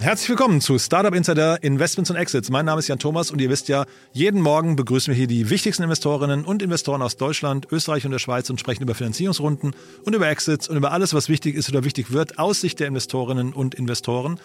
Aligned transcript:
Herzlich 0.00 0.28
willkommen 0.28 0.60
zu 0.60 0.78
Startup 0.78 1.12
Insider 1.12 1.60
Investments 1.60 2.08
und 2.08 2.16
Exits. 2.16 2.50
Mein 2.50 2.64
Name 2.64 2.78
ist 2.78 2.86
Jan 2.86 3.00
Thomas 3.00 3.32
und 3.32 3.40
ihr 3.40 3.50
wisst 3.50 3.66
ja, 3.66 3.84
jeden 4.12 4.40
Morgen 4.40 4.76
begrüßen 4.76 5.12
wir 5.12 5.18
hier 5.18 5.26
die 5.26 5.50
wichtigsten 5.50 5.82
Investorinnen 5.82 6.44
und 6.44 6.62
Investoren 6.62 7.02
aus 7.02 7.16
Deutschland, 7.16 7.66
Österreich 7.72 8.04
und 8.04 8.12
der 8.12 8.20
Schweiz 8.20 8.48
und 8.48 8.60
sprechen 8.60 8.84
über 8.84 8.94
Finanzierungsrunden 8.94 9.74
und 10.04 10.14
über 10.14 10.28
Exits 10.28 10.68
und 10.68 10.76
über 10.76 10.92
alles, 10.92 11.14
was 11.14 11.28
wichtig 11.28 11.56
ist 11.56 11.68
oder 11.68 11.82
wichtig 11.82 12.12
wird 12.12 12.38
aus 12.38 12.60
Sicht 12.60 12.78
der 12.78 12.86
Investorinnen 12.86 13.52
und 13.52 13.74
Investoren. 13.74 14.38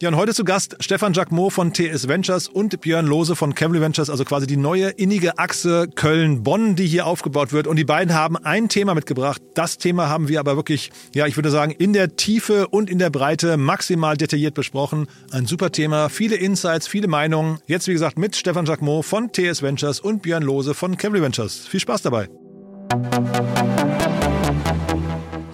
Ja, 0.00 0.10
und 0.10 0.16
heute 0.16 0.34
zu 0.34 0.44
Gast 0.44 0.76
Stefan 0.80 1.14
Jacquemot 1.14 1.52
von 1.52 1.72
TS 1.72 2.06
Ventures 2.08 2.48
und 2.48 2.80
Björn 2.82 3.06
Lose 3.06 3.34
von 3.34 3.54
Cavalry 3.54 3.80
Ventures, 3.80 4.10
also 4.10 4.24
quasi 4.24 4.46
die 4.46 4.58
neue 4.58 4.90
innige 4.90 5.38
Achse 5.38 5.88
Köln-Bonn, 5.88 6.76
die 6.76 6.86
hier 6.86 7.06
aufgebaut 7.06 7.52
wird. 7.52 7.66
Und 7.66 7.76
die 7.76 7.84
beiden 7.84 8.12
haben 8.12 8.36
ein 8.36 8.68
Thema 8.68 8.94
mitgebracht. 8.94 9.40
Das 9.54 9.78
Thema 9.78 10.10
haben 10.10 10.28
wir 10.28 10.40
aber 10.40 10.56
wirklich, 10.56 10.90
ja, 11.14 11.26
ich 11.26 11.36
würde 11.36 11.50
sagen, 11.50 11.72
in 11.72 11.94
der 11.94 12.16
Tiefe 12.16 12.68
und 12.68 12.90
in 12.90 12.98
der 12.98 13.08
Breite 13.08 13.56
maximal 13.56 14.18
detailliert 14.18 14.54
besprochen. 14.54 14.95
Ein 15.30 15.46
super 15.46 15.70
Thema, 15.70 16.08
viele 16.08 16.36
Insights, 16.36 16.88
viele 16.88 17.08
Meinungen. 17.08 17.58
Jetzt, 17.66 17.88
wie 17.88 17.92
gesagt, 17.92 18.18
mit 18.18 18.36
Stefan 18.36 18.64
Jacquemot 18.64 19.04
von 19.04 19.32
TS 19.32 19.62
Ventures 19.62 20.00
und 20.00 20.22
Björn 20.22 20.42
Lose 20.42 20.74
von 20.74 20.96
Cavalry 20.96 21.22
Ventures. 21.22 21.66
Viel 21.66 21.80
Spaß 21.80 22.02
dabei. 22.02 22.28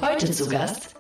Heute 0.01 0.31
zu 0.31 0.49
Gast 0.49 0.93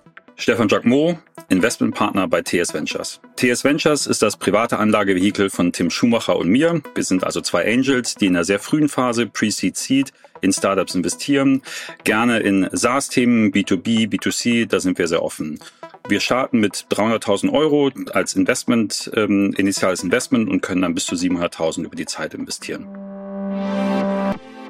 Stefan 0.42 0.66
Jacquemot, 0.66 1.18
Investmentpartner 1.50 2.26
bei 2.26 2.42
TS 2.42 2.74
Ventures. 2.74 3.20
TS 3.36 3.62
Ventures 3.62 4.08
ist 4.08 4.22
das 4.22 4.36
private 4.36 4.78
Anlagevehikel 4.78 5.50
von 5.50 5.72
Tim 5.72 5.88
Schumacher 5.88 6.36
und 6.36 6.48
mir. 6.48 6.82
Wir 6.96 7.04
sind 7.04 7.22
also 7.22 7.40
zwei 7.40 7.64
Angels, 7.72 8.16
die 8.16 8.26
in 8.26 8.34
einer 8.34 8.44
sehr 8.44 8.58
frühen 8.58 8.88
Phase 8.88 9.26
Pre-Seed 9.26 9.76
Seed 9.76 10.12
in 10.40 10.52
Startups 10.52 10.96
investieren. 10.96 11.62
Gerne 12.02 12.40
in 12.40 12.68
SaaS-Themen, 12.72 13.52
B2B, 13.52 14.08
B2C, 14.08 14.66
da 14.66 14.80
sind 14.80 14.98
wir 14.98 15.06
sehr 15.06 15.22
offen. 15.22 15.60
Wir 16.08 16.20
starten 16.20 16.60
mit 16.60 16.86
300.000 16.90 17.52
Euro 17.52 17.90
als 18.12 18.34
Investment, 18.34 19.10
ähm, 19.14 19.54
initiales 19.56 20.02
Investment 20.02 20.48
und 20.48 20.60
können 20.60 20.82
dann 20.82 20.94
bis 20.94 21.06
zu 21.06 21.14
700.000 21.14 21.84
über 21.84 21.96
die 21.96 22.06
Zeit 22.06 22.34
investieren. 22.34 22.86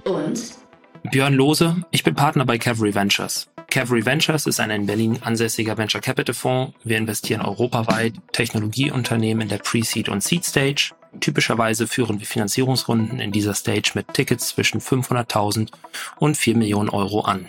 und 0.04 0.58
Björn 1.10 1.34
Lose, 1.34 1.76
ich 1.90 2.04
bin 2.04 2.14
Partner 2.14 2.44
bei 2.44 2.58
Cavalry 2.58 2.94
Ventures. 2.94 3.48
Cavalry 3.70 4.04
Ventures 4.04 4.46
ist 4.46 4.60
ein 4.60 4.70
in 4.70 4.86
Berlin 4.86 5.18
ansässiger 5.22 5.78
Venture 5.78 6.00
Capital 6.00 6.34
Fonds. 6.34 6.74
Wir 6.84 6.98
investieren 6.98 7.40
europaweit 7.40 8.14
Technologieunternehmen 8.32 9.42
in 9.42 9.48
der 9.48 9.58
Pre-Seed 9.58 10.10
und 10.10 10.22
Seed 10.22 10.44
Stage. 10.44 10.92
Typischerweise 11.20 11.86
führen 11.86 12.18
wir 12.20 12.26
Finanzierungsrunden 12.26 13.18
in 13.18 13.32
dieser 13.32 13.54
Stage 13.54 13.92
mit 13.94 14.12
Tickets 14.12 14.48
zwischen 14.48 14.80
500.000 14.80 15.70
und 16.18 16.36
4 16.36 16.56
Millionen 16.56 16.88
Euro 16.90 17.22
an. 17.22 17.48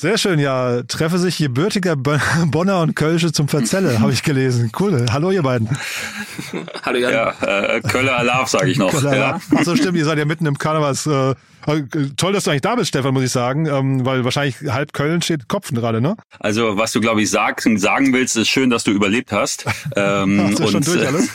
Sehr 0.00 0.16
schön, 0.16 0.38
ja. 0.38 0.84
Treffe 0.84 1.18
sich 1.18 1.38
gebürtiger 1.38 1.96
Bo- 1.96 2.18
Bonner 2.46 2.82
und 2.82 2.94
Kölsche 2.94 3.32
zum 3.32 3.48
Verzelle, 3.48 3.98
habe 3.98 4.12
ich 4.12 4.22
gelesen. 4.22 4.70
Cool. 4.78 5.06
Hallo, 5.10 5.32
ihr 5.32 5.42
beiden. 5.42 5.68
Hallo 6.84 6.98
Jan. 7.00 7.12
Ja, 7.12 7.30
äh, 7.40 7.80
Köller 7.80 8.16
Alarv, 8.16 8.48
sage 8.48 8.70
ich 8.70 8.78
noch. 8.78 8.92
Ja. 9.02 9.40
Achso, 9.56 9.74
stimmt, 9.74 9.98
ihr 9.98 10.04
seid 10.04 10.18
ja 10.18 10.24
mitten 10.24 10.46
im 10.46 10.56
Karnevals. 10.56 11.04
Äh, 11.08 11.30
äh, 11.66 11.82
toll, 12.16 12.32
dass 12.32 12.44
du 12.44 12.50
eigentlich 12.50 12.62
da 12.62 12.76
bist, 12.76 12.90
Stefan, 12.90 13.12
muss 13.12 13.24
ich 13.24 13.32
sagen, 13.32 13.66
ähm, 13.66 14.06
weil 14.06 14.22
wahrscheinlich 14.22 14.54
halb 14.68 14.92
Köln 14.92 15.20
steht 15.20 15.48
Kopf 15.48 15.72
gerade, 15.72 16.00
ne? 16.00 16.14
Also 16.38 16.76
was 16.78 16.92
du, 16.92 17.00
glaube 17.00 17.20
ich, 17.22 17.28
sagen, 17.30 17.76
sagen 17.76 18.12
willst, 18.12 18.36
ist 18.36 18.48
schön, 18.48 18.70
dass 18.70 18.84
du 18.84 18.92
überlebt 18.92 19.32
hast. 19.32 19.64
Ähm, 19.96 20.40
Hast 20.44 20.60
du 20.60 20.68
schon 20.68 20.82
durch 20.84 21.04
alles? 21.06 21.30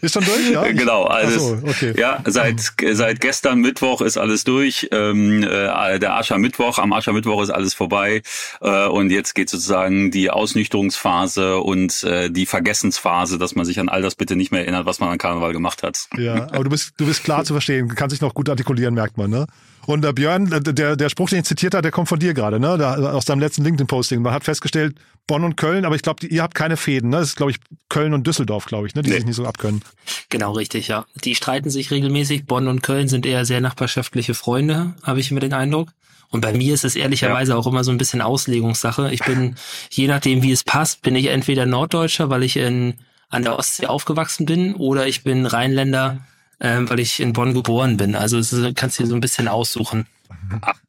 Ist 0.00 0.14
schon 0.14 0.24
durch, 0.24 0.50
ja? 0.50 0.62
Genau, 0.72 1.04
alles. 1.04 1.42
So, 1.42 1.58
okay. 1.62 1.94
Ja, 1.96 2.22
seit 2.26 2.72
seit 2.92 3.20
gestern 3.20 3.60
Mittwoch 3.60 4.00
ist 4.00 4.16
alles 4.16 4.44
durch. 4.44 4.88
Ähm, 4.92 5.42
äh, 5.42 5.98
der 5.98 6.16
Aschermittwoch, 6.16 6.78
am 6.78 6.92
Aschermittwoch 6.92 7.42
ist 7.42 7.50
alles 7.50 7.74
vorbei 7.74 8.22
äh, 8.60 8.86
und 8.86 9.10
jetzt 9.10 9.34
geht 9.34 9.50
sozusagen 9.50 10.10
die 10.10 10.30
Ausnüchterungsphase 10.30 11.58
und 11.58 12.02
äh, 12.04 12.30
die 12.30 12.46
Vergessensphase, 12.46 13.38
dass 13.38 13.54
man 13.54 13.64
sich 13.64 13.78
an 13.80 13.88
all 13.88 14.02
das 14.02 14.14
bitte 14.14 14.36
nicht 14.36 14.52
mehr 14.52 14.62
erinnert, 14.62 14.86
was 14.86 15.00
man 15.00 15.10
an 15.10 15.18
Karneval 15.18 15.52
gemacht 15.52 15.82
hat. 15.82 16.06
Ja, 16.16 16.44
aber 16.52 16.64
du 16.64 16.70
bist, 16.70 16.94
du 16.96 17.06
bist 17.06 17.24
klar 17.24 17.44
zu 17.44 17.52
verstehen, 17.52 17.94
kannst 17.94 18.14
dich 18.14 18.20
noch 18.20 18.34
gut 18.34 18.48
artikulieren, 18.48 18.94
merkt 18.94 19.18
man, 19.18 19.30
ne? 19.30 19.46
Und 19.90 20.02
der 20.02 20.12
Björn, 20.12 20.52
äh, 20.52 20.60
der, 20.60 20.94
der 20.94 21.08
Spruch, 21.08 21.30
den 21.30 21.40
ich 21.40 21.46
zitiert 21.46 21.74
hat, 21.74 21.84
der 21.84 21.90
kommt 21.90 22.08
von 22.08 22.20
dir 22.20 22.32
gerade, 22.32 22.60
ne? 22.60 22.78
Da, 22.78 22.94
aus 23.12 23.24
deinem 23.24 23.40
letzten 23.40 23.64
LinkedIn-Posting. 23.64 24.22
Man 24.22 24.32
hat 24.32 24.44
festgestellt, 24.44 24.96
Bonn 25.26 25.42
und 25.42 25.56
Köln, 25.56 25.84
aber 25.84 25.96
ich 25.96 26.02
glaube, 26.02 26.24
ihr 26.28 26.42
habt 26.42 26.54
keine 26.54 26.76
Fäden, 26.76 27.10
ne? 27.10 27.16
Das 27.16 27.30
ist, 27.30 27.36
glaube 27.36 27.50
ich, 27.50 27.58
Köln 27.88 28.14
und 28.14 28.24
Düsseldorf, 28.24 28.66
glaube 28.66 28.86
ich, 28.86 28.94
ne? 28.94 29.02
Die 29.02 29.10
Nee. 29.10 29.16
sich 29.16 29.26
nicht 29.26 29.34
so 29.34 29.46
abkönnen. 29.46 29.82
Genau, 30.28 30.52
richtig, 30.52 30.86
ja. 30.86 31.06
Die 31.24 31.34
streiten 31.34 31.70
sich 31.70 31.90
regelmäßig. 31.90 32.46
Bonn 32.46 32.68
und 32.68 32.82
Köln 32.82 33.08
sind 33.08 33.26
eher 33.26 33.44
sehr 33.44 33.60
nachbarschaftliche 33.60 34.34
Freunde, 34.34 34.94
habe 35.02 35.18
ich 35.18 35.32
immer 35.32 35.40
den 35.40 35.54
Eindruck. 35.54 35.88
Und 36.28 36.42
bei 36.42 36.52
mir 36.52 36.72
ist 36.72 36.84
es 36.84 36.94
ehrlicherweise 36.94 37.56
auch 37.56 37.66
immer 37.66 37.82
so 37.82 37.90
ein 37.90 37.98
bisschen 37.98 38.20
Auslegungssache. 38.20 39.12
Ich 39.12 39.24
bin, 39.24 39.56
je 39.90 40.06
nachdem 40.06 40.44
wie 40.44 40.52
es 40.52 40.62
passt, 40.62 41.02
bin 41.02 41.16
ich 41.16 41.26
entweder 41.26 41.66
Norddeutscher, 41.66 42.30
weil 42.30 42.44
ich 42.44 42.56
in, 42.56 42.94
an 43.28 43.42
der 43.42 43.58
Ostsee 43.58 43.86
aufgewachsen 43.86 44.46
bin, 44.46 44.76
oder 44.76 45.08
ich 45.08 45.24
bin 45.24 45.46
Rheinländer, 45.46 46.18
ähm, 46.60 46.88
weil 46.88 47.00
ich 47.00 47.20
in 47.20 47.32
Bonn 47.32 47.54
geboren 47.54 47.96
bin. 47.96 48.14
Also 48.14 48.38
es 48.38 48.52
ist, 48.52 48.76
kannst 48.76 48.98
du 48.98 49.02
dir 49.02 49.08
so 49.08 49.14
ein 49.14 49.20
bisschen 49.20 49.48
aussuchen. 49.48 50.06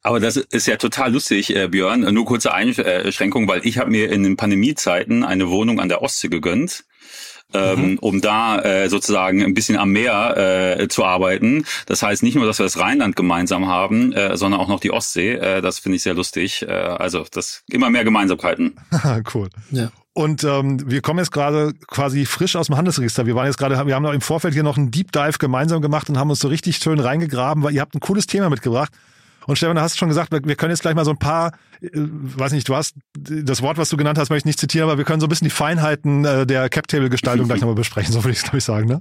Aber 0.02 0.20
das 0.20 0.36
ist 0.36 0.66
ja 0.66 0.76
total 0.76 1.12
lustig, 1.12 1.54
äh, 1.54 1.68
Björn. 1.68 2.00
Nur 2.00 2.24
kurze 2.24 2.52
Einschränkung, 2.52 3.48
weil 3.48 3.66
ich 3.66 3.78
habe 3.78 3.90
mir 3.90 4.10
in 4.10 4.22
den 4.22 4.36
Pandemiezeiten 4.36 5.24
eine 5.24 5.48
Wohnung 5.50 5.80
an 5.80 5.88
der 5.88 6.02
Ostsee 6.02 6.28
gegönnt. 6.28 6.84
Ähm, 7.54 7.98
um 8.00 8.22
da 8.22 8.62
äh, 8.62 8.88
sozusagen 8.88 9.44
ein 9.44 9.52
bisschen 9.52 9.76
am 9.76 9.90
Meer 9.92 10.78
äh, 10.78 10.88
zu 10.88 11.04
arbeiten. 11.04 11.66
Das 11.84 12.02
heißt 12.02 12.22
nicht 12.22 12.34
nur, 12.34 12.46
dass 12.46 12.58
wir 12.58 12.64
das 12.64 12.78
Rheinland 12.78 13.14
gemeinsam 13.14 13.66
haben, 13.66 14.14
äh, 14.14 14.38
sondern 14.38 14.58
auch 14.58 14.68
noch 14.68 14.80
die 14.80 14.90
Ostsee. 14.90 15.32
Äh, 15.32 15.60
das 15.60 15.78
finde 15.78 15.96
ich 15.96 16.02
sehr 16.02 16.14
lustig. 16.14 16.62
Äh, 16.62 16.70
also 16.70 17.26
das 17.30 17.62
immer 17.68 17.90
mehr 17.90 18.04
Gemeinsamkeiten. 18.04 18.80
cool. 19.34 19.50
Ja. 19.70 19.92
Und 20.14 20.44
ähm, 20.44 20.90
wir 20.90 21.00
kommen 21.00 21.20
jetzt 21.20 21.32
gerade 21.32 21.72
quasi 21.86 22.26
frisch 22.26 22.54
aus 22.56 22.66
dem 22.66 22.76
Handelsregister. 22.76 23.24
Wir 23.24 23.34
waren 23.34 23.46
jetzt 23.46 23.56
gerade, 23.56 23.86
wir 23.86 23.94
haben 23.94 24.04
im 24.04 24.20
Vorfeld 24.20 24.52
hier 24.52 24.62
noch 24.62 24.76
einen 24.76 24.90
Deep 24.90 25.10
Dive 25.10 25.38
gemeinsam 25.38 25.80
gemacht 25.80 26.10
und 26.10 26.18
haben 26.18 26.28
uns 26.28 26.40
so 26.40 26.48
richtig 26.48 26.76
schön 26.76 27.00
reingegraben, 27.00 27.62
weil 27.62 27.72
ihr 27.72 27.80
habt 27.80 27.94
ein 27.94 28.00
cooles 28.00 28.26
Thema 28.26 28.50
mitgebracht. 28.50 28.92
Und 29.46 29.56
Stefan, 29.56 29.76
du 29.76 29.82
hast 29.82 29.98
schon 29.98 30.08
gesagt, 30.08 30.30
wir 30.30 30.56
können 30.56 30.70
jetzt 30.70 30.82
gleich 30.82 30.94
mal 30.94 31.04
so 31.04 31.10
ein 31.10 31.18
paar, 31.18 31.52
weiß 31.82 32.52
nicht, 32.52 32.68
du 32.68 32.76
hast 32.76 32.94
das 33.14 33.60
Wort, 33.60 33.76
was 33.76 33.88
du 33.88 33.96
genannt 33.96 34.18
hast, 34.18 34.30
möchte 34.30 34.42
ich 34.42 34.46
nicht 34.46 34.60
zitieren, 34.60 34.88
aber 34.88 34.98
wir 34.98 35.04
können 35.04 35.20
so 35.20 35.26
ein 35.26 35.28
bisschen 35.28 35.46
die 35.46 35.54
Feinheiten 35.54 36.24
äh, 36.24 36.46
der 36.46 36.68
Cap-Table-Gestaltung 36.68 37.46
gleich 37.46 37.60
nochmal 37.60 37.74
besprechen, 37.74 38.12
so 38.12 38.22
würde 38.22 38.32
ich 38.32 38.38
es, 38.38 38.44
glaube 38.44 38.58
ich, 38.58 38.64
sagen. 38.64 38.86
Ne? 38.86 39.00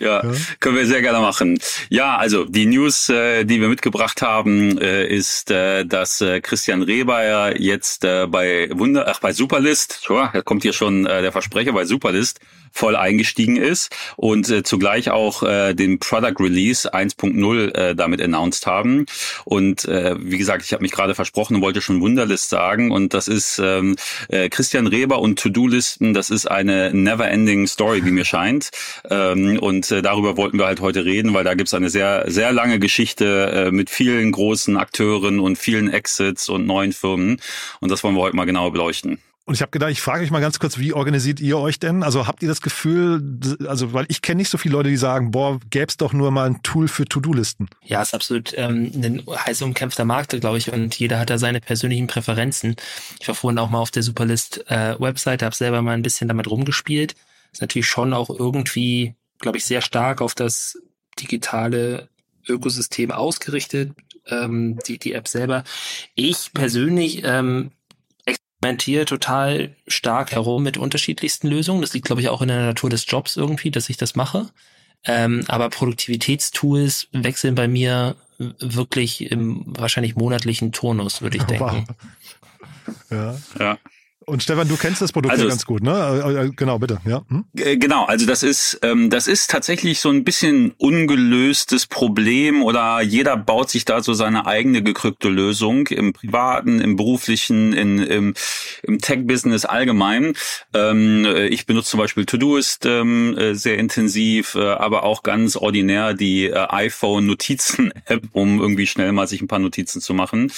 Ja, 0.00 0.22
können 0.58 0.76
wir 0.76 0.86
sehr 0.86 1.02
gerne 1.02 1.20
machen. 1.20 1.58
Ja, 1.88 2.16
also 2.16 2.44
die 2.44 2.66
News, 2.66 3.08
äh, 3.08 3.44
die 3.44 3.60
wir 3.60 3.68
mitgebracht 3.68 4.22
haben, 4.22 4.78
äh, 4.78 5.06
ist, 5.06 5.50
äh, 5.50 5.84
dass 5.84 6.20
äh, 6.20 6.40
Christian 6.40 6.82
Rehbeyer 6.82 7.60
jetzt 7.60 8.04
äh, 8.04 8.26
bei 8.26 8.70
Wunder, 8.72 9.06
ach 9.08 9.20
bei 9.20 9.32
Superlist, 9.32 10.02
tja, 10.06 10.30
da 10.32 10.42
kommt 10.42 10.62
hier 10.62 10.72
schon 10.72 11.06
äh, 11.06 11.22
der 11.22 11.32
Versprecher 11.32 11.72
bei 11.72 11.84
Superlist 11.84 12.40
voll 12.76 12.96
eingestiegen 12.96 13.56
ist 13.56 13.94
und 14.16 14.50
äh, 14.50 14.62
zugleich 14.62 15.10
auch 15.10 15.42
äh, 15.42 15.74
den 15.74 15.98
Product 15.98 16.34
Release 16.38 16.92
1.0 16.92 17.74
äh, 17.74 17.94
damit 17.94 18.20
announced 18.20 18.66
haben. 18.66 19.06
Und 19.44 19.86
äh, 19.86 20.14
wie 20.18 20.38
gesagt, 20.38 20.64
ich 20.64 20.72
habe 20.72 20.82
mich 20.82 20.92
gerade 20.92 21.14
versprochen 21.14 21.56
und 21.56 21.62
wollte 21.62 21.80
schon 21.80 21.96
Wunderlist 22.16 22.48
sagen. 22.48 22.90
Und 22.90 23.12
das 23.12 23.28
ist 23.28 23.58
ähm, 23.62 23.94
äh, 24.28 24.48
Christian 24.48 24.86
Reber 24.86 25.18
und 25.18 25.38
To-Do-Listen, 25.38 26.14
das 26.14 26.30
ist 26.30 26.46
eine 26.46 26.90
never-ending 26.94 27.66
Story, 27.66 28.06
wie 28.06 28.10
mir 28.10 28.24
scheint. 28.24 28.70
Ähm, 29.10 29.58
und 29.58 29.90
äh, 29.90 30.00
darüber 30.00 30.38
wollten 30.38 30.58
wir 30.58 30.64
halt 30.64 30.80
heute 30.80 31.04
reden, 31.04 31.34
weil 31.34 31.44
da 31.44 31.52
gibt's 31.52 31.74
eine 31.74 31.90
sehr, 31.90 32.24
sehr 32.26 32.52
lange 32.52 32.78
Geschichte 32.78 33.66
äh, 33.66 33.70
mit 33.70 33.90
vielen 33.90 34.32
großen 34.32 34.78
Akteuren 34.78 35.40
und 35.40 35.58
vielen 35.58 35.92
Exits 35.92 36.48
und 36.48 36.66
neuen 36.66 36.94
Firmen. 36.94 37.38
Und 37.80 37.90
das 37.90 38.02
wollen 38.02 38.14
wir 38.14 38.22
heute 38.22 38.36
mal 38.36 38.46
genauer 38.46 38.72
beleuchten. 38.72 39.18
Und 39.46 39.54
ich 39.54 39.62
habe 39.62 39.70
gedacht, 39.70 39.92
ich 39.92 40.00
frage 40.00 40.24
euch 40.24 40.32
mal 40.32 40.40
ganz 40.40 40.58
kurz, 40.58 40.76
wie 40.76 40.92
organisiert 40.92 41.38
ihr 41.38 41.56
euch 41.56 41.78
denn? 41.78 42.02
Also 42.02 42.26
habt 42.26 42.42
ihr 42.42 42.48
das 42.48 42.60
Gefühl, 42.60 43.22
also 43.68 43.92
weil 43.92 44.04
ich 44.08 44.20
kenne 44.20 44.38
nicht 44.38 44.50
so 44.50 44.58
viele 44.58 44.72
Leute, 44.72 44.88
die 44.88 44.96
sagen, 44.96 45.30
boah, 45.30 45.60
gäb's 45.70 45.96
doch 45.96 46.12
nur 46.12 46.32
mal 46.32 46.48
ein 46.48 46.62
Tool 46.64 46.88
für 46.88 47.04
To-Do-Listen. 47.04 47.68
Ja, 47.84 48.02
ist 48.02 48.12
absolut 48.12 48.54
ähm, 48.56 48.90
ein 48.96 49.22
heiß 49.24 49.62
umkämpfter 49.62 50.04
Markt, 50.04 50.38
glaube 50.40 50.58
ich, 50.58 50.72
und 50.72 50.98
jeder 50.98 51.20
hat 51.20 51.30
da 51.30 51.38
seine 51.38 51.60
persönlichen 51.60 52.08
Präferenzen. 52.08 52.74
Ich 53.20 53.28
war 53.28 53.36
vorhin 53.36 53.60
auch 53.60 53.70
mal 53.70 53.78
auf 53.78 53.92
der 53.92 54.02
Superlist-Webseite, 54.02 55.44
äh, 55.44 55.46
habe 55.46 55.54
selber 55.54 55.80
mal 55.80 55.92
ein 55.92 56.02
bisschen 56.02 56.26
damit 56.26 56.50
rumgespielt. 56.50 57.14
Ist 57.52 57.60
natürlich 57.60 57.86
schon 57.86 58.14
auch 58.14 58.30
irgendwie, 58.30 59.14
glaube 59.38 59.58
ich, 59.58 59.64
sehr 59.64 59.80
stark 59.80 60.22
auf 60.22 60.34
das 60.34 60.76
digitale 61.20 62.08
Ökosystem 62.48 63.12
ausgerichtet, 63.12 63.92
ähm, 64.26 64.80
die, 64.88 64.98
die 64.98 65.12
App 65.12 65.28
selber. 65.28 65.62
Ich 66.16 66.52
persönlich 66.52 67.22
ähm, 67.24 67.70
experimentiere 68.66 69.04
total 69.04 69.74
stark 69.86 70.32
herum 70.32 70.62
mit 70.62 70.76
unterschiedlichsten 70.76 71.48
Lösungen. 71.48 71.80
Das 71.80 71.94
liegt, 71.94 72.06
glaube 72.06 72.20
ich, 72.20 72.28
auch 72.28 72.42
in 72.42 72.48
der 72.48 72.64
Natur 72.64 72.90
des 72.90 73.06
Jobs 73.08 73.36
irgendwie, 73.36 73.70
dass 73.70 73.88
ich 73.88 73.96
das 73.96 74.14
mache. 74.14 74.48
Ähm, 75.04 75.44
aber 75.48 75.70
Produktivitätstools 75.70 77.08
wechseln 77.12 77.54
bei 77.54 77.68
mir 77.68 78.16
wirklich 78.38 79.30
im 79.30 79.62
wahrscheinlich 79.66 80.16
monatlichen 80.16 80.72
Turnus, 80.72 81.22
würde 81.22 81.36
ich 81.36 81.42
denken. 81.44 81.86
Wow. 81.88 81.96
Ja. 83.10 83.36
ja. 83.58 83.78
Und 84.28 84.42
Stefan, 84.42 84.66
du 84.66 84.76
kennst 84.76 85.00
das 85.00 85.12
Produkt 85.12 85.32
also 85.32 85.44
ja 85.44 85.50
ganz 85.50 85.64
gut, 85.64 85.84
ne? 85.84 85.92
Äh, 85.92 86.46
äh, 86.46 86.50
genau, 86.50 86.80
bitte, 86.80 86.98
ja. 87.04 87.22
Hm? 87.28 87.44
Genau, 87.54 88.06
also 88.06 88.26
das 88.26 88.42
ist 88.42 88.80
ähm, 88.82 89.08
das 89.08 89.28
ist 89.28 89.50
tatsächlich 89.50 90.00
so 90.00 90.10
ein 90.10 90.24
bisschen 90.24 90.74
ungelöstes 90.78 91.86
Problem 91.86 92.64
oder 92.64 93.00
jeder 93.02 93.36
baut 93.36 93.70
sich 93.70 93.84
da 93.84 94.02
so 94.02 94.14
seine 94.14 94.46
eigene 94.46 94.82
gekrückte 94.82 95.28
Lösung 95.28 95.86
im 95.86 96.12
privaten, 96.12 96.80
im 96.80 96.96
beruflichen, 96.96 97.72
in, 97.72 97.98
im, 97.98 98.34
im 98.82 98.98
Tech-Business 98.98 99.64
allgemein. 99.64 100.34
Ähm, 100.74 101.24
ich 101.48 101.66
benutze 101.66 101.90
zum 101.90 102.00
Beispiel 102.00 102.26
Todoist 102.26 102.84
ähm, 102.84 103.38
äh, 103.38 103.54
sehr 103.54 103.78
intensiv, 103.78 104.56
äh, 104.56 104.60
aber 104.60 105.04
auch 105.04 105.22
ganz 105.22 105.56
ordinär 105.56 106.14
die 106.14 106.46
äh, 106.46 106.66
iPhone-Notizen-App, 106.68 108.22
um 108.32 108.60
irgendwie 108.60 108.88
schnell 108.88 109.12
mal 109.12 109.28
sich 109.28 109.40
ein 109.40 109.48
paar 109.48 109.60
Notizen 109.60 110.00
zu 110.00 110.14
machen. 110.14 110.50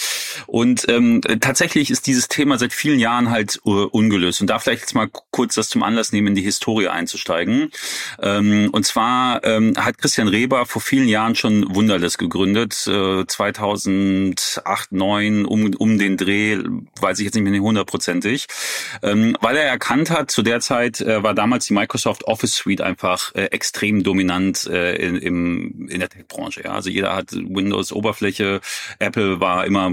Und 0.47 0.89
ähm, 0.89 1.21
tatsächlich 1.41 1.91
ist 1.91 2.07
dieses 2.07 2.29
Thema 2.29 2.57
seit 2.57 2.73
vielen 2.73 2.99
Jahren 2.99 3.31
halt 3.31 3.58
ungelöst. 3.65 4.41
Und 4.41 4.49
da 4.49 4.59
vielleicht 4.59 4.83
jetzt 4.83 4.95
mal 4.95 5.09
kurz 5.31 5.55
das 5.55 5.69
zum 5.69 5.83
Anlass 5.83 6.13
nehmen, 6.13 6.29
in 6.29 6.35
die 6.35 6.43
Historie 6.43 6.89
einzusteigen. 6.89 7.71
Ähm, 8.21 8.71
und 8.73 8.85
zwar 8.85 9.45
ähm, 9.45 9.75
hat 9.77 9.99
Christian 9.99 10.29
Reber 10.29 10.67
vor 10.67 10.83
vielen 10.83 11.09
Jahren 11.09 11.35
schon 11.35 11.75
Wunderlist 11.75 12.19
gegründet, 12.19 12.87
äh, 12.87 13.27
2008, 13.27 14.93
9 14.93 15.45
um, 15.45 15.75
um 15.75 15.99
den 15.99 16.17
Dreh, 16.17 16.59
weiß 17.01 17.19
ich 17.19 17.27
jetzt 17.27 17.35
nicht 17.35 17.45
mehr 17.45 17.61
hundertprozentig, 17.61 18.47
ähm, 19.03 19.37
weil 19.41 19.57
er 19.57 19.65
erkannt 19.65 20.11
hat, 20.11 20.31
zu 20.31 20.43
der 20.43 20.61
Zeit 20.61 21.01
äh, 21.01 21.23
war 21.23 21.35
damals 21.35 21.67
die 21.67 21.75
Microsoft 21.75 22.25
Office 22.25 22.55
Suite 22.55 22.81
einfach 22.81 23.35
äh, 23.35 23.45
extrem 23.47 24.03
dominant 24.03 24.67
äh, 24.67 24.97
in, 24.97 25.89
in 25.89 26.01
der 26.01 26.09
Tech-Branche. 26.09 26.71
Also 26.71 26.91
jeder 26.91 27.15
hat 27.15 27.33
Windows-Oberfläche, 27.33 28.61
Apple 28.99 29.41
war 29.41 29.67
immer 29.67 29.93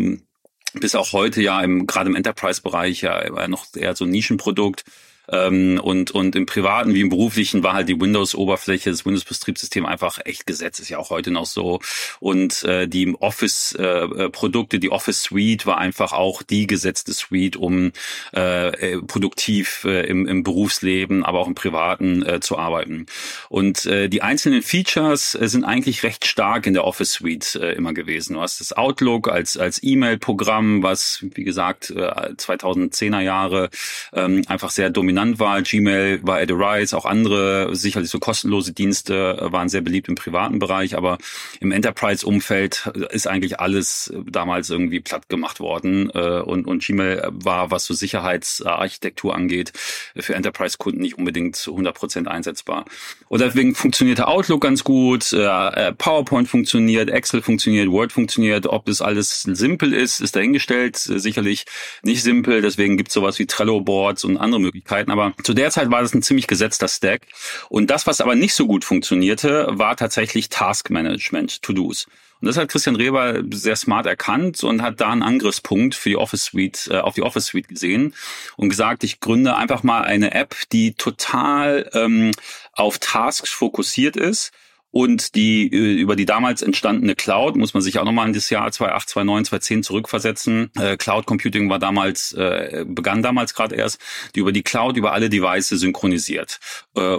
bis 0.79 0.95
auch 0.95 1.13
heute 1.13 1.41
ja 1.41 1.61
im 1.61 1.87
gerade 1.87 2.09
im 2.09 2.15
Enterprise-Bereich 2.15 3.01
ja 3.01 3.47
noch 3.47 3.67
eher 3.75 3.95
so 3.95 4.05
ein 4.05 4.11
Nischenprodukt. 4.11 4.83
Ähm, 5.31 5.79
und, 5.81 6.11
und 6.11 6.35
im 6.35 6.45
privaten 6.45 6.93
wie 6.93 7.01
im 7.01 7.09
beruflichen 7.09 7.63
war 7.63 7.73
halt 7.73 7.89
die 7.89 7.99
Windows-Oberfläche, 7.99 8.89
das 8.89 9.05
Windows-Betriebssystem 9.05 9.85
einfach 9.85 10.19
echt 10.23 10.45
gesetzt, 10.45 10.79
ist 10.79 10.89
ja 10.89 10.97
auch 10.97 11.09
heute 11.09 11.31
noch 11.31 11.45
so. 11.45 11.79
Und 12.19 12.63
äh, 12.63 12.87
die 12.87 13.13
Office-Produkte, 13.19 14.77
äh, 14.77 14.79
die 14.79 14.91
Office 14.91 15.23
Suite 15.23 15.65
war 15.65 15.77
einfach 15.77 16.13
auch 16.13 16.43
die 16.43 16.67
gesetzte 16.67 17.13
Suite, 17.13 17.57
um 17.57 17.91
äh, 18.35 18.67
äh, 18.67 19.01
produktiv 19.01 19.83
äh, 19.85 20.05
im, 20.07 20.27
im 20.27 20.43
Berufsleben, 20.43 21.23
aber 21.23 21.39
auch 21.39 21.47
im 21.47 21.55
Privaten 21.55 22.25
äh, 22.25 22.39
zu 22.39 22.57
arbeiten. 22.57 23.05
Und 23.49 23.85
äh, 23.85 24.09
die 24.09 24.21
einzelnen 24.21 24.61
Features 24.61 25.35
äh, 25.35 25.47
sind 25.47 25.63
eigentlich 25.63 26.03
recht 26.03 26.25
stark 26.25 26.67
in 26.67 26.73
der 26.73 26.85
Office 26.85 27.13
Suite 27.13 27.55
äh, 27.55 27.73
immer 27.73 27.93
gewesen. 27.93 28.35
Du 28.35 28.41
hast 28.41 28.59
das 28.59 28.73
Outlook 28.73 29.27
als, 29.27 29.57
als 29.57 29.81
E-Mail-Programm, 29.81 30.83
was, 30.83 31.19
wie 31.21 31.43
gesagt, 31.43 31.89
äh, 31.89 31.95
2010er 31.95 33.21
Jahre 33.21 33.69
ähm, 34.13 34.43
einfach 34.47 34.69
sehr 34.69 34.89
dominant 34.89 35.14
dominant 35.15 35.39
war. 35.39 35.61
Gmail 35.61 36.19
war 36.23 36.39
at 36.39 36.51
a 36.51 36.55
rise, 36.55 36.95
auch 36.95 37.05
andere, 37.05 37.75
sicherlich 37.75 38.09
so 38.09 38.19
kostenlose 38.19 38.73
Dienste 38.73 39.37
äh, 39.39 39.51
waren 39.51 39.69
sehr 39.69 39.81
beliebt 39.81 40.09
im 40.09 40.15
privaten 40.15 40.59
Bereich, 40.59 40.95
aber 40.95 41.17
im 41.59 41.71
Enterprise-Umfeld 41.71 42.91
ist 43.11 43.27
eigentlich 43.27 43.59
alles 43.59 44.13
damals 44.29 44.69
irgendwie 44.69 44.99
platt 44.99 45.29
gemacht 45.29 45.59
worden 45.59 46.09
äh, 46.13 46.41
und, 46.41 46.67
und 46.67 46.83
Gmail 46.83 47.29
war, 47.31 47.71
was 47.71 47.85
so 47.85 47.93
Sicherheitsarchitektur 47.93 49.33
angeht, 49.33 49.71
für 50.17 50.35
Enterprise-Kunden 50.35 51.01
nicht 51.01 51.17
unbedingt 51.17 51.55
zu 51.55 51.75
100% 51.75 52.27
einsetzbar. 52.27 52.85
Und 53.29 53.41
deswegen 53.41 53.75
funktionierte 53.75 54.27
Outlook 54.27 54.61
ganz 54.61 54.83
gut, 54.83 55.31
äh, 55.33 55.93
PowerPoint 55.93 56.47
funktioniert, 56.47 57.09
Excel 57.09 57.41
funktioniert, 57.41 57.89
Word 57.89 58.11
funktioniert. 58.11 58.67
Ob 58.67 58.85
das 58.85 59.01
alles 59.01 59.41
simpel 59.43 59.93
ist, 59.93 60.19
ist 60.19 60.35
dahingestellt. 60.35 60.97
Sicherlich 60.97 61.65
nicht 62.03 62.23
simpel, 62.23 62.61
deswegen 62.61 62.97
gibt 62.97 63.09
es 63.09 63.13
sowas 63.13 63.39
wie 63.39 63.45
Trello-Boards 63.45 64.23
und 64.25 64.37
andere 64.37 64.59
Möglichkeiten. 64.59 65.04
Möglichkeiten, 65.05 65.11
aber 65.11 65.33
zu 65.43 65.53
der 65.53 65.71
Zeit 65.71 65.91
war 65.91 66.01
das 66.01 66.13
ein 66.13 66.21
ziemlich 66.21 66.47
gesetzter 66.47 66.87
Stack. 66.87 67.21
Und 67.69 67.89
das, 67.89 68.07
was 68.07 68.21
aber 68.21 68.35
nicht 68.35 68.53
so 68.53 68.67
gut 68.67 68.83
funktionierte, 68.83 69.67
war 69.71 69.95
tatsächlich 69.95 70.49
Taskmanagement, 70.49 71.61
To-Dos. 71.61 72.07
Und 72.41 72.47
das 72.49 72.57
hat 72.57 72.69
Christian 72.69 72.97
Reber 72.97 73.43
sehr 73.51 73.75
smart 73.75 74.05
erkannt 74.05 74.63
und 74.63 74.81
hat 74.81 74.99
da 74.99 75.09
einen 75.09 75.23
Angriffspunkt 75.23 75.95
für 75.95 76.09
die 76.09 76.17
Office 76.17 76.45
Suite, 76.45 76.89
äh, 76.91 76.97
auf 76.97 77.15
die 77.15 77.21
Office 77.21 77.45
Suite 77.45 77.69
gesehen 77.69 78.13
und 78.57 78.69
gesagt, 78.69 79.03
ich 79.03 79.19
gründe 79.19 79.55
einfach 79.55 79.83
mal 79.83 80.03
eine 80.03 80.33
App, 80.33 80.55
die 80.71 80.93
total 80.93 81.89
ähm, 81.93 82.31
auf 82.73 82.99
Tasks 82.99 83.51
fokussiert 83.51 84.17
ist 84.17 84.51
und 84.95 85.35
die 85.35 85.67
äh, 85.73 85.99
über 85.99 86.15
die 86.15 86.25
damals 86.25 86.61
entstandene 86.61 87.15
Cloud, 87.15 87.57
muss 87.57 87.73
man 87.73 87.83
sich 87.83 87.99
auch 87.99 88.05
nochmal 88.05 88.27
in 88.27 88.33
das 88.33 88.49
Jahr 88.49 88.71
2008, 88.71 89.09
2009, 89.09 89.43
2010 89.43 89.83
zurückversetzen. 89.83 90.71
Äh, 90.79 90.95
Cloud 90.95 91.25
Computing 91.25 91.69
war 91.69 91.79
damals, 91.79 92.31
äh, 92.31 92.85
begann 92.87 93.21
damals 93.21 93.53
gerade 93.53 93.75
erst, 93.75 93.99
die 94.35 94.39
über 94.39 94.53
die 94.53 94.63
Cloud, 94.63 94.95
über 94.95 95.11
alle 95.11 95.29
Devices 95.29 95.81
synchronisiert. 95.81 96.61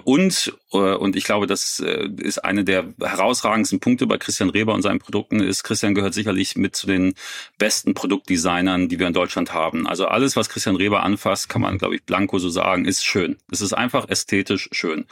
Und, 0.04 0.54
und 0.76 1.16
ich 1.16 1.24
glaube, 1.24 1.46
das 1.46 1.80
äh, 1.80 2.08
ist 2.18 2.44
eine 2.44 2.64
der 2.64 2.84
herausragendsten 3.00 3.80
Punkte 3.80 4.06
bei 4.06 4.18
Christian 4.18 4.50
Reber 4.50 4.74
und 4.74 4.82
seinen 4.82 5.00
Produkten, 5.00 5.40
ist, 5.40 5.64
Christian 5.64 5.94
gehört 5.94 6.14
sicherlich 6.14 6.56
mit 6.56 6.76
zu 6.76 6.86
den 6.86 7.14
besten 7.58 7.94
Produktdesignern, 7.94 8.88
die 8.88 8.98
wir 8.98 9.06
in 9.06 9.12
Deutschland 9.12 9.52
haben. 9.52 9.86
Also 9.86 10.06
alles, 10.06 10.36
was 10.36 10.48
Christian 10.48 10.76
Reber 10.76 11.02
anfasst, 11.02 11.48
kann 11.48 11.62
man, 11.62 11.78
glaube 11.78 11.96
ich, 11.96 12.04
blanko 12.04 12.38
so 12.38 12.48
sagen, 12.48 12.84
ist 12.84 13.04
schön. 13.04 13.36
Es 13.50 13.60
ist 13.60 13.72
einfach 13.72 14.08
ästhetisch 14.08 14.68
schön. 14.72 15.00
Mhm. 15.00 15.06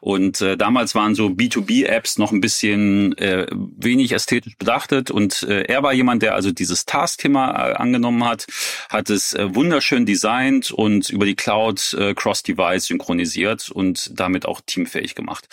Und 0.00 0.40
äh, 0.40 0.56
damals 0.56 0.94
waren 0.94 1.14
so 1.14 1.28
B2B-Apps 1.28 2.00
Apps 2.00 2.18
noch 2.18 2.32
ein 2.32 2.40
bisschen 2.40 3.16
äh, 3.18 3.46
wenig 3.50 4.12
ästhetisch 4.12 4.56
bedachtet 4.56 5.10
und 5.10 5.42
äh, 5.42 5.64
er 5.64 5.82
war 5.82 5.92
jemand, 5.92 6.22
der 6.22 6.34
also 6.34 6.50
dieses 6.50 6.86
Task-Thema 6.86 7.50
äh, 7.50 7.72
angenommen 7.74 8.24
hat, 8.24 8.46
hat 8.88 9.10
es 9.10 9.34
äh, 9.34 9.54
wunderschön 9.54 10.06
designt 10.06 10.70
und 10.70 11.10
über 11.10 11.26
die 11.26 11.36
Cloud 11.36 11.94
äh, 11.98 12.14
Cross-Device 12.14 12.86
synchronisiert 12.86 13.70
und 13.70 14.18
damit 14.18 14.46
auch 14.46 14.62
teamfähig 14.64 15.09
gemacht. 15.14 15.48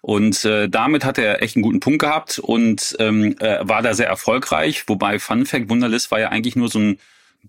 Und 0.00 0.44
äh, 0.44 0.68
damit 0.68 1.04
hat 1.04 1.16
er 1.16 1.42
echt 1.42 1.56
einen 1.56 1.62
guten 1.62 1.80
Punkt 1.80 2.00
gehabt 2.00 2.38
und 2.38 2.94
ähm, 2.98 3.36
äh, 3.40 3.66
war 3.66 3.80
da 3.80 3.94
sehr 3.94 4.06
erfolgreich. 4.06 4.84
Wobei 4.86 5.18
Fun 5.18 5.46
Fact, 5.46 5.70
Wunderlist 5.70 6.10
war 6.10 6.20
ja 6.20 6.28
eigentlich 6.28 6.56
nur 6.56 6.68
so 6.68 6.78
ein 6.78 6.98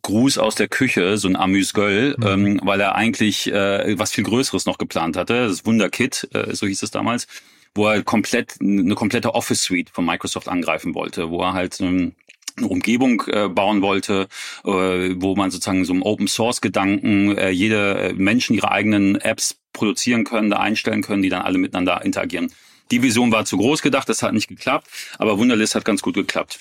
Gruß 0.01 0.37
aus 0.37 0.55
der 0.55 0.69
Küche, 0.69 1.17
so 1.17 1.27
ein 1.27 1.35
Amüs-Göll, 1.35 2.15
mhm. 2.17 2.27
ähm, 2.27 2.59
weil 2.63 2.79
er 2.79 2.95
eigentlich 2.95 3.51
äh, 3.51 3.99
was 3.99 4.11
viel 4.11 4.23
Größeres 4.23 4.65
noch 4.65 4.77
geplant 4.77 5.17
hatte. 5.17 5.47
Das 5.47 5.65
Wunderkit, 5.65 6.29
äh, 6.33 6.55
so 6.55 6.65
hieß 6.65 6.81
es 6.83 6.91
damals 6.91 7.27
wo 7.75 7.87
er 7.87 8.01
komplett 8.03 8.55
eine 8.61 8.95
komplette 8.95 9.35
Office 9.35 9.63
Suite 9.63 9.89
von 9.89 10.05
Microsoft 10.05 10.47
angreifen 10.47 10.95
wollte, 10.95 11.29
wo 11.29 11.41
er 11.41 11.53
halt 11.53 11.79
ähm, 11.81 12.13
eine 12.57 12.67
Umgebung 12.67 13.21
äh, 13.27 13.49
bauen 13.49 13.81
wollte, 13.81 14.27
äh, 14.63 14.69
wo 14.69 15.35
man 15.35 15.51
sozusagen 15.51 15.83
so 15.83 15.91
einem 15.91 16.03
Open 16.03 16.27
Source 16.27 16.61
Gedanken 16.61 17.37
äh, 17.37 17.49
jede 17.49 17.95
äh, 17.95 18.13
Menschen 18.13 18.55
ihre 18.55 18.71
eigenen 18.71 19.19
Apps 19.19 19.57
produzieren 19.75 20.23
können, 20.23 20.49
da 20.49 20.57
einstellen 20.57 21.03
können, 21.03 21.21
die 21.21 21.29
dann 21.29 21.43
alle 21.43 21.59
miteinander 21.59 22.03
interagieren. 22.03 22.51
Die 22.91 23.01
Vision 23.01 23.31
war 23.31 23.45
zu 23.45 23.57
groß 23.57 23.81
gedacht, 23.81 24.09
das 24.09 24.21
hat 24.21 24.33
nicht 24.33 24.47
geklappt, 24.47 24.87
aber 25.17 25.37
Wunderlist 25.37 25.75
hat 25.75 25.85
ganz 25.85 26.01
gut 26.01 26.15
geklappt. 26.15 26.59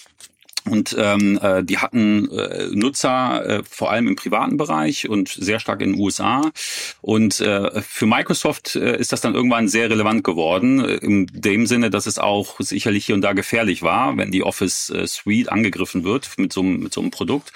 Und 0.67 0.97
ähm, 0.99 1.39
äh, 1.43 1.63
die 1.63 1.77
hatten 1.79 2.31
äh, 2.31 2.69
Nutzer 2.73 3.47
äh, 3.47 3.63
vor 3.69 3.91
allem 3.91 4.09
im 4.09 4.17
privaten 4.17 4.57
Bereich 4.57 5.09
und 5.11 5.29
sehr 5.29 5.61
stark 5.61 5.83
in 5.83 5.93
den 5.93 6.01
USA. 6.01 6.51
Und 7.03 7.41
äh, 7.41 7.83
für 7.83 8.07
Microsoft 8.07 8.75
äh, 8.75 8.97
ist 8.99 9.13
das 9.13 9.21
dann 9.21 9.35
irgendwann 9.35 9.69
sehr 9.69 9.91
relevant 9.91 10.25
geworden, 10.25 10.81
äh, 10.83 10.95
in 10.95 11.27
dem 11.27 11.67
Sinne, 11.67 11.91
dass 11.91 12.07
es 12.07 12.19
auch 12.19 12.61
sicherlich 12.61 13.05
hier 13.05 13.15
und 13.15 13.21
da 13.21 13.35
gefährlich 13.35 13.83
war, 13.83 14.17
wenn 14.17 14.31
die 14.31 14.43
Office 14.43 14.89
äh, 14.89 15.07
Suite 15.07 15.53
angegriffen 15.53 16.03
wird 16.03 16.31
mit 16.39 16.53
so, 16.53 16.63
mit 16.63 16.95
so 16.95 17.03
einem 17.03 17.11
Produkt. 17.11 17.53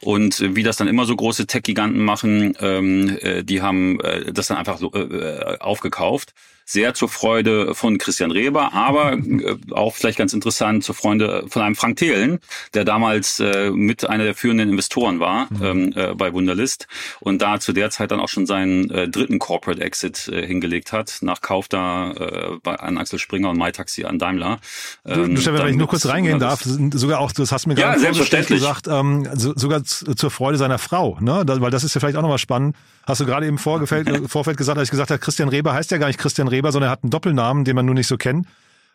Und 0.00 0.40
äh, 0.40 0.56
wie 0.56 0.64
das 0.64 0.76
dann 0.76 0.88
immer 0.88 1.04
so 1.04 1.14
große 1.14 1.46
Tech-Giganten 1.46 2.04
machen, 2.04 2.56
ähm, 2.60 3.18
äh, 3.20 3.44
die 3.44 3.62
haben 3.62 4.00
äh, 4.00 4.32
das 4.32 4.48
dann 4.48 4.56
einfach 4.56 4.78
so, 4.78 4.92
äh, 4.94 5.58
aufgekauft 5.60 6.34
sehr 6.68 6.92
zur 6.92 7.08
Freude 7.08 7.74
von 7.74 7.96
Christian 7.96 8.30
Reber, 8.30 8.74
aber 8.74 9.14
äh, 9.14 9.56
auch 9.70 9.94
vielleicht 9.94 10.18
ganz 10.18 10.34
interessant 10.34 10.84
zur 10.84 10.94
Freude 10.94 11.44
von 11.48 11.62
einem 11.62 11.74
Frank 11.74 11.96
Thelen, 11.96 12.40
der 12.74 12.84
damals 12.84 13.40
äh, 13.40 13.70
mit 13.70 14.06
einer 14.06 14.24
der 14.24 14.34
führenden 14.34 14.68
Investoren 14.68 15.18
war 15.18 15.48
mhm. 15.50 15.64
ähm, 15.64 15.92
äh, 15.96 16.14
bei 16.14 16.34
Wunderlist 16.34 16.86
und 17.20 17.40
da 17.40 17.58
zu 17.58 17.72
der 17.72 17.88
Zeit 17.88 18.10
dann 18.10 18.20
auch 18.20 18.28
schon 18.28 18.44
seinen 18.44 18.90
äh, 18.90 19.08
dritten 19.08 19.38
Corporate 19.38 19.80
Exit 19.80 20.28
äh, 20.28 20.46
hingelegt 20.46 20.92
hat, 20.92 21.18
nach 21.22 21.40
Kauf 21.40 21.68
da 21.68 22.12
äh, 22.12 22.58
bei, 22.62 22.74
an 22.74 22.98
Axel 22.98 23.18
Springer 23.18 23.48
und 23.48 23.56
MyTaxi 23.56 24.04
an 24.04 24.18
Daimler. 24.18 24.58
Ähm, 25.06 25.36
du, 25.36 25.40
Stefan, 25.40 25.60
wenn 25.60 25.68
ich 25.68 25.76
nur 25.76 25.88
kurz 25.88 26.04
reingehen 26.04 26.38
darf, 26.38 26.60
sogar 26.64 27.20
auch, 27.20 27.32
das 27.32 27.50
hast 27.50 27.66
mir 27.66 27.76
ja, 27.76 27.94
gerade 27.94 28.44
gesagt, 28.44 28.88
ähm, 28.88 29.26
so, 29.34 29.54
sogar 29.56 29.84
zur 29.84 30.30
Freude 30.30 30.58
seiner 30.58 30.78
Frau, 30.78 31.16
ne? 31.20 31.46
Da, 31.46 31.60
weil 31.62 31.70
das 31.70 31.82
ist 31.82 31.94
ja 31.94 32.00
vielleicht 32.00 32.18
auch 32.18 32.22
nochmal 32.22 32.36
spannend. 32.36 32.76
Hast 33.08 33.22
du 33.22 33.24
gerade 33.24 33.46
im 33.46 33.56
Vorfeld, 33.56 34.08
Vorfeld 34.30 34.58
gesagt, 34.58 34.78
als 34.78 34.88
ich 34.88 34.90
gesagt 34.90 35.10
habe, 35.10 35.18
Christian 35.18 35.48
Reber 35.48 35.72
heißt 35.72 35.90
ja 35.90 35.96
gar 35.96 36.08
nicht 36.08 36.18
Christian 36.18 36.46
Reber, 36.46 36.57
sondern 36.62 36.88
er 36.88 36.92
hat 36.92 37.02
einen 37.02 37.10
Doppelnamen, 37.10 37.64
den 37.64 37.76
man 37.76 37.86
nur 37.86 37.94
nicht 37.94 38.06
so 38.06 38.16
kennt. 38.16 38.46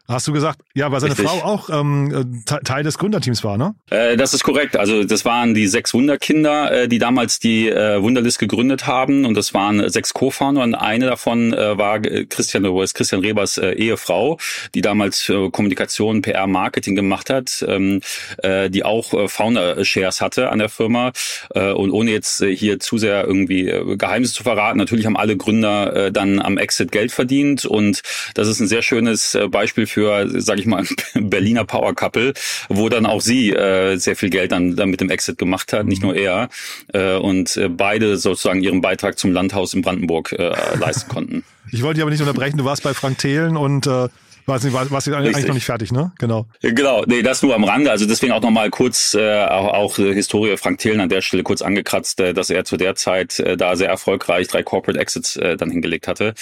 Hast 0.05 0.27
du 0.27 0.33
gesagt, 0.33 0.59
ja, 0.73 0.91
weil 0.91 0.99
seine 0.99 1.13
Richtig. 1.13 1.29
Frau 1.29 1.45
auch 1.45 1.69
ähm, 1.69 2.43
Teil 2.45 2.83
des 2.83 2.97
Gründerteams 2.97 3.41
war, 3.45 3.57
ne? 3.57 3.73
Äh, 3.89 4.17
das 4.17 4.33
ist 4.33 4.43
korrekt. 4.43 4.75
Also 4.75 5.05
das 5.05 5.23
waren 5.23 5.53
die 5.53 5.65
sechs 5.65 5.93
Wunderkinder, 5.93 6.83
äh, 6.83 6.87
die 6.89 6.99
damals 6.99 7.39
die 7.39 7.69
äh, 7.69 8.01
Wunderlist 8.01 8.37
gegründet 8.37 8.85
haben 8.85 9.23
und 9.25 9.35
das 9.35 9.53
waren 9.53 9.89
sechs 9.89 10.13
Co-Founder 10.13 10.61
und 10.61 10.75
eine 10.75 11.05
davon 11.05 11.53
äh, 11.53 11.77
war 11.77 12.01
Christian, 12.01 12.65
ist 12.65 12.95
Christian 12.95 13.21
Rebers 13.21 13.57
äh, 13.57 13.71
Ehefrau, 13.71 14.39
die 14.75 14.81
damals 14.81 15.29
äh, 15.29 15.49
Kommunikation, 15.49 16.21
PR, 16.21 16.47
Marketing 16.47 16.95
gemacht 16.95 17.29
hat, 17.29 17.63
ähm, 17.65 18.01
äh, 18.39 18.69
die 18.69 18.83
auch 18.83 19.13
äh, 19.13 19.29
Founder-Shares 19.29 20.19
hatte 20.19 20.49
an 20.49 20.59
der 20.59 20.67
Firma 20.67 21.13
äh, 21.55 21.71
und 21.71 21.91
ohne 21.91 22.11
jetzt 22.11 22.41
äh, 22.41 22.53
hier 22.53 22.81
zu 22.81 22.97
sehr 22.97 23.23
irgendwie 23.25 23.69
äh, 23.69 23.95
Geheimnisse 23.95 24.33
zu 24.33 24.43
verraten, 24.43 24.79
natürlich 24.79 25.05
haben 25.05 25.15
alle 25.15 25.37
Gründer 25.37 25.95
äh, 25.95 26.11
dann 26.11 26.41
am 26.41 26.57
Exit 26.57 26.91
Geld 26.91 27.13
verdient 27.13 27.63
und 27.63 28.01
das 28.33 28.49
ist 28.49 28.59
ein 28.59 28.67
sehr 28.67 28.81
schönes 28.81 29.35
äh, 29.35 29.47
Beispiel 29.47 29.87
für, 29.93 30.41
sage 30.41 30.59
ich 30.59 30.65
mal, 30.65 30.85
Berliner 31.13 31.65
Power 31.65 31.93
Couple, 31.93 32.33
wo 32.69 32.89
dann 32.89 33.05
auch 33.05 33.21
sie 33.21 33.51
äh, 33.51 33.97
sehr 33.97 34.15
viel 34.15 34.29
Geld 34.29 34.51
dann, 34.51 34.75
dann 34.75 34.89
mit 34.89 35.01
dem 35.01 35.09
Exit 35.09 35.37
gemacht 35.37 35.71
hat, 35.71 35.85
nicht 35.85 36.01
nur 36.01 36.15
er. 36.15 36.49
Äh, 36.93 37.15
und 37.15 37.55
äh, 37.57 37.69
beide 37.69 38.17
sozusagen 38.17 38.63
ihren 38.63 38.81
Beitrag 38.81 39.19
zum 39.19 39.31
Landhaus 39.31 39.73
in 39.73 39.81
Brandenburg 39.81 40.31
äh, 40.33 40.53
leisten 40.77 41.09
konnten. 41.09 41.43
Ich 41.71 41.81
wollte 41.81 41.95
dich 41.95 42.01
aber 42.03 42.11
nicht 42.11 42.19
unterbrechen, 42.19 42.57
du 42.57 42.65
warst 42.65 42.83
bei 42.83 42.93
Frank 42.93 43.17
Thelen 43.17 43.57
und 43.57 43.87
äh, 43.87 44.07
Weiß 44.45 44.63
nicht, 44.63 44.73
warst 44.73 45.07
du 45.07 45.15
eigentlich 45.15 45.47
noch 45.47 45.53
nicht 45.53 45.65
fertig, 45.65 45.91
ne? 45.91 46.11
Genau. 46.19 46.47
Genau, 46.61 47.03
nee, 47.05 47.21
das 47.21 47.41
nur 47.41 47.55
am 47.55 47.63
Rande. 47.63 47.91
Also 47.91 48.05
deswegen 48.05 48.33
auch 48.33 48.41
nochmal 48.41 48.69
kurz 48.69 49.13
äh, 49.13 49.45
auch, 49.45 49.73
auch 49.73 49.95
Historie 49.95 50.57
Frank 50.57 50.79
Thelen 50.79 50.99
an 50.99 51.09
der 51.09 51.21
Stelle 51.21 51.43
kurz 51.43 51.61
angekratzt, 51.61 52.19
äh, 52.19 52.33
dass 52.33 52.49
er 52.49 52.65
zu 52.65 52.77
der 52.77 52.95
Zeit 52.95 53.39
äh, 53.39 53.55
da 53.55 53.75
sehr 53.75 53.89
erfolgreich 53.89 54.47
drei 54.47 54.63
Corporate 54.63 54.99
Exits 54.99 55.37
äh, 55.37 55.55
dann 55.55 55.71
hingelegt 55.71 56.07
hatte. 56.07 56.33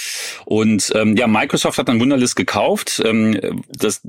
Und 0.45 0.91
ähm, 0.95 1.15
ja, 1.15 1.27
Microsoft 1.27 1.77
hat 1.77 1.87
dann 1.89 1.99
Wunderlist 1.99 2.35
gekauft. 2.35 3.01
Ähm, 3.05 3.63
das 3.69 4.01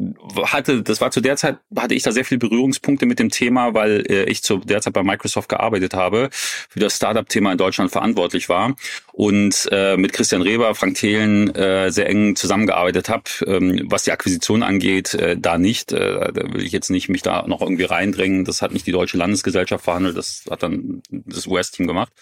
hatte, 0.45 0.83
das 0.83 1.01
war 1.01 1.11
zu 1.11 1.21
der 1.21 1.37
Zeit, 1.37 1.59
hatte 1.77 1.95
ich 1.95 2.03
da 2.03 2.13
sehr 2.13 2.25
viele 2.25 2.39
Berührungspunkte 2.39 3.07
mit 3.07 3.19
dem 3.19 3.31
Thema, 3.31 3.75
weil 3.75 4.05
äh, 4.09 4.25
ich 4.25 4.43
zu 4.43 4.59
der 4.59 4.81
Zeit 4.81 4.95
bei 4.95 5.03
Microsoft 5.03 5.49
gearbeitet 5.49 5.95
habe, 5.95 6.29
für 6.33 6.81
das 6.81 6.97
Startup-Thema 6.97 7.53
in 7.53 7.59
Deutschland 7.59 7.91
verantwortlich 7.91 8.49
war 8.49 8.75
und 9.13 9.69
äh, 9.71 9.97
mit 9.97 10.13
Christian 10.13 10.43
Reber, 10.43 10.75
Frank 10.75 10.97
Thelen 10.97 11.55
äh, 11.55 11.91
sehr 11.91 12.09
eng 12.09 12.37
zusammengearbeitet 12.37 13.09
habe. 13.09 13.25
Ähm, 13.47 13.82
was 13.85 14.05
die 14.05 14.13
Akquisition 14.13 14.63
angeht, 14.63 15.15
äh, 15.15 15.37
da 15.39 15.59
nicht. 15.59 15.93
Äh, 15.93 16.33
da 16.33 16.53
will 16.53 16.63
ich 16.63 16.73
jetzt 16.73 16.91
nicht 16.91 17.09
mich 17.09 17.23
da 17.23 17.47
noch 17.47 17.61
irgendwie 17.61 17.85
reindrängen. 17.85 18.45
Das 18.45 18.63
hat 18.63 18.73
nicht 18.73 18.87
die 18.87 18.93
Deutsche 18.93 19.17
Landesgesellschaft 19.17 19.85
verhandelt, 19.85 20.17
das 20.17 20.45
hat 20.51 20.63
dann 20.63 21.03
das 21.11 21.47
US-Team 21.47 21.87
gemacht. 21.87 22.13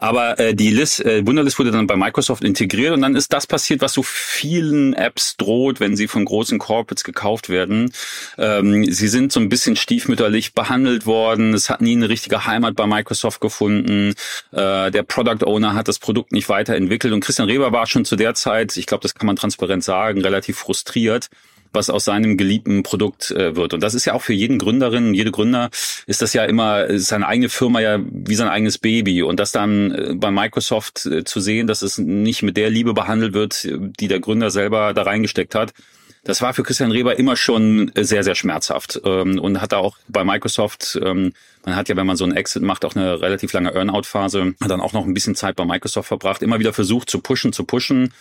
Aber 0.00 0.38
äh, 0.38 0.54
die 0.54 0.70
List, 0.70 1.04
äh, 1.04 1.26
Wunderlist 1.26 1.58
wurde 1.58 1.70
dann 1.70 1.86
bei 1.86 1.94
Microsoft 1.94 2.42
integriert 2.42 2.94
und 2.94 3.02
dann 3.02 3.14
ist 3.14 3.34
das 3.34 3.46
passiert, 3.46 3.82
was 3.82 3.92
so 3.92 4.02
vielen 4.02 4.94
Apps 4.94 5.36
droht, 5.36 5.78
wenn 5.78 5.94
sie 5.94 6.08
von 6.08 6.24
großen 6.24 6.58
Corporates 6.58 7.04
gekauft 7.04 7.50
werden. 7.50 7.92
Ähm, 8.38 8.90
sie 8.90 9.08
sind 9.08 9.30
so 9.30 9.40
ein 9.40 9.50
bisschen 9.50 9.76
stiefmütterlich 9.76 10.54
behandelt 10.54 11.04
worden. 11.04 11.52
Es 11.52 11.68
hat 11.68 11.82
nie 11.82 11.92
eine 11.92 12.08
richtige 12.08 12.46
Heimat 12.46 12.76
bei 12.76 12.86
Microsoft 12.86 13.42
gefunden. 13.42 14.14
Äh, 14.52 14.90
der 14.90 15.02
Product 15.02 15.44
Owner 15.44 15.74
hat 15.74 15.86
das 15.86 15.98
Produkt 15.98 16.32
nicht 16.32 16.48
weiterentwickelt 16.48 17.12
und 17.12 17.20
Christian 17.20 17.48
Reber 17.48 17.70
war 17.70 17.86
schon 17.86 18.06
zu 18.06 18.16
der 18.16 18.32
Zeit, 18.32 18.78
ich 18.78 18.86
glaube, 18.86 19.02
das 19.02 19.14
kann 19.14 19.26
man 19.26 19.36
transparent 19.36 19.84
sagen, 19.84 20.22
relativ 20.22 20.56
frustriert 20.56 21.28
was 21.72 21.90
aus 21.90 22.04
seinem 22.04 22.36
geliebten 22.36 22.82
Produkt 22.82 23.30
äh, 23.30 23.56
wird. 23.56 23.74
Und 23.74 23.82
das 23.82 23.94
ist 23.94 24.04
ja 24.04 24.14
auch 24.14 24.22
für 24.22 24.32
jeden 24.32 24.58
Gründerin, 24.58 25.14
jede 25.14 25.30
Gründer 25.30 25.70
ist 26.06 26.22
das 26.22 26.32
ja 26.32 26.44
immer 26.44 26.84
ist 26.84 27.08
seine 27.08 27.26
eigene 27.26 27.48
Firma 27.48 27.80
ja 27.80 27.98
wie 28.00 28.34
sein 28.34 28.48
eigenes 28.48 28.78
Baby. 28.78 29.22
Und 29.22 29.40
das 29.40 29.52
dann 29.52 29.92
äh, 29.92 30.14
bei 30.14 30.30
Microsoft 30.30 31.06
äh, 31.06 31.24
zu 31.24 31.40
sehen, 31.40 31.66
dass 31.66 31.82
es 31.82 31.98
nicht 31.98 32.42
mit 32.42 32.56
der 32.56 32.70
Liebe 32.70 32.94
behandelt 32.94 33.34
wird, 33.34 33.68
die 34.00 34.08
der 34.08 34.20
Gründer 34.20 34.50
selber 34.50 34.94
da 34.94 35.02
reingesteckt 35.02 35.54
hat, 35.54 35.72
das 36.24 36.42
war 36.42 36.52
für 36.52 36.62
Christian 36.62 36.90
Reber 36.90 37.18
immer 37.18 37.36
schon 37.36 37.90
sehr, 37.94 38.22
sehr 38.22 38.34
schmerzhaft 38.34 39.00
ähm, 39.04 39.38
und 39.38 39.60
hat 39.60 39.72
da 39.72 39.78
auch 39.78 39.96
bei 40.08 40.22
Microsoft, 40.22 40.98
ähm, 41.02 41.32
man 41.64 41.76
hat 41.76 41.88
ja, 41.88 41.96
wenn 41.96 42.06
man 42.06 42.16
so 42.16 42.24
einen 42.24 42.36
Exit 42.36 42.62
macht, 42.62 42.84
auch 42.84 42.94
eine 42.94 43.20
relativ 43.22 43.52
lange 43.52 43.74
Earnout-Phase, 43.74 44.54
hat 44.60 44.70
dann 44.70 44.80
auch 44.80 44.92
noch 44.92 45.06
ein 45.06 45.14
bisschen 45.14 45.34
Zeit 45.34 45.56
bei 45.56 45.64
Microsoft 45.64 46.08
verbracht, 46.08 46.42
immer 46.42 46.58
wieder 46.58 46.72
versucht 46.72 47.08
zu 47.08 47.20
pushen, 47.20 47.52
zu 47.52 47.64
pushen 47.64 48.12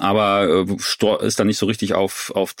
aber 0.00 0.66
äh, 0.68 1.26
ist 1.26 1.40
dann 1.40 1.46
nicht 1.46 1.58
so 1.58 1.66
richtig 1.66 1.94
auf, 1.94 2.32
auf 2.34 2.54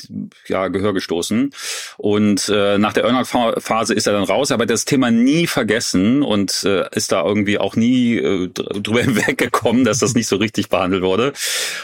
ja, 0.46 0.68
Gehör 0.68 0.92
gestoßen. 0.92 1.50
Und 1.96 2.48
äh, 2.48 2.78
nach 2.78 2.92
der 2.92 3.04
Earnout-Phase 3.04 3.94
ist 3.94 4.06
er 4.06 4.12
dann 4.12 4.24
raus, 4.24 4.50
aber 4.52 4.66
das 4.66 4.84
Thema 4.84 5.10
nie 5.10 5.46
vergessen 5.46 6.22
und 6.22 6.64
äh, 6.64 6.86
ist 6.92 7.12
da 7.12 7.24
irgendwie 7.24 7.58
auch 7.58 7.76
nie 7.76 8.16
äh, 8.16 8.48
drüber 8.48 9.02
hinweggekommen, 9.02 9.84
dass 9.84 9.98
das 9.98 10.14
nicht 10.14 10.26
so 10.26 10.36
richtig 10.36 10.68
behandelt 10.68 11.02
wurde. 11.02 11.32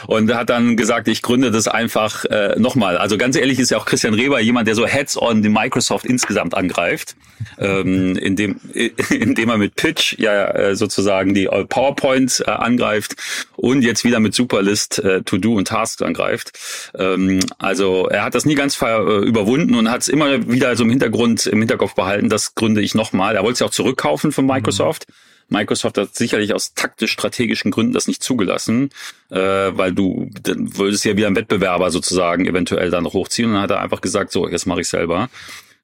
Und 0.07 0.33
hat 0.33 0.49
dann 0.49 0.77
gesagt, 0.77 1.07
ich 1.07 1.21
gründe 1.21 1.51
das 1.51 1.67
einfach 1.67 2.25
äh, 2.25 2.55
nochmal. 2.57 2.97
Also 2.97 3.17
ganz 3.17 3.35
ehrlich 3.35 3.59
ist 3.59 3.71
ja 3.71 3.77
auch 3.77 3.85
Christian 3.85 4.13
Reber 4.13 4.39
jemand, 4.39 4.67
der 4.67 4.75
so 4.75 4.85
heads-on 4.85 5.41
die 5.41 5.49
Microsoft 5.49 6.05
insgesamt 6.05 6.55
angreift, 6.55 7.15
ähm, 7.57 8.15
indem, 8.15 8.59
indem 9.09 9.49
er 9.49 9.57
mit 9.57 9.75
Pitch 9.75 10.17
ja 10.17 10.49
äh, 10.51 10.75
sozusagen 10.75 11.33
die 11.33 11.45
PowerPoint 11.69 12.43
äh, 12.45 12.51
angreift 12.51 13.15
und 13.55 13.81
jetzt 13.81 14.03
wieder 14.03 14.19
mit 14.19 14.33
Superlist 14.33 14.99
äh, 14.99 15.21
To 15.23 15.37
To-Do 15.45 15.57
und 15.57 15.67
Tasks 15.67 16.01
angreift. 16.01 16.57
Ähm, 16.97 17.39
also 17.57 18.07
er 18.07 18.23
hat 18.23 18.35
das 18.35 18.45
nie 18.45 18.55
ganz 18.55 18.81
äh, 18.81 19.19
überwunden 19.19 19.75
und 19.75 19.89
hat 19.89 20.01
es 20.01 20.07
immer 20.07 20.47
wieder 20.47 20.75
so 20.75 20.83
im 20.83 20.89
Hintergrund, 20.89 21.45
im 21.45 21.59
Hinterkopf 21.59 21.95
behalten, 21.95 22.29
das 22.29 22.55
gründe 22.55 22.81
ich 22.81 22.95
nochmal. 22.95 23.35
Er 23.35 23.43
wollte 23.43 23.53
es 23.53 23.59
ja 23.59 23.67
auch 23.67 23.71
zurückkaufen 23.71 24.31
von 24.31 24.45
Microsoft. 24.45 25.07
Mhm. 25.07 25.13
Microsoft 25.47 25.99
hat 25.99 26.15
sicherlich 26.15 26.55
aus 26.55 26.73
taktisch-strategischen 26.73 27.69
Gründen 27.69 27.93
das 27.93 28.07
nicht 28.07 28.23
zugelassen, 28.23 28.89
äh, 29.29 29.37
weil 29.37 29.93
du 29.93 30.29
dann 30.41 30.75
würdest 30.75 31.05
ja 31.05 31.15
wieder 31.17 31.27
einen 31.27 31.35
Wettbewerber 31.35 31.91
sozusagen 31.91 32.47
eventuell 32.47 32.89
dann 32.89 33.03
noch 33.03 33.13
hochziehen. 33.13 33.49
Und 33.49 33.53
dann 33.53 33.61
hat 33.61 33.71
er 33.71 33.81
einfach 33.81 34.01
gesagt, 34.01 34.31
so, 34.31 34.49
jetzt 34.49 34.65
mache 34.65 34.81
ich 34.81 34.87
selber. 34.87 35.29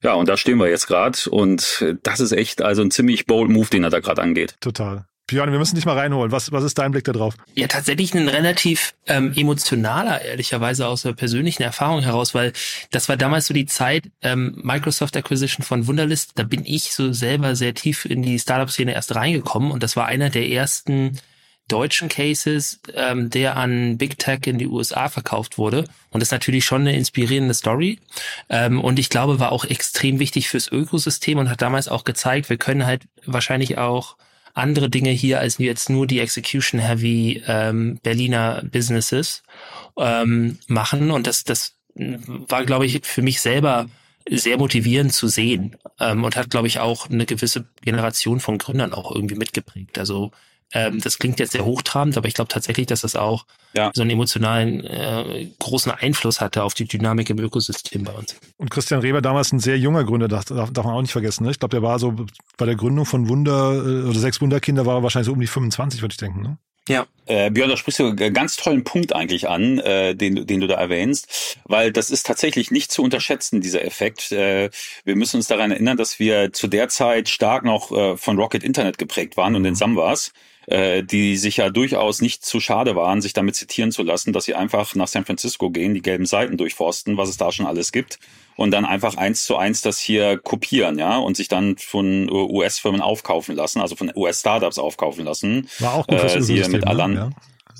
Ja, 0.01 0.13
und 0.13 0.27
da 0.27 0.35
stehen 0.35 0.57
wir 0.57 0.67
jetzt 0.67 0.87
gerade. 0.87 1.29
Und 1.29 1.85
das 2.01 2.19
ist 2.19 2.31
echt 2.31 2.63
also 2.63 2.81
ein 2.81 2.89
ziemlich 2.89 3.27
bold 3.27 3.51
Move, 3.51 3.67
den 3.67 3.83
er 3.83 3.91
da 3.91 3.99
gerade 3.99 4.23
angeht. 4.23 4.55
Total. 4.61 5.05
Björn, 5.31 5.51
wir 5.51 5.59
müssen 5.59 5.75
dich 5.75 5.85
mal 5.85 5.97
reinholen. 5.97 6.31
Was, 6.31 6.51
was 6.51 6.63
ist 6.65 6.77
dein 6.77 6.91
Blick 6.91 7.05
da 7.05 7.13
drauf? 7.13 7.35
Ja, 7.55 7.67
tatsächlich 7.67 8.13
ein 8.13 8.27
relativ 8.27 8.93
ähm, 9.07 9.31
emotionaler, 9.33 10.21
ehrlicherweise 10.21 10.87
aus 10.87 11.03
der 11.03 11.13
persönlichen 11.13 11.63
Erfahrung 11.63 12.01
heraus, 12.01 12.33
weil 12.33 12.51
das 12.91 13.07
war 13.07 13.15
damals 13.15 13.47
so 13.47 13.53
die 13.53 13.65
Zeit, 13.65 14.11
ähm, 14.21 14.59
Microsoft 14.61 15.15
Acquisition 15.15 15.65
von 15.65 15.87
Wunderlist, 15.87 16.33
da 16.35 16.43
bin 16.43 16.65
ich 16.65 16.93
so 16.93 17.13
selber 17.13 17.55
sehr 17.55 17.73
tief 17.73 18.03
in 18.03 18.23
die 18.23 18.39
Startup-Szene 18.39 18.93
erst 18.93 19.15
reingekommen 19.15 19.71
und 19.71 19.83
das 19.83 19.95
war 19.95 20.05
einer 20.05 20.29
der 20.29 20.49
ersten 20.49 21.17
deutschen 21.71 22.09
Cases, 22.09 22.81
ähm, 22.93 23.29
der 23.29 23.55
an 23.55 23.97
Big 23.97 24.19
Tech 24.19 24.41
in 24.45 24.57
die 24.57 24.67
USA 24.67 25.07
verkauft 25.07 25.57
wurde. 25.57 25.85
Und 26.09 26.19
das 26.19 26.27
ist 26.27 26.33
natürlich 26.33 26.65
schon 26.65 26.81
eine 26.81 26.97
inspirierende 26.97 27.53
Story. 27.53 27.99
Ähm, 28.49 28.81
und 28.81 28.99
ich 28.99 29.09
glaube, 29.09 29.39
war 29.39 29.53
auch 29.53 29.63
extrem 29.63 30.19
wichtig 30.19 30.49
fürs 30.49 30.69
Ökosystem 30.69 31.37
und 31.37 31.49
hat 31.49 31.61
damals 31.61 31.87
auch 31.87 32.03
gezeigt, 32.03 32.49
wir 32.49 32.57
können 32.57 32.85
halt 32.85 33.03
wahrscheinlich 33.25 33.77
auch 33.77 34.17
andere 34.53 34.89
Dinge 34.89 35.11
hier 35.11 35.39
als 35.39 35.57
jetzt 35.57 35.89
nur 35.89 36.07
die 36.07 36.19
Execution-heavy 36.19 37.43
ähm, 37.47 37.99
Berliner 38.03 38.63
Businesses 38.71 39.43
ähm, 39.97 40.57
machen. 40.67 41.11
Und 41.11 41.27
das, 41.27 41.43
das 41.43 41.75
war, 41.95 42.65
glaube 42.65 42.85
ich, 42.85 43.05
für 43.05 43.21
mich 43.21 43.41
selber 43.41 43.89
sehr 44.29 44.57
motivierend 44.57 45.13
zu 45.13 45.27
sehen 45.27 45.77
ähm, 45.99 46.23
und 46.23 46.35
hat, 46.35 46.49
glaube 46.49 46.67
ich, 46.67 46.79
auch 46.79 47.09
eine 47.09 47.25
gewisse 47.25 47.65
Generation 47.81 48.39
von 48.39 48.57
Gründern 48.57 48.93
auch 48.93 49.13
irgendwie 49.13 49.35
mitgeprägt. 49.35 49.97
Also 49.97 50.31
ähm, 50.73 50.99
das 51.01 51.17
klingt 51.17 51.39
jetzt 51.39 51.51
sehr 51.51 51.65
hochtrabend, 51.65 52.17
aber 52.17 52.27
ich 52.27 52.33
glaube 52.33 52.47
tatsächlich, 52.47 52.87
dass 52.87 53.01
das 53.01 53.15
auch 53.15 53.45
ja. 53.73 53.91
so 53.93 54.01
einen 54.01 54.11
emotionalen 54.11 54.83
äh, 54.83 55.47
großen 55.59 55.91
Einfluss 55.91 56.41
hatte 56.41 56.63
auf 56.63 56.73
die 56.73 56.85
Dynamik 56.85 57.29
im 57.29 57.39
Ökosystem 57.39 58.03
bei 58.03 58.13
uns. 58.13 58.35
Und 58.57 58.71
Christian 58.71 59.01
Reber 59.01 59.21
damals 59.21 59.51
ein 59.51 59.59
sehr 59.59 59.77
junger 59.77 60.03
Gründer, 60.03 60.27
das 60.27 60.45
darf, 60.45 60.71
darf 60.71 60.85
man 60.85 60.95
auch 60.95 61.01
nicht 61.01 61.11
vergessen. 61.11 61.45
Ne? 61.45 61.51
Ich 61.51 61.59
glaube, 61.59 61.75
der 61.75 61.81
war 61.81 61.99
so 61.99 62.15
bei 62.57 62.65
der 62.65 62.75
Gründung 62.75 63.05
von 63.05 63.27
Wunder 63.29 63.73
äh, 63.73 64.07
oder 64.07 64.19
sechs 64.19 64.41
Wunderkinder 64.41 64.85
war 64.85 64.97
er 64.97 65.03
wahrscheinlich 65.03 65.27
so 65.27 65.33
um 65.33 65.39
die 65.39 65.47
25, 65.47 66.01
würde 66.01 66.13
ich 66.13 66.17
denken. 66.17 66.41
Ne? 66.41 66.57
Ja. 66.87 67.05
Äh, 67.27 67.51
Björn, 67.51 67.69
da 67.69 67.77
sprichst 67.77 67.99
du 67.99 68.07
einen 68.07 68.33
ganz 68.33 68.57
tollen 68.57 68.83
Punkt 68.83 69.13
eigentlich 69.13 69.47
an, 69.47 69.79
äh, 69.79 70.15
den, 70.15 70.47
den 70.47 70.59
du 70.59 70.67
da 70.67 70.75
erwähnst, 70.75 71.57
weil 71.63 71.91
das 71.91 72.09
ist 72.09 72.25
tatsächlich 72.25 72.71
nicht 72.71 72.91
zu 72.91 73.03
unterschätzen, 73.03 73.61
dieser 73.61 73.85
Effekt. 73.85 74.31
Äh, 74.31 74.69
wir 75.05 75.15
müssen 75.15 75.37
uns 75.37 75.47
daran 75.47 75.71
erinnern, 75.71 75.97
dass 75.97 76.19
wir 76.19 76.51
zu 76.51 76.67
der 76.67 76.89
Zeit 76.89 77.29
stark 77.29 77.63
noch 77.63 77.91
äh, 77.91 78.17
von 78.17 78.37
Rocket 78.37 78.63
Internet 78.63 78.97
geprägt 78.97 79.37
waren 79.37 79.55
und 79.55 79.63
den 79.63 79.75
Samwas 79.75 80.33
äh, 80.67 81.03
die 81.03 81.37
sich 81.37 81.57
ja 81.57 81.69
durchaus 81.69 82.21
nicht 82.21 82.45
zu 82.45 82.59
schade 82.59 82.95
waren, 82.95 83.21
sich 83.21 83.33
damit 83.33 83.55
zitieren 83.55 83.91
zu 83.91 84.03
lassen, 84.03 84.33
dass 84.33 84.45
sie 84.45 84.55
einfach 84.55 84.95
nach 84.95 85.07
San 85.07 85.25
Francisco 85.25 85.69
gehen, 85.69 85.93
die 85.93 86.01
gelben 86.01 86.25
Seiten 86.25 86.57
durchforsten, 86.57 87.17
was 87.17 87.29
es 87.29 87.37
da 87.37 87.51
schon 87.51 87.65
alles 87.65 87.91
gibt 87.91 88.19
und 88.55 88.71
dann 88.71 88.85
einfach 88.85 89.17
eins 89.17 89.45
zu 89.45 89.57
eins 89.57 89.81
das 89.81 89.99
hier 89.99 90.37
kopieren, 90.37 90.99
ja, 90.99 91.17
und 91.17 91.35
sich 91.35 91.47
dann 91.47 91.77
von 91.77 92.29
US-Firmen 92.29 93.01
aufkaufen 93.01 93.55
lassen, 93.55 93.81
also 93.81 93.95
von 93.95 94.11
US-Startups 94.15 94.77
aufkaufen 94.77 95.25
lassen. 95.25 95.67
War 95.79 95.95
auch 95.95 96.07
gut 96.07 96.19
fürs 96.19 96.49
äh, 96.49 96.67
mit 96.67 96.83
ne? 96.83 96.87
Alan. 96.87 97.15
Ja. 97.15 97.29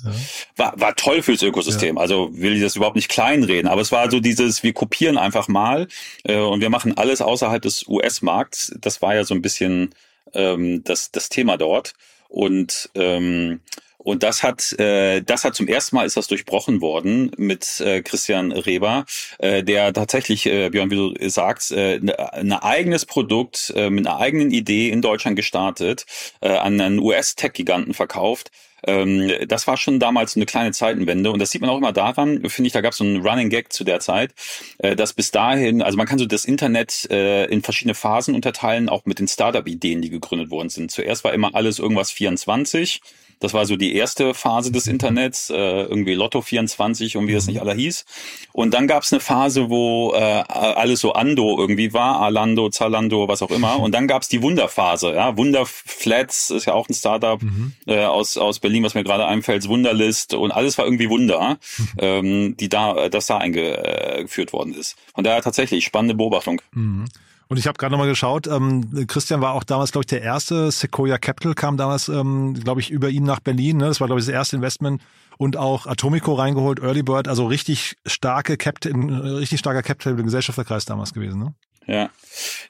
Ja. 0.04 0.10
War, 0.56 0.80
war 0.80 0.96
toll 0.96 1.22
fürs 1.22 1.42
Ökosystem. 1.42 1.96
Ja. 1.96 2.02
Also 2.02 2.30
will 2.32 2.56
ich 2.56 2.62
das 2.62 2.74
überhaupt 2.74 2.96
nicht 2.96 3.08
kleinreden, 3.08 3.70
aber 3.70 3.80
es 3.80 3.92
war 3.92 4.10
so 4.10 4.18
dieses, 4.18 4.62
wir 4.64 4.72
kopieren 4.72 5.16
einfach 5.16 5.46
mal 5.46 5.86
äh, 6.24 6.38
und 6.38 6.60
wir 6.60 6.70
machen 6.70 6.96
alles 6.96 7.20
außerhalb 7.20 7.62
des 7.62 7.86
US-Markts. 7.86 8.74
Das 8.80 9.00
war 9.00 9.14
ja 9.14 9.22
so 9.22 9.34
ein 9.34 9.42
bisschen 9.42 9.94
ähm, 10.34 10.82
das, 10.82 11.12
das 11.12 11.28
Thema 11.28 11.56
dort. 11.56 11.94
Und 12.32 12.88
ähm, 12.94 13.60
und 13.98 14.24
das 14.24 14.42
hat, 14.42 14.72
äh, 14.80 15.20
das 15.22 15.44
hat 15.44 15.54
zum 15.54 15.68
ersten 15.68 15.94
Mal 15.94 16.06
ist 16.06 16.16
das 16.16 16.26
durchbrochen 16.26 16.80
worden 16.80 17.30
mit 17.36 17.78
äh, 17.80 18.02
Christian 18.02 18.50
Reber, 18.50 19.04
äh, 19.38 19.62
der 19.62 19.92
tatsächlich, 19.92 20.46
äh, 20.46 20.70
Björn, 20.70 20.90
wie 20.90 20.96
du 20.96 21.28
sagst, 21.28 21.70
äh, 21.70 22.00
ein 22.00 22.46
ne 22.48 22.62
eigenes 22.64 23.06
Produkt 23.06 23.72
äh, 23.76 23.90
mit 23.90 24.06
einer 24.06 24.18
eigenen 24.18 24.50
Idee 24.50 24.90
in 24.90 25.02
Deutschland 25.02 25.36
gestartet, 25.36 26.06
äh, 26.40 26.48
an 26.48 26.80
einen 26.80 26.98
US-Tech-Giganten 26.98 27.94
verkauft 27.94 28.50
ähm, 28.86 29.30
das 29.46 29.66
war 29.66 29.76
schon 29.76 29.98
damals 30.00 30.36
eine 30.36 30.46
kleine 30.46 30.72
Zeitenwende 30.72 31.30
und 31.30 31.38
das 31.38 31.50
sieht 31.50 31.60
man 31.60 31.70
auch 31.70 31.78
immer 31.78 31.92
daran, 31.92 32.48
finde 32.48 32.66
ich, 32.66 32.72
da 32.72 32.80
gab 32.80 32.92
es 32.92 32.98
so 32.98 33.04
einen 33.04 33.26
Running 33.26 33.50
Gag 33.50 33.72
zu 33.72 33.84
der 33.84 34.00
Zeit, 34.00 34.34
äh, 34.78 34.96
dass 34.96 35.12
bis 35.12 35.30
dahin, 35.30 35.82
also 35.82 35.96
man 35.96 36.06
kann 36.06 36.18
so 36.18 36.26
das 36.26 36.44
Internet 36.44 37.10
äh, 37.10 37.46
in 37.46 37.62
verschiedene 37.62 37.94
Phasen 37.94 38.34
unterteilen, 38.34 38.88
auch 38.88 39.04
mit 39.04 39.18
den 39.18 39.28
Startup-Ideen, 39.28 40.02
die 40.02 40.10
gegründet 40.10 40.50
worden 40.50 40.68
sind. 40.68 40.90
Zuerst 40.90 41.24
war 41.24 41.32
immer 41.32 41.54
alles 41.54 41.78
irgendwas 41.78 42.10
24, 42.10 43.00
das 43.42 43.54
war 43.54 43.66
so 43.66 43.74
die 43.74 43.96
erste 43.96 44.34
Phase 44.34 44.70
des 44.70 44.86
Internets, 44.86 45.50
äh, 45.50 45.54
irgendwie 45.54 46.14
Lotto 46.14 46.42
24 46.42 47.16
und 47.16 47.26
wie 47.26 47.32
das 47.32 47.48
nicht 47.48 47.60
aller 47.60 47.74
hieß. 47.74 48.04
Und 48.52 48.72
dann 48.72 48.86
gab 48.86 49.02
es 49.02 49.12
eine 49.12 49.18
Phase, 49.18 49.68
wo 49.68 50.12
äh, 50.14 50.18
alles 50.18 51.00
so 51.00 51.14
Ando 51.14 51.58
irgendwie 51.58 51.92
war, 51.92 52.20
Alando, 52.20 52.68
Zalando, 52.68 53.26
was 53.26 53.42
auch 53.42 53.50
immer. 53.50 53.80
Und 53.80 53.92
dann 53.92 54.06
gab 54.06 54.22
es 54.22 54.28
die 54.28 54.42
Wunderphase, 54.42 55.12
ja, 55.14 55.36
Wunderflats 55.36 56.50
ist 56.50 56.66
ja 56.66 56.74
auch 56.74 56.88
ein 56.88 56.94
Startup 56.94 57.42
mhm. 57.42 57.72
äh, 57.86 58.04
aus 58.04 58.36
aus 58.36 58.60
Berlin, 58.60 58.84
was 58.84 58.94
mir 58.94 59.02
gerade 59.02 59.26
einfällt, 59.26 59.66
Wunderlist 59.66 60.34
und 60.34 60.52
alles 60.52 60.78
war 60.78 60.84
irgendwie 60.84 61.10
Wunder, 61.10 61.58
mhm. 61.78 61.88
ähm, 61.98 62.56
die 62.56 62.68
da, 62.68 63.08
das 63.08 63.26
da 63.26 63.38
eingeführt 63.38 64.52
worden 64.52 64.72
ist. 64.72 64.96
Von 65.14 65.24
daher 65.24 65.42
tatsächlich 65.42 65.84
spannende 65.84 66.14
Beobachtung. 66.14 66.62
Mhm. 66.72 67.06
Und 67.52 67.58
ich 67.58 67.66
habe 67.66 67.76
gerade 67.76 67.92
nochmal 67.92 68.08
geschaut, 68.08 68.46
ähm, 68.46 69.06
Christian 69.06 69.42
war 69.42 69.52
auch 69.52 69.62
damals, 69.62 69.92
glaube 69.92 70.04
ich, 70.04 70.06
der 70.06 70.22
erste. 70.22 70.70
Sequoia 70.70 71.18
Capital 71.18 71.52
kam 71.52 71.76
damals, 71.76 72.08
ähm, 72.08 72.54
glaube 72.54 72.80
ich, 72.80 72.90
über 72.90 73.10
ihn 73.10 73.24
nach 73.24 73.40
Berlin. 73.40 73.76
Ne? 73.76 73.88
Das 73.88 74.00
war, 74.00 74.06
glaube 74.06 74.20
ich, 74.20 74.24
das 74.24 74.32
erste 74.32 74.56
Investment. 74.56 75.02
Und 75.36 75.58
auch 75.58 75.86
Atomico 75.86 76.32
reingeholt, 76.32 76.80
Early 76.80 77.02
Bird, 77.02 77.28
also 77.28 77.44
richtig 77.44 77.98
starke 78.06 78.56
Capital, 78.56 78.94
richtig 79.36 79.58
starker 79.58 79.82
Capital 79.82 80.14
Gesellschafterkreis 80.14 80.86
damals 80.86 81.12
gewesen. 81.12 81.40
Ne? 81.40 81.54
Ja. 81.86 82.10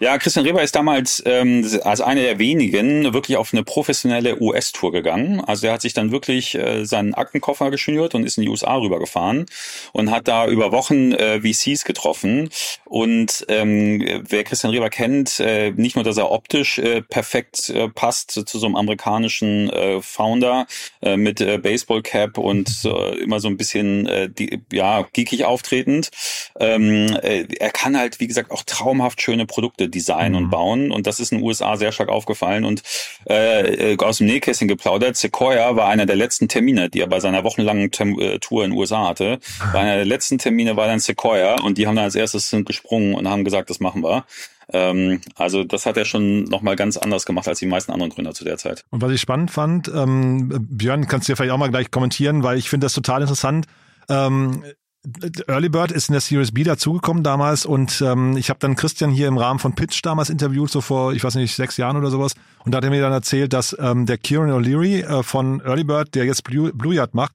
Ja, 0.01 0.19
Christian 0.19 0.45
Reber 0.45 0.63
ist 0.63 0.75
damals 0.75 1.23
ähm, 1.27 1.65
als 1.85 2.01
einer 2.01 2.23
der 2.23 2.39
wenigen 2.39 3.13
wirklich 3.15 3.37
auf 3.37 3.53
eine 3.53 3.63
professionelle 3.63 4.41
US-Tour 4.41 4.91
gegangen. 4.91 5.41
Also 5.41 5.69
er 5.69 5.75
hat 5.75 5.83
sich 5.83 5.95
dann 5.95 6.11
wirklich 6.11 6.57
äh, 6.57 6.85
seinen 6.85 7.15
Aktenkoffer 7.15 7.71
geschnürt 7.71 8.15
und 8.15 8.25
ist 8.25 8.37
in 8.39 8.43
die 8.43 8.49
USA 8.49 8.77
rübergefahren 8.77 9.47
und 9.93 10.11
hat 10.11 10.27
da 10.27 10.47
über 10.49 10.73
Wochen 10.73 11.13
äh, 11.13 11.41
VCs 11.41 11.85
getroffen. 11.85 12.51
Und 12.85 13.45
ähm, 13.49 14.05
wer 14.29 14.45
Christian 14.45 14.73
Reber 14.73 14.91
kennt, 14.91 15.39
äh, 15.41 15.71
nicht 15.71 15.95
nur, 15.95 16.05
dass 16.05 16.17
er 16.17 16.31
optisch 16.31 16.79
äh, 16.79 17.03
perfekt 17.03 17.69
äh, 17.71 17.89
passt 17.89 18.33
zu 18.33 18.59
so 18.59 18.67
einem 18.67 18.77
amerikanischen 18.77 19.71
äh, 19.71 20.03
Founder 20.03 20.67
äh, 21.01 21.17
mit 21.17 21.41
äh, 21.41 21.59
Baseball-Cap 21.59 22.39
und 22.39 22.85
äh, 22.85 23.19
immer 23.19 23.39
so 23.39 23.49
ein 23.49 23.57
bisschen 23.57 24.07
äh, 24.07 24.29
die, 24.29 24.61
ja 24.73 25.07
geekig 25.13 25.45
auftretend. 25.45 26.11
Ähm, 26.59 27.17
äh, 27.23 27.47
er 27.59 27.71
kann 27.71 27.97
halt, 27.97 28.19
wie 28.19 28.27
gesagt, 28.27 28.51
auch 28.51 28.65
traumhaft 29.03 29.21
schöne 29.21 29.47
Produkte 29.47 29.89
designen 29.89 30.33
mhm. 30.33 30.39
und 30.39 30.51
bauen. 30.51 30.93
Und 30.93 31.07
das 31.07 31.21
ist 31.21 31.33
in 31.33 31.39
den 31.39 31.47
USA 31.47 31.77
sehr 31.77 31.93
stark 31.93 32.09
aufgefallen. 32.09 32.65
Und 32.65 32.83
äh, 33.25 33.97
aus 33.99 34.19
dem 34.19 34.27
Nähkästchen 34.27 34.69
geplaudert, 34.69 35.17
Sequoia 35.17 35.77
war 35.77 35.89
einer 35.89 36.07
der 36.07 36.17
letzten 36.17 36.49
Termine, 36.49 36.89
die 36.89 37.01
er 37.01 37.07
bei 37.07 37.21
seiner 37.21 37.45
wochenlangen 37.45 37.91
Tem 37.91 38.19
äh, 38.19 38.39
Tour 38.39 38.65
in 38.65 38.71
den 38.71 38.79
USA 38.79 39.09
hatte. 39.09 39.39
Bei 39.73 39.81
einer 39.81 39.97
der 39.97 40.05
letzten 40.05 40.39
Termine 40.39 40.77
war 40.77 40.87
dann 40.87 41.01
Sequoia 41.01 41.61
und 41.61 41.79
die 41.79 41.87
haben 41.87 41.97
dann 41.97 42.05
als 42.05 42.15
erstes 42.15 42.51
sind 42.51 42.67
gesprungen 42.67 43.15
und 43.15 43.29
haben 43.29 43.45
gesagt, 43.45 43.71
das 43.71 43.81
machen 43.81 44.03
wir 44.03 44.25
ähm, 44.73 45.21
also 45.35 45.65
das 45.65 45.85
hat 45.85 45.97
er 45.97 46.05
schon 46.05 46.45
nochmal 46.45 46.77
ganz 46.77 46.97
anders 46.97 47.27
gemacht 47.27 47.47
als 47.49 47.59
die 47.59 47.67
meisten 47.67 47.93
anderen 47.93 48.11
Gründer 48.11 48.33
zu 48.33 48.45
der 48.45 48.57
Zeit. 48.57 48.85
Und 48.91 49.03
was 49.03 49.11
ich 49.11 49.21
spannend 49.21 49.51
fand, 49.51 49.91
ähm, 49.95 50.49
Björn, 50.71 51.09
kannst 51.09 51.29
du 51.29 51.33
ja 51.33 51.37
vielleicht 51.37 51.53
auch 51.53 51.59
mal 51.59 51.69
gleich 51.69 51.91
kommentieren, 51.91 52.43
weil 52.43 52.57
ich 52.57 52.71
finde 52.71 52.87
das 52.87 52.95
total 52.95 53.23
interessant. 53.23 53.67
Ähm, 54.09 54.63
Early 55.49 55.69
Bird 55.69 55.91
ist 55.91 56.09
in 56.09 56.13
der 56.13 56.21
Series 56.21 56.53
B 56.53 56.63
dazugekommen 56.63 57.25
damals 57.25 57.67
und 57.67 58.01
ähm, 58.03 58.37
ich 58.37 58.51
habe 58.51 58.61
dann 58.61 58.77
Christian 58.77 59.11
hier 59.11 59.27
im 59.27 59.37
Rahmen 59.37 59.59
von 59.59 59.75
Pitch 59.75 60.01
damals 60.05 60.31
interviewt, 60.31 60.71
so 60.71 60.81
vor, 60.81 61.13
ich 61.13 61.25
weiß 61.25 61.35
nicht, 61.35 61.57
sechs 61.57 61.77
Jahren 61.77 61.97
oder 61.97 62.11
sowas. 62.11 62.35
Und 62.65 62.73
da 62.73 62.77
hat 62.77 62.85
er 62.85 62.91
mir 62.91 63.01
dann 63.01 63.13
erzählt, 63.13 63.53
dass 63.53 63.77
ähm, 63.81 64.07
der 64.07 64.19
Kieran 64.19 64.51
O'Leary 64.51 65.03
äh, 65.03 65.23
von 65.25 65.61
Early 65.61 65.83
Bird, 65.83 66.15
der 66.15 66.25
jetzt 66.25 66.45
Blue, 66.45 66.73
Blue 66.73 66.95
Yard 66.95 67.15
macht, 67.15 67.33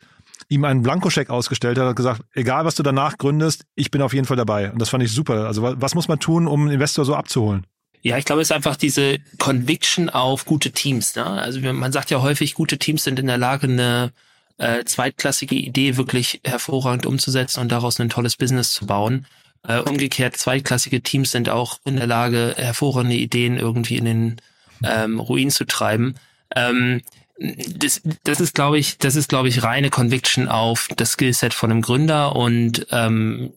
ihm 0.48 0.64
einen 0.64 0.82
Blankoscheck 0.82 1.30
ausgestellt 1.30 1.78
hat 1.78 1.88
und 1.88 1.96
gesagt, 1.96 2.22
egal 2.34 2.64
was 2.64 2.76
du 2.76 2.84
danach 2.84 3.18
gründest, 3.18 3.64
ich 3.76 3.92
bin 3.92 4.02
auf 4.02 4.14
jeden 4.14 4.26
Fall 4.26 4.38
dabei. 4.38 4.72
Und 4.72 4.82
das 4.82 4.88
fand 4.88 5.04
ich 5.04 5.12
super. 5.12 5.46
Also 5.46 5.62
was 5.62 5.94
muss 5.94 6.08
man 6.08 6.20
tun, 6.20 6.48
um 6.48 6.62
einen 6.62 6.72
Investor 6.72 7.04
so 7.04 7.16
abzuholen? 7.16 7.66
Ja, 8.02 8.18
ich 8.18 8.24
glaube, 8.24 8.42
es 8.42 8.50
ist 8.50 8.56
einfach 8.56 8.78
diese 8.78 9.18
Conviction 9.40 10.10
auf 10.10 10.46
gute 10.46 10.72
Teams. 10.72 11.16
Ne? 11.16 11.26
Also 11.26 11.60
man 11.74 11.92
sagt 11.92 12.12
ja 12.12 12.22
häufig, 12.22 12.54
gute 12.54 12.78
Teams 12.78 13.04
sind 13.04 13.20
in 13.20 13.28
der 13.28 13.38
Lage, 13.38 13.68
eine 13.68 14.14
äh, 14.58 14.84
zweitklassige 14.86 15.56
Idee 15.56 15.98
wirklich 15.98 16.42
hervorragend 16.44 17.06
umzusetzen 17.06 17.60
und 17.60 17.72
daraus 17.72 18.00
ein 18.00 18.10
tolles 18.10 18.36
Business 18.36 18.74
zu 18.74 18.86
bauen. 18.86 19.26
Äh, 19.68 19.80
umgekehrt, 19.80 20.38
zweitklassige 20.38 21.02
Teams 21.02 21.32
sind 21.32 21.50
auch 21.50 21.80
in 21.86 21.98
der 21.98 22.08
Lage, 22.08 22.56
hervorragende 22.58 23.16
Ideen 23.16 23.58
irgendwie 23.58 23.98
in 23.98 24.06
den 24.06 24.42
ähm, 24.84 25.20
Ruin 25.20 25.52
zu 25.52 25.66
treiben. 25.66 26.16
Ähm, 26.56 27.02
das, 27.40 28.02
das 28.24 28.40
ist, 28.40 28.56
glaube 28.56 28.80
ich, 28.80 28.98
das 28.98 29.16
ist, 29.16 29.30
glaube 29.30 29.48
ich, 29.48 29.62
reine 29.62 29.90
Conviction 29.90 30.48
auf 30.48 30.88
das 30.96 31.12
Skillset 31.12 31.54
von 31.54 31.70
einem 31.70 31.82
Gründer 31.82 32.36
und 32.36 32.88
ähm, 32.92 33.52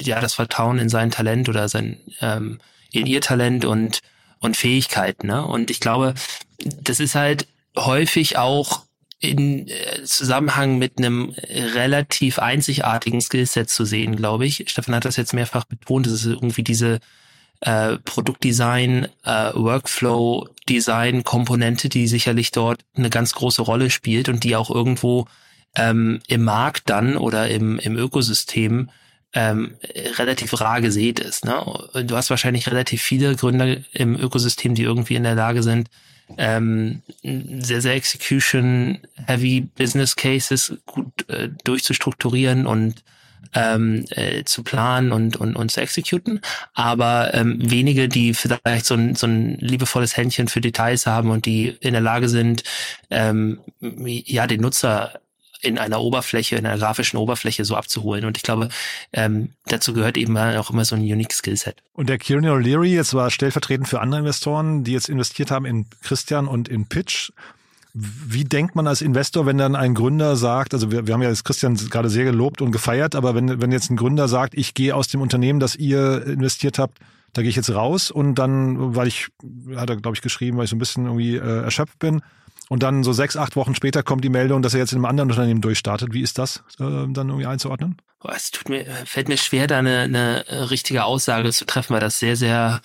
ja, 0.00 0.20
das 0.20 0.34
Vertrauen 0.34 0.78
in 0.78 0.90
sein 0.90 1.10
Talent 1.10 1.48
oder 1.48 1.68
sein 1.68 1.98
ähm, 2.20 2.58
in 2.92 3.06
ihr 3.06 3.22
Talent 3.22 3.64
und 3.64 4.02
und 4.40 4.56
Fähigkeiten. 4.56 5.26
Ne? 5.26 5.44
Und 5.44 5.70
ich 5.70 5.80
glaube, 5.80 6.14
das 6.64 7.00
ist 7.00 7.14
halt 7.14 7.46
häufig 7.76 8.38
auch 8.38 8.82
in 9.20 9.68
äh, 9.68 10.04
Zusammenhang 10.04 10.78
mit 10.78 10.98
einem 10.98 11.34
relativ 11.74 12.38
einzigartigen 12.38 13.20
Skillset 13.20 13.68
zu 13.68 13.84
sehen, 13.84 14.16
glaube 14.16 14.46
ich. 14.46 14.64
Stefan 14.68 14.94
hat 14.94 15.04
das 15.04 15.16
jetzt 15.16 15.34
mehrfach 15.34 15.64
betont, 15.64 16.06
das 16.06 16.12
ist 16.12 16.26
irgendwie 16.26 16.62
diese 16.62 17.00
äh, 17.60 17.96
Produktdesign, 18.04 19.08
äh, 19.24 19.52
Workflow-Design, 19.54 21.24
Komponente, 21.24 21.88
die 21.88 22.06
sicherlich 22.06 22.52
dort 22.52 22.80
eine 22.96 23.10
ganz 23.10 23.32
große 23.32 23.62
Rolle 23.62 23.90
spielt 23.90 24.28
und 24.28 24.44
die 24.44 24.54
auch 24.54 24.70
irgendwo 24.70 25.26
ähm, 25.74 26.20
im 26.28 26.44
Markt 26.44 26.88
dann 26.88 27.16
oder 27.16 27.48
im, 27.48 27.78
im 27.80 27.96
Ökosystem 27.96 28.90
ähm, 29.32 29.74
relativ 30.16 30.60
rar 30.60 30.80
gesät 30.80 31.18
ist. 31.18 31.44
Ne? 31.44 31.64
Du 32.04 32.16
hast 32.16 32.30
wahrscheinlich 32.30 32.70
relativ 32.70 33.02
viele 33.02 33.34
Gründer 33.34 33.76
im 33.92 34.16
Ökosystem, 34.16 34.74
die 34.74 34.84
irgendwie 34.84 35.16
in 35.16 35.24
der 35.24 35.34
Lage 35.34 35.62
sind, 35.62 35.88
ähm, 36.36 37.02
sehr, 37.22 37.80
sehr 37.80 37.94
Execution-heavy 37.94 39.62
Business 39.76 40.16
Cases 40.16 40.76
gut 40.86 41.28
äh, 41.28 41.48
durchzustrukturieren 41.64 42.66
und 42.66 43.02
ähm, 43.54 44.04
äh, 44.10 44.44
zu 44.44 44.62
planen 44.62 45.12
und, 45.12 45.36
und, 45.36 45.56
und 45.56 45.70
zu 45.70 45.80
exekuten, 45.80 46.40
aber 46.74 47.32
ähm, 47.34 47.58
wenige, 47.58 48.08
die 48.08 48.34
vielleicht 48.34 48.84
so 48.84 48.94
ein, 48.94 49.14
so 49.14 49.26
ein 49.26 49.56
liebevolles 49.58 50.16
Händchen 50.16 50.48
für 50.48 50.60
Details 50.60 51.06
haben 51.06 51.30
und 51.30 51.46
die 51.46 51.68
in 51.80 51.92
der 51.92 52.02
Lage 52.02 52.28
sind, 52.28 52.62
ähm, 53.10 53.60
ja, 53.80 54.46
den 54.46 54.60
Nutzer 54.60 55.20
in 55.60 55.78
einer 55.78 56.00
Oberfläche, 56.00 56.56
in 56.56 56.66
einer 56.66 56.78
grafischen 56.78 57.18
Oberfläche 57.18 57.64
so 57.64 57.76
abzuholen. 57.76 58.24
Und 58.24 58.36
ich 58.36 58.42
glaube, 58.42 58.68
ähm, 59.12 59.50
dazu 59.66 59.92
gehört 59.92 60.16
eben 60.16 60.36
auch 60.36 60.70
immer 60.70 60.84
so 60.84 60.94
ein 60.94 61.02
unique 61.02 61.32
Skillset. 61.32 61.82
Und 61.92 62.08
der 62.08 62.18
Kieran 62.18 62.44
O'Leary 62.44 62.94
jetzt 62.94 63.14
war 63.14 63.30
stellvertretend 63.30 63.88
für 63.88 64.00
andere 64.00 64.20
Investoren, 64.20 64.84
die 64.84 64.92
jetzt 64.92 65.08
investiert 65.08 65.50
haben 65.50 65.66
in 65.66 65.86
Christian 66.02 66.46
und 66.46 66.68
in 66.68 66.86
Pitch. 66.86 67.30
Wie 67.94 68.44
denkt 68.44 68.76
man 68.76 68.86
als 68.86 69.00
Investor, 69.02 69.46
wenn 69.46 69.58
dann 69.58 69.74
ein 69.74 69.94
Gründer 69.94 70.36
sagt, 70.36 70.74
also 70.74 70.92
wir, 70.92 71.06
wir 71.06 71.14
haben 71.14 71.22
ja 71.22 71.30
jetzt 71.30 71.44
Christian 71.44 71.74
gerade 71.74 72.10
sehr 72.10 72.24
gelobt 72.24 72.62
und 72.62 72.70
gefeiert, 72.70 73.16
aber 73.16 73.34
wenn, 73.34 73.60
wenn 73.60 73.72
jetzt 73.72 73.90
ein 73.90 73.96
Gründer 73.96 74.28
sagt, 74.28 74.54
ich 74.54 74.74
gehe 74.74 74.94
aus 74.94 75.08
dem 75.08 75.20
Unternehmen, 75.20 75.58
das 75.58 75.74
ihr 75.74 76.24
investiert 76.26 76.78
habt, 76.78 76.98
da 77.32 77.42
gehe 77.42 77.50
ich 77.50 77.56
jetzt 77.56 77.70
raus 77.70 78.10
und 78.10 78.36
dann, 78.36 78.94
weil 78.94 79.08
ich, 79.08 79.28
hat 79.74 79.90
er 79.90 79.96
glaube 79.96 80.16
ich 80.16 80.22
geschrieben, 80.22 80.58
weil 80.58 80.64
ich 80.64 80.70
so 80.70 80.76
ein 80.76 80.78
bisschen 80.78 81.06
irgendwie 81.06 81.36
äh, 81.36 81.62
erschöpft 81.64 81.98
bin, 81.98 82.22
und 82.68 82.82
dann 82.82 83.02
so 83.02 83.12
sechs, 83.12 83.36
acht 83.36 83.56
Wochen 83.56 83.74
später 83.74 84.02
kommt 84.02 84.24
die 84.24 84.28
Meldung, 84.28 84.62
dass 84.62 84.74
er 84.74 84.80
jetzt 84.80 84.92
in 84.92 84.98
einem 84.98 85.06
anderen 85.06 85.30
Unternehmen 85.30 85.60
durchstartet. 85.60 86.12
Wie 86.12 86.22
ist 86.22 86.38
das 86.38 86.62
äh, 86.78 86.84
dann 86.84 87.28
irgendwie 87.28 87.46
einzuordnen? 87.46 87.96
es 88.34 88.50
tut 88.50 88.68
mir, 88.68 88.84
fällt 89.04 89.28
mir 89.28 89.36
schwer, 89.36 89.66
da 89.66 89.78
eine, 89.78 90.00
eine 90.00 90.70
richtige 90.70 91.04
Aussage 91.04 91.52
zu 91.52 91.64
treffen, 91.64 91.94
weil 91.94 92.00
das 92.00 92.18
sehr, 92.18 92.36
sehr 92.36 92.80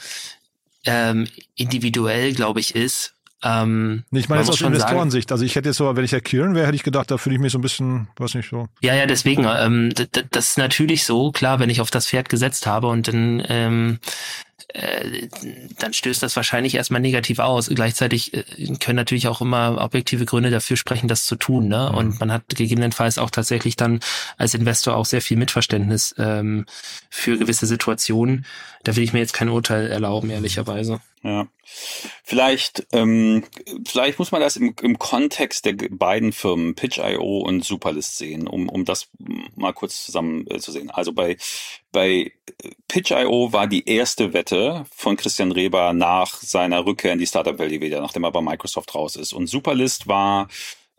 ähm, 0.85 1.27
individuell, 1.55 2.33
glaube 2.33 2.59
ich, 2.59 2.75
ist. 2.75 3.15
Ähm, 3.43 4.03
ich 4.11 4.29
meine 4.29 4.41
jetzt 4.41 4.49
aus 4.49 4.61
Investorensicht. 4.61 5.31
Also 5.31 5.43
ich 5.43 5.55
hätte 5.55 5.69
jetzt 5.69 5.77
so, 5.77 5.95
wenn 5.95 6.05
ich 6.05 6.13
Herr 6.13 6.21
Kieran 6.21 6.55
wäre, 6.55 6.65
hätte 6.65 6.75
ich 6.75 6.83
gedacht, 6.83 7.11
da 7.11 7.17
fühle 7.17 7.35
ich 7.35 7.41
mich 7.41 7.51
so 7.51 7.57
ein 7.57 7.61
bisschen, 7.61 8.07
weiß 8.17 8.35
nicht 8.35 8.49
so. 8.49 8.67
Ja, 8.81 8.95
ja, 8.95 9.05
deswegen, 9.05 9.45
ähm, 9.45 9.91
das 10.31 10.49
ist 10.49 10.57
natürlich 10.57 11.03
so, 11.03 11.31
klar, 11.31 11.59
wenn 11.59 11.69
ich 11.69 11.81
auf 11.81 11.91
das 11.91 12.07
Pferd 12.07 12.29
gesetzt 12.29 12.67
habe 12.67 12.87
und 12.87 13.07
dann 13.07 13.43
ähm, 13.49 13.99
äh, 14.73 15.27
dann 15.77 15.93
stößt 15.93 16.23
das 16.23 16.36
wahrscheinlich 16.36 16.75
erstmal 16.75 16.99
negativ 16.99 17.39
aus. 17.39 17.69
Gleichzeitig 17.69 18.33
äh, 18.33 18.43
können 18.79 18.95
natürlich 18.95 19.27
auch 19.27 19.39
immer 19.41 19.79
objektive 19.79 20.25
Gründe 20.25 20.49
dafür 20.49 20.77
sprechen, 20.77 21.07
das 21.07 21.25
zu 21.25 21.36
tun. 21.36 21.67
Ne? 21.67 21.89
Mhm. 21.91 21.97
Und 21.97 22.19
man 22.19 22.31
hat 22.31 22.43
gegebenenfalls 22.49 23.19
auch 23.19 23.29
tatsächlich 23.29 23.75
dann 23.75 23.99
als 24.38 24.55
Investor 24.55 24.95
auch 24.95 25.05
sehr 25.05 25.21
viel 25.21 25.38
Mitverständnis 25.38 26.15
ähm, 26.17 26.65
für 27.09 27.38
gewisse 27.38 27.67
Situationen. 27.67 28.45
Da 28.83 28.95
will 28.95 29.03
ich 29.03 29.13
mir 29.13 29.19
jetzt 29.19 29.33
kein 29.33 29.49
Urteil 29.49 29.91
erlauben, 29.91 30.31
ehrlicherweise. 30.31 30.99
Ja. 31.23 31.47
Vielleicht, 32.23 32.86
ähm, 32.91 33.45
vielleicht 33.88 34.19
muss 34.19 34.33
man 34.33 34.41
das 34.41 34.57
im, 34.57 34.75
im 34.81 34.99
Kontext 34.99 35.65
der 35.65 35.73
beiden 35.89 36.33
Firmen 36.33 36.75
Pitch.io 36.75 37.39
und 37.39 37.63
Superlist 37.63 38.17
sehen, 38.17 38.45
um, 38.45 38.67
um 38.67 38.83
das 38.83 39.07
mal 39.55 39.71
kurz 39.71 40.05
zusammen 40.05 40.45
äh, 40.47 40.59
zu 40.59 40.73
sehen. 40.73 40.91
Also 40.91 41.13
bei, 41.13 41.38
bei 41.93 42.33
Pitch.io 42.89 43.53
war 43.53 43.67
die 43.67 43.88
erste 43.88 44.33
Wette 44.33 44.86
von 44.93 45.15
Christian 45.15 45.53
Reber 45.53 45.93
nach 45.93 46.41
seiner 46.41 46.86
Rückkehr 46.86 47.13
in 47.13 47.19
die 47.19 47.27
Startup-Welt 47.27 47.79
wieder, 47.79 48.01
nachdem 48.01 48.25
er 48.25 48.31
bei 48.31 48.41
Microsoft 48.41 48.93
raus 48.93 49.15
ist. 49.15 49.31
Und 49.31 49.47
Superlist 49.47 50.07
war 50.07 50.49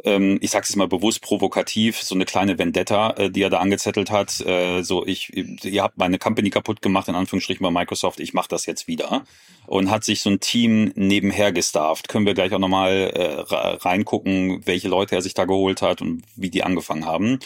ich 0.03 0.51
sage 0.51 0.67
es 0.69 0.75
mal 0.75 0.89
bewusst 0.89 1.23
provokativ, 1.23 2.03
so 2.03 2.17
eine 2.17 2.25
kleine 2.25 2.59
Vendetta, 2.59 3.11
äh, 3.13 3.31
die 3.31 3.43
er 3.43 3.51
da 3.51 3.59
angezettelt 3.59 4.11
hat. 4.11 4.41
Äh, 4.41 4.83
so, 4.83 5.07
ich, 5.07 5.33
ihr 5.37 5.83
habt 5.83 5.99
meine 5.99 6.19
Company 6.19 6.51
kaputt 6.51 6.83
gemacht, 6.83 7.09
in 7.09 7.15
Anführungsstrichen 7.15 7.63
bei 7.63 7.71
Microsoft, 7.71 8.19
ich 8.19 8.35
mache 8.35 8.49
das 8.49 8.67
jetzt 8.67 8.89
wieder. 8.89 9.25
Und 9.67 9.91
hat 9.91 10.05
sich 10.05 10.21
so 10.21 10.29
ein 10.29 10.41
Team 10.41 10.93
nebenher 10.95 11.51
gestafft. 11.51 12.09
Können 12.09 12.27
wir 12.27 12.35
gleich 12.35 12.53
auch 12.53 12.59
nochmal 12.59 13.13
äh, 13.15 13.45
reingucken, 13.49 14.61
welche 14.67 14.89
Leute 14.89 15.15
er 15.15 15.23
sich 15.23 15.33
da 15.33 15.47
geholt 15.47 15.81
hat 15.81 16.03
und 16.03 16.23
wie 16.37 16.51
die 16.51 16.65
angefangen 16.65 17.07
haben. 17.07 17.39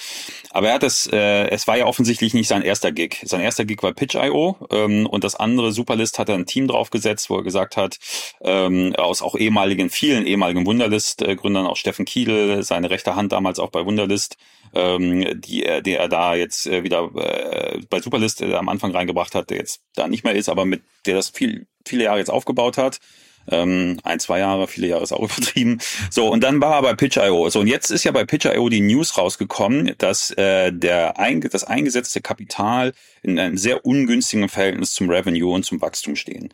Aber 0.51 0.69
er 0.69 0.75
hat 0.75 0.83
es, 0.83 1.07
äh, 1.07 1.49
es 1.51 1.69
war 1.69 1.77
ja 1.77 1.87
offensichtlich 1.87 2.35
nicht 2.35 2.49
sein 2.49 2.63
erster 2.63 2.91
Gig. 2.91 3.23
Sein 3.25 3.41
erster 3.41 3.67
Gig 3.67 3.83
war 3.85 3.93
Pitch.io 3.93 4.57
ähm, 4.73 5.07
und 5.07 5.23
das 5.23 5.37
andere 5.37 5.71
Superlist 5.71 6.19
hat 6.19 6.29
er 6.29 6.35
ein 6.35 6.47
Team 6.47 6.67
draufgesetzt, 6.67 7.31
wo 7.31 7.37
er 7.37 7.45
gesagt 7.45 7.77
hat, 7.77 7.99
ähm, 8.41 8.97
aus 8.97 9.23
auch 9.23 9.37
ehemaligen, 9.37 9.89
vielen 9.89 10.27
ehemaligen 10.27 10.67
Wunderlist-Gründern, 10.67 11.67
auch 11.67 11.77
Steffen 11.77 12.05
Seine 12.63 12.91
rechte 12.91 13.17
Hand 13.17 13.33
damals 13.33 13.59
auch 13.59 13.71
bei 13.71 13.85
Wunderlist, 13.85 14.37
ähm, 14.75 15.41
die, 15.41 15.65
er, 15.65 15.83
die 15.83 15.95
er 15.95 16.09
da 16.09 16.35
jetzt 16.35 16.67
äh, 16.67 16.83
wieder 16.85 17.11
äh, 17.15 17.81
bei 17.89 18.01
Superlist 18.01 18.43
äh, 18.43 18.55
am 18.55 18.69
Anfang 18.69 18.93
reingebracht 18.93 19.35
hat, 19.35 19.51
der 19.51 19.59
jetzt 19.59 19.83
da 19.95 20.09
nicht 20.09 20.25
mehr 20.25 20.35
ist, 20.35 20.49
aber 20.49 20.65
mit 20.65 20.83
der 21.07 21.17
das 21.17 21.31
viel, 21.31 21.67
viele 21.87 22.05
Jahre 22.05 22.19
jetzt 22.19 22.31
aufgebaut 22.31 22.79
hat. 22.79 22.99
Ähm, 23.51 23.99
ein, 24.03 24.21
zwei 24.21 24.41
Jahre, 24.41 24.69
viele 24.69 24.89
Jahre 24.89 25.03
ist 25.03 25.13
auch 25.13 25.23
übertrieben. 25.37 25.79
So, 26.11 26.29
und 26.29 26.43
dann 26.43 26.61
war 26.61 26.77
er 26.77 26.83
bei 26.83 26.95
Pitch.io. 26.95 27.49
So, 27.51 27.61
und 27.61 27.67
jetzt 27.67 27.91
ist 27.91 28.05
ja 28.05 28.13
bei 28.13 28.25
Pitch.io 28.25 28.69
die 28.69 28.81
News 28.81 29.17
rausgekommen, 29.17 29.95
dass 29.99 30.31
äh, 30.33 30.73
der 30.73 31.19
ein, 31.19 31.41
das 31.41 31.65
eingesetzte 31.65 32.21
Kapital 32.21 32.93
in 33.23 33.39
einem 33.39 33.57
sehr 33.57 33.85
ungünstigen 33.85 34.49
Verhältnis 34.49 34.93
zum 34.93 35.09
Revenue 35.09 35.53
und 35.53 35.65
zum 35.65 35.81
Wachstum 35.81 36.17
stehen. 36.17 36.53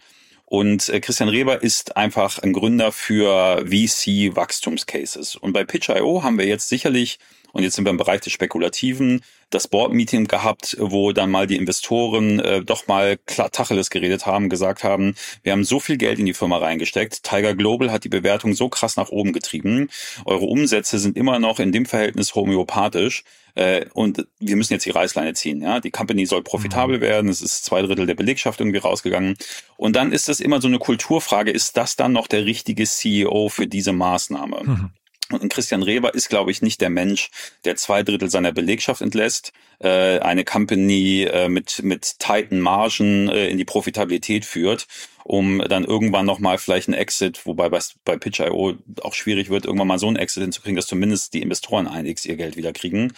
Und 0.54 0.88
äh, 0.88 1.00
Christian 1.00 1.28
Reber 1.28 1.64
ist 1.64 1.96
einfach 1.96 2.38
ein 2.38 2.52
Gründer 2.52 2.92
für 2.92 3.64
VC-Wachstumscases. 3.66 5.34
Und 5.34 5.52
bei 5.52 5.64
Pitch.io 5.64 6.22
haben 6.22 6.38
wir 6.38 6.46
jetzt 6.46 6.68
sicherlich, 6.68 7.18
und 7.54 7.62
jetzt 7.62 7.76
sind 7.76 7.84
wir 7.84 7.90
im 7.90 7.96
Bereich 7.96 8.20
des 8.20 8.32
Spekulativen, 8.32 9.22
das 9.50 9.68
Board-Meeting 9.68 10.26
gehabt, 10.26 10.76
wo 10.80 11.12
dann 11.12 11.30
mal 11.30 11.46
die 11.46 11.54
Investoren 11.54 12.40
äh, 12.40 12.64
doch 12.64 12.88
mal 12.88 13.16
klar 13.26 13.52
Tacheles 13.52 13.90
geredet 13.90 14.26
haben, 14.26 14.48
gesagt 14.48 14.82
haben, 14.82 15.14
wir 15.44 15.52
haben 15.52 15.62
so 15.62 15.78
viel 15.78 15.96
Geld 15.96 16.18
in 16.18 16.26
die 16.26 16.34
Firma 16.34 16.58
reingesteckt. 16.58 17.22
Tiger 17.22 17.54
Global 17.54 17.92
hat 17.92 18.02
die 18.02 18.08
Bewertung 18.08 18.54
so 18.54 18.68
krass 18.68 18.96
nach 18.96 19.10
oben 19.10 19.32
getrieben. 19.32 19.88
Eure 20.24 20.46
Umsätze 20.46 20.98
sind 20.98 21.16
immer 21.16 21.38
noch 21.38 21.60
in 21.60 21.70
dem 21.70 21.86
Verhältnis 21.86 22.34
homöopathisch. 22.34 23.22
Äh, 23.54 23.86
und 23.94 24.26
wir 24.40 24.56
müssen 24.56 24.72
jetzt 24.72 24.86
die 24.86 24.90
Reißleine 24.90 25.34
ziehen. 25.34 25.62
Ja, 25.62 25.78
die 25.78 25.92
Company 25.92 26.26
soll 26.26 26.42
profitabel 26.42 26.96
mhm. 26.96 27.02
werden. 27.02 27.30
Es 27.30 27.40
ist 27.40 27.64
zwei 27.64 27.82
Drittel 27.82 28.06
der 28.06 28.16
Belegschaft 28.16 28.58
irgendwie 28.58 28.78
rausgegangen. 28.78 29.36
Und 29.76 29.94
dann 29.94 30.10
ist 30.10 30.28
das 30.28 30.40
immer 30.40 30.60
so 30.60 30.66
eine 30.66 30.80
Kulturfrage: 30.80 31.52
Ist 31.52 31.76
das 31.76 31.94
dann 31.94 32.12
noch 32.12 32.26
der 32.26 32.46
richtige 32.46 32.84
CEO 32.84 33.48
für 33.48 33.68
diese 33.68 33.92
Maßnahme? 33.92 34.62
Mhm. 34.64 34.90
Und 35.30 35.52
Christian 35.52 35.82
Reber 35.82 36.14
ist, 36.14 36.28
glaube 36.28 36.50
ich, 36.50 36.60
nicht 36.60 36.80
der 36.80 36.90
Mensch, 36.90 37.30
der 37.64 37.76
zwei 37.76 38.02
Drittel 38.02 38.30
seiner 38.30 38.52
Belegschaft 38.52 39.00
entlässt, 39.00 39.52
äh, 39.80 40.18
eine 40.18 40.44
Company 40.44 41.24
äh, 41.24 41.48
mit, 41.48 41.82
mit 41.82 42.18
tighten 42.18 42.60
Margen 42.60 43.28
äh, 43.28 43.48
in 43.48 43.58
die 43.58 43.64
Profitabilität 43.64 44.44
führt, 44.44 44.86
um 45.24 45.58
dann 45.58 45.84
irgendwann 45.84 46.26
nochmal 46.26 46.58
vielleicht 46.58 46.88
ein 46.88 46.94
Exit, 46.94 47.46
wobei 47.46 47.68
bei, 47.68 47.78
bei 48.04 48.16
Pitch.io 48.16 48.74
auch 49.02 49.14
schwierig 49.14 49.48
wird, 49.48 49.64
irgendwann 49.64 49.88
mal 49.88 49.98
so 49.98 50.08
ein 50.08 50.16
Exit 50.16 50.42
hinzukriegen, 50.42 50.76
dass 50.76 50.86
zumindest 50.86 51.34
die 51.34 51.42
Investoren 51.42 51.86
einiges 51.86 52.26
ihr 52.26 52.36
Geld 52.36 52.56
wieder 52.56 52.72
kriegen. 52.72 53.12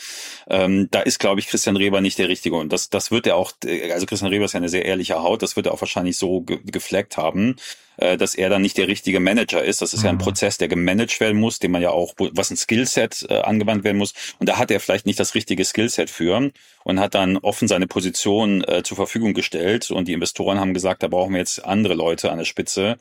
Ähm, 0.48 0.88
da 0.90 1.00
ist, 1.00 1.18
glaube 1.18 1.40
ich, 1.40 1.48
Christian 1.48 1.76
Reber 1.76 2.00
nicht 2.00 2.18
der 2.18 2.28
Richtige. 2.28 2.56
Und 2.56 2.72
das, 2.72 2.90
das 2.90 3.10
wird 3.10 3.26
er 3.26 3.36
auch, 3.36 3.52
also 3.92 4.06
Christian 4.06 4.30
Reber 4.30 4.44
ist 4.44 4.52
ja 4.52 4.58
eine 4.58 4.68
sehr 4.68 4.84
ehrliche 4.84 5.22
Haut, 5.22 5.42
das 5.42 5.56
wird 5.56 5.66
er 5.66 5.74
auch 5.74 5.80
wahrscheinlich 5.80 6.16
so 6.16 6.42
ge 6.42 6.58
gefleckt 6.64 7.16
haben 7.16 7.56
äh, 7.96 8.16
dass 8.16 8.34
er 8.34 8.48
dann 8.48 8.62
nicht 8.62 8.76
der 8.76 8.88
richtige 8.88 9.20
Manager 9.20 9.62
ist. 9.62 9.82
Das 9.82 9.94
ist 9.94 10.02
ja 10.02 10.10
ein 10.10 10.16
mhm. 10.16 10.20
Prozess, 10.20 10.58
der 10.58 10.68
gemanagt 10.68 11.18
werden 11.20 11.40
muss, 11.40 11.58
den 11.58 11.70
man 11.70 11.82
ja 11.82 11.90
auch, 11.90 12.14
was 12.18 12.50
ein 12.50 12.56
Skillset 12.56 13.26
äh, 13.28 13.38
angewandt 13.38 13.84
werden 13.84 13.98
muss. 13.98 14.14
Und 14.38 14.48
da 14.48 14.58
hat 14.58 14.70
er 14.70 14.80
vielleicht 14.80 15.06
nicht 15.06 15.18
das 15.18 15.34
richtige 15.34 15.64
Skillset 15.64 16.10
für 16.10 16.50
und 16.86 16.98
hat 17.00 17.14
dann 17.16 17.36
offen 17.38 17.66
seine 17.66 17.88
Position 17.88 18.62
äh, 18.62 18.84
zur 18.84 18.96
Verfügung 18.96 19.34
gestellt. 19.34 19.90
Und 19.90 20.06
die 20.06 20.12
Investoren 20.12 20.60
haben 20.60 20.72
gesagt, 20.72 21.02
da 21.02 21.08
brauchen 21.08 21.32
wir 21.32 21.40
jetzt 21.40 21.64
andere 21.64 21.94
Leute 21.94 22.30
an 22.30 22.38
der 22.38 22.44
Spitze 22.44 22.96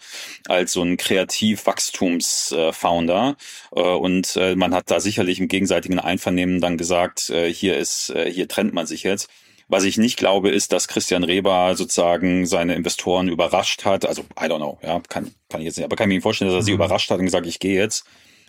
als 0.48 0.74
so 0.74 0.82
ein 0.82 0.98
Kreativ-Wachstums-Founder. 0.98 3.36
Äh, 3.76 3.80
und 3.80 4.36
äh, 4.38 4.56
man 4.56 4.74
hat 4.74 4.90
da 4.90 5.00
sicherlich 5.00 5.40
im 5.40 5.48
gegenseitigen 5.48 6.00
Einvernehmen 6.00 6.62
dann 6.62 6.80
gesagt, 6.80 7.30
äh, 7.30 7.54
hier 7.54 7.78
ist, 7.78 8.10
äh, 8.10 8.32
hier 8.32 8.48
trennt 8.48 8.74
man 8.74 8.88
sich 8.88 9.04
jetzt. 9.04 9.30
Was 9.68 9.84
ich 9.84 9.98
nicht 9.98 10.18
glaube, 10.18 10.50
ist, 10.50 10.72
dass 10.72 10.88
Christian 10.88 11.24
Reber 11.24 11.76
sozusagen 11.76 12.48
seine 12.48 12.74
Investoren 12.76 13.28
überrascht 13.28 13.86
hat. 13.86 14.06
Also, 14.06 14.24
I 14.40 14.46
don't 14.46 14.58
know, 14.58 14.80
ja, 14.82 15.00
kann, 15.10 15.32
kann 15.50 15.62
ich 15.62 15.66
jetzt 15.66 15.78
nicht, 15.78 15.86
aber 15.86 15.96
kann 15.96 16.10
ich 16.10 16.16
mir 16.16 16.22
vorstellen, 16.22 16.52
dass 16.52 16.60
er 16.60 16.64
sie 16.64 16.72
mhm. 16.72 16.78
überrascht 16.78 17.12
hat 17.12 17.20
und 17.20 17.26
gesagt, 17.26 17.46
ich 17.48 17.60
gehe 17.60 17.80
jetzt, 17.80 18.06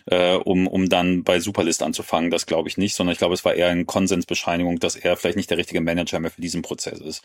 äh, 0.07 0.35
um, 0.35 0.67
um 0.67 0.89
dann 0.89 1.23
bei 1.23 1.39
Superlist 1.39 1.83
anzufangen. 1.83 2.31
Das 2.31 2.45
glaube 2.45 2.69
ich 2.69 2.77
nicht, 2.77 2.95
sondern 2.95 3.13
ich 3.13 3.19
glaube, 3.19 3.33
es 3.33 3.45
war 3.45 3.53
eher 3.53 3.69
eine 3.69 3.85
Konsensbescheinigung, 3.85 4.79
dass 4.79 4.95
er 4.95 5.17
vielleicht 5.17 5.37
nicht 5.37 5.49
der 5.49 5.57
richtige 5.57 5.81
Manager 5.81 6.19
mehr 6.19 6.31
für 6.31 6.41
diesen 6.41 6.61
Prozess 6.61 6.99
ist. 6.99 7.23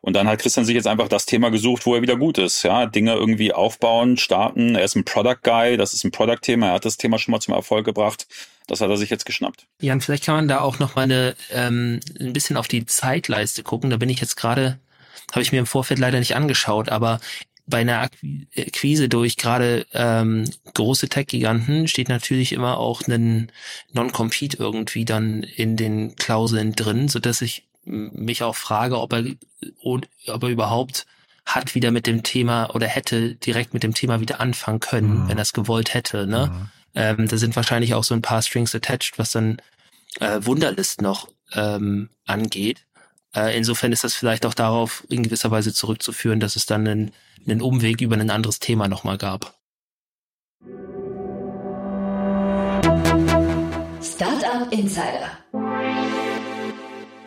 Und 0.00 0.14
dann 0.14 0.28
hat 0.28 0.38
Christian 0.38 0.64
sich 0.64 0.76
jetzt 0.76 0.86
einfach 0.86 1.08
das 1.08 1.26
Thema 1.26 1.50
gesucht, 1.50 1.84
wo 1.84 1.94
er 1.94 2.02
wieder 2.02 2.16
gut 2.16 2.38
ist. 2.38 2.62
Ja, 2.62 2.86
Dinge 2.86 3.14
irgendwie 3.14 3.52
aufbauen, 3.52 4.16
starten. 4.16 4.76
Er 4.76 4.84
ist 4.84 4.94
ein 4.94 5.04
Product 5.04 5.38
Guy, 5.42 5.76
das 5.76 5.92
ist 5.92 6.04
ein 6.04 6.12
Product-Thema. 6.12 6.68
Er 6.68 6.72
hat 6.74 6.84
das 6.84 6.98
Thema 6.98 7.18
schon 7.18 7.32
mal 7.32 7.40
zum 7.40 7.54
Erfolg 7.54 7.84
gebracht. 7.84 8.26
Das 8.68 8.80
hat 8.80 8.90
er 8.90 8.96
sich 8.96 9.10
jetzt 9.10 9.26
geschnappt. 9.26 9.66
Jan, 9.80 10.00
vielleicht 10.00 10.24
kann 10.24 10.36
man 10.36 10.48
da 10.48 10.60
auch 10.60 10.78
noch 10.78 10.94
mal 10.94 11.02
eine, 11.02 11.34
ähm, 11.50 12.00
ein 12.20 12.32
bisschen 12.32 12.56
auf 12.56 12.68
die 12.68 12.86
Zeitleiste 12.86 13.62
gucken. 13.62 13.90
Da 13.90 13.96
bin 13.96 14.10
ich 14.10 14.20
jetzt 14.20 14.36
gerade, 14.36 14.78
habe 15.32 15.42
ich 15.42 15.52
mir 15.52 15.58
im 15.58 15.66
Vorfeld 15.66 15.98
leider 15.98 16.18
nicht 16.18 16.36
angeschaut, 16.36 16.90
aber 16.90 17.18
bei 17.68 17.78
einer 17.78 18.00
Akquise 18.00 19.08
durch 19.08 19.36
gerade 19.36 19.86
ähm, 19.92 20.44
große 20.74 21.08
Tech-Giganten 21.08 21.88
steht 21.88 22.08
natürlich 22.08 22.52
immer 22.52 22.78
auch 22.78 23.02
ein 23.06 23.52
Non-Compete 23.92 24.56
irgendwie 24.56 25.04
dann 25.04 25.42
in 25.42 25.76
den 25.76 26.16
Klauseln 26.16 26.72
drin, 26.72 27.08
so 27.08 27.18
dass 27.18 27.42
ich 27.42 27.68
mich 27.84 28.42
auch 28.42 28.56
frage, 28.56 28.98
ob 28.98 29.12
er, 29.12 29.24
ob 29.82 30.42
er 30.42 30.48
überhaupt 30.48 31.06
hat 31.46 31.74
wieder 31.74 31.90
mit 31.90 32.06
dem 32.06 32.22
Thema 32.22 32.74
oder 32.74 32.86
hätte 32.86 33.34
direkt 33.34 33.72
mit 33.72 33.82
dem 33.82 33.94
Thema 33.94 34.20
wieder 34.20 34.40
anfangen 34.40 34.80
können, 34.80 35.24
mhm. 35.24 35.28
wenn 35.28 35.38
er 35.38 35.42
es 35.42 35.54
gewollt 35.54 35.94
hätte. 35.94 36.26
Ne? 36.26 36.50
Mhm. 36.52 36.68
Ähm, 36.94 37.28
da 37.28 37.36
sind 37.38 37.56
wahrscheinlich 37.56 37.94
auch 37.94 38.04
so 38.04 38.14
ein 38.14 38.22
paar 38.22 38.42
Strings 38.42 38.74
attached, 38.74 39.18
was 39.18 39.32
dann 39.32 39.60
äh, 40.20 40.40
Wunderlist 40.42 41.00
noch 41.00 41.28
ähm, 41.52 42.10
angeht. 42.26 42.84
Äh, 43.34 43.56
insofern 43.56 43.92
ist 43.92 44.04
das 44.04 44.14
vielleicht 44.14 44.44
auch 44.44 44.54
darauf 44.54 45.04
in 45.08 45.22
gewisser 45.22 45.50
Weise 45.50 45.72
zurückzuführen, 45.72 46.40
dass 46.40 46.56
es 46.56 46.66
dann 46.66 46.86
einen, 46.86 47.12
einen 47.50 47.62
Umweg 47.62 48.00
über 48.00 48.16
ein 48.16 48.30
anderes 48.30 48.58
Thema 48.58 48.88
nochmal 48.88 49.18
gab. 49.18 49.54
Startup 54.02 54.72
Insider. 54.72 55.30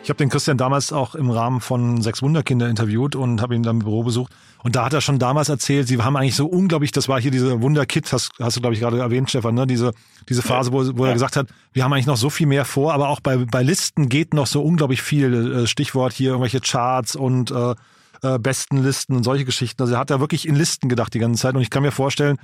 Ich 0.02 0.08
habe 0.08 0.16
den 0.16 0.30
Christian 0.30 0.56
damals 0.56 0.92
auch 0.92 1.14
im 1.14 1.30
Rahmen 1.30 1.60
von 1.60 2.02
Sechs 2.02 2.22
Wunderkinder 2.22 2.68
interviewt 2.68 3.14
und 3.14 3.40
habe 3.40 3.54
ihn 3.54 3.62
dann 3.62 3.76
im 3.76 3.84
Büro 3.84 4.02
besucht. 4.02 4.32
Und 4.64 4.74
da 4.74 4.84
hat 4.84 4.92
er 4.92 5.00
schon 5.00 5.20
damals 5.20 5.48
erzählt, 5.48 5.86
sie 5.86 6.02
haben 6.02 6.16
eigentlich 6.16 6.34
so 6.34 6.46
unglaublich, 6.46 6.90
das 6.90 7.08
war 7.08 7.20
hier 7.20 7.30
diese 7.30 7.62
Wunderkit, 7.62 8.12
hast, 8.12 8.32
hast 8.40 8.56
du, 8.56 8.60
glaube 8.60 8.74
ich, 8.74 8.80
gerade 8.80 8.98
erwähnt, 8.98 9.30
Stefan, 9.30 9.54
ne? 9.54 9.66
diese, 9.66 9.92
diese 10.28 10.42
Phase, 10.42 10.72
wo, 10.72 10.84
wo 10.98 11.04
ja. 11.04 11.10
er 11.10 11.14
gesagt 11.14 11.36
hat, 11.36 11.46
wir 11.72 11.84
haben 11.84 11.92
eigentlich 11.92 12.06
noch 12.06 12.16
so 12.16 12.30
viel 12.30 12.48
mehr 12.48 12.64
vor, 12.64 12.92
aber 12.92 13.10
auch 13.10 13.20
bei, 13.20 13.36
bei 13.36 13.62
Listen 13.62 14.08
geht 14.08 14.34
noch 14.34 14.48
so 14.48 14.62
unglaublich 14.62 15.02
viel. 15.02 15.62
Äh, 15.62 15.66
Stichwort 15.68 16.12
hier 16.12 16.30
irgendwelche 16.30 16.60
Charts 16.60 17.14
und 17.14 17.52
äh, 17.52 17.74
äh, 18.22 18.38
besten 18.38 18.78
Listen 18.78 19.16
und 19.16 19.24
solche 19.24 19.44
Geschichten. 19.44 19.82
Also 19.82 19.94
er 19.94 20.00
hat 20.00 20.10
da 20.10 20.20
wirklich 20.20 20.48
in 20.48 20.54
Listen 20.54 20.88
gedacht 20.88 21.12
die 21.14 21.18
ganze 21.18 21.42
Zeit. 21.42 21.54
Und 21.54 21.62
ich 21.62 21.70
kann 21.70 21.82
mir 21.82 21.92
vorstellen, 21.92 22.38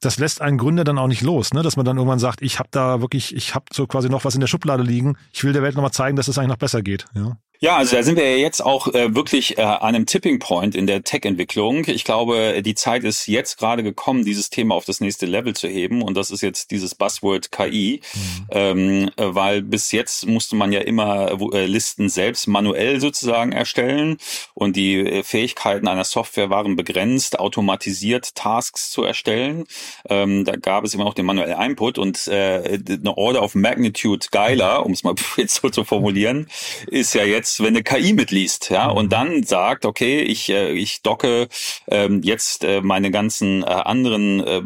das 0.00 0.18
lässt 0.18 0.40
einen 0.40 0.58
Gründer 0.58 0.84
dann 0.84 0.98
auch 0.98 1.06
nicht 1.06 1.22
los, 1.22 1.54
ne? 1.54 1.62
dass 1.62 1.76
man 1.76 1.84
dann 1.86 1.96
irgendwann 1.96 2.18
sagt, 2.18 2.42
ich 2.42 2.58
habe 2.58 2.68
da 2.70 3.00
wirklich, 3.00 3.34
ich 3.34 3.54
habe 3.54 3.66
so 3.72 3.86
quasi 3.86 4.08
noch 4.08 4.24
was 4.24 4.34
in 4.34 4.40
der 4.40 4.48
Schublade 4.48 4.82
liegen. 4.82 5.16
Ich 5.32 5.44
will 5.44 5.52
der 5.52 5.62
Welt 5.62 5.76
nochmal 5.76 5.92
zeigen, 5.92 6.16
dass 6.16 6.28
es 6.28 6.38
eigentlich 6.38 6.50
noch 6.50 6.56
besser 6.56 6.82
geht. 6.82 7.06
Ja. 7.14 7.38
Ja, 7.64 7.78
also 7.78 7.96
da 7.96 8.02
sind 8.02 8.16
wir 8.16 8.30
ja 8.30 8.36
jetzt 8.36 8.60
auch 8.60 8.88
äh, 8.88 9.14
wirklich 9.14 9.56
äh, 9.56 9.62
an 9.62 9.94
einem 9.94 10.04
Tipping 10.04 10.38
Point 10.38 10.74
in 10.74 10.86
der 10.86 11.02
Tech-Entwicklung. 11.02 11.86
Ich 11.86 12.04
glaube, 12.04 12.60
die 12.60 12.74
Zeit 12.74 13.04
ist 13.04 13.26
jetzt 13.26 13.56
gerade 13.56 13.82
gekommen, 13.82 14.22
dieses 14.22 14.50
Thema 14.50 14.74
auf 14.74 14.84
das 14.84 15.00
nächste 15.00 15.24
Level 15.24 15.54
zu 15.54 15.66
heben. 15.66 16.02
Und 16.02 16.14
das 16.14 16.30
ist 16.30 16.42
jetzt 16.42 16.72
dieses 16.72 16.94
Buzzword 16.94 17.52
KI, 17.52 18.02
mhm. 18.12 18.46
ähm, 18.50 19.10
weil 19.16 19.62
bis 19.62 19.92
jetzt 19.92 20.26
musste 20.26 20.56
man 20.56 20.72
ja 20.72 20.80
immer 20.80 21.38
äh, 21.54 21.64
Listen 21.64 22.10
selbst 22.10 22.48
manuell 22.48 23.00
sozusagen 23.00 23.52
erstellen 23.52 24.18
und 24.52 24.76
die 24.76 24.98
äh, 24.98 25.22
Fähigkeiten 25.22 25.88
einer 25.88 26.04
Software 26.04 26.50
waren 26.50 26.76
begrenzt, 26.76 27.38
automatisiert 27.38 28.34
Tasks 28.34 28.90
zu 28.90 29.04
erstellen. 29.04 29.64
Ähm, 30.10 30.44
da 30.44 30.56
gab 30.56 30.84
es 30.84 30.92
immer 30.92 31.04
noch 31.04 31.14
den 31.14 31.24
manuellen 31.24 31.58
Input 31.62 31.96
und 31.96 32.26
äh, 32.26 32.78
eine 32.86 33.16
Order 33.16 33.42
of 33.42 33.54
Magnitude 33.54 34.26
geiler, 34.30 34.84
um 34.84 34.92
es 34.92 35.02
mal 35.02 35.14
jetzt 35.38 35.62
so 35.62 35.70
zu 35.70 35.84
formulieren, 35.84 36.50
ist 36.88 37.14
ja 37.14 37.24
jetzt 37.24 37.53
wenn 37.60 37.74
eine 37.74 37.82
KI 37.82 38.12
mitliest, 38.12 38.70
ja, 38.70 38.88
und 38.88 39.12
dann 39.12 39.42
sagt, 39.42 39.84
okay, 39.84 40.20
ich, 40.22 40.48
äh, 40.48 40.72
ich 40.72 41.02
docke 41.02 41.48
ähm, 41.88 42.22
jetzt 42.22 42.64
äh, 42.64 42.80
meine 42.80 43.10
ganzen 43.10 43.62
äh, 43.62 43.66
anderen 43.66 44.44
äh, 44.44 44.62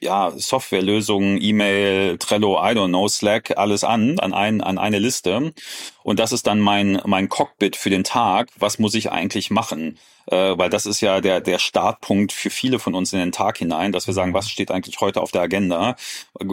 ja, 0.00 0.32
Softwarelösungen, 0.36 1.40
E-Mail, 1.40 2.18
Trello, 2.18 2.56
I 2.58 2.72
don't 2.72 2.88
know, 2.88 3.08
Slack, 3.08 3.56
alles 3.56 3.84
an, 3.84 4.18
an, 4.18 4.32
ein, 4.32 4.60
an 4.60 4.78
eine 4.78 4.98
Liste. 4.98 5.52
Und 6.02 6.18
das 6.18 6.32
ist 6.32 6.46
dann 6.46 6.60
mein, 6.60 7.00
mein 7.04 7.28
Cockpit 7.28 7.76
für 7.76 7.90
den 7.90 8.04
Tag. 8.04 8.48
Was 8.58 8.78
muss 8.78 8.94
ich 8.94 9.10
eigentlich 9.10 9.50
machen? 9.50 9.98
Äh, 10.26 10.58
weil 10.58 10.70
das 10.70 10.86
ist 10.86 11.00
ja 11.00 11.20
der, 11.20 11.40
der 11.40 11.58
Startpunkt 11.58 12.32
für 12.32 12.50
viele 12.50 12.78
von 12.78 12.94
uns 12.94 13.12
in 13.12 13.18
den 13.18 13.32
Tag 13.32 13.58
hinein, 13.58 13.92
dass 13.92 14.06
wir 14.06 14.14
sagen, 14.14 14.34
was 14.34 14.50
steht 14.50 14.70
eigentlich 14.70 15.00
heute 15.00 15.20
auf 15.20 15.32
der 15.32 15.42
Agenda, 15.42 15.96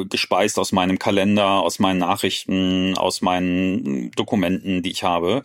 gespeist 0.09 0.59
aus 0.59 0.71
meinem 0.71 0.99
Kalender, 0.99 1.61
aus 1.61 1.79
meinen 1.79 1.99
Nachrichten, 1.99 2.97
aus 2.97 3.21
meinen 3.21 4.11
Dokumenten, 4.11 4.83
die 4.83 4.91
ich 4.91 5.03
habe. 5.03 5.43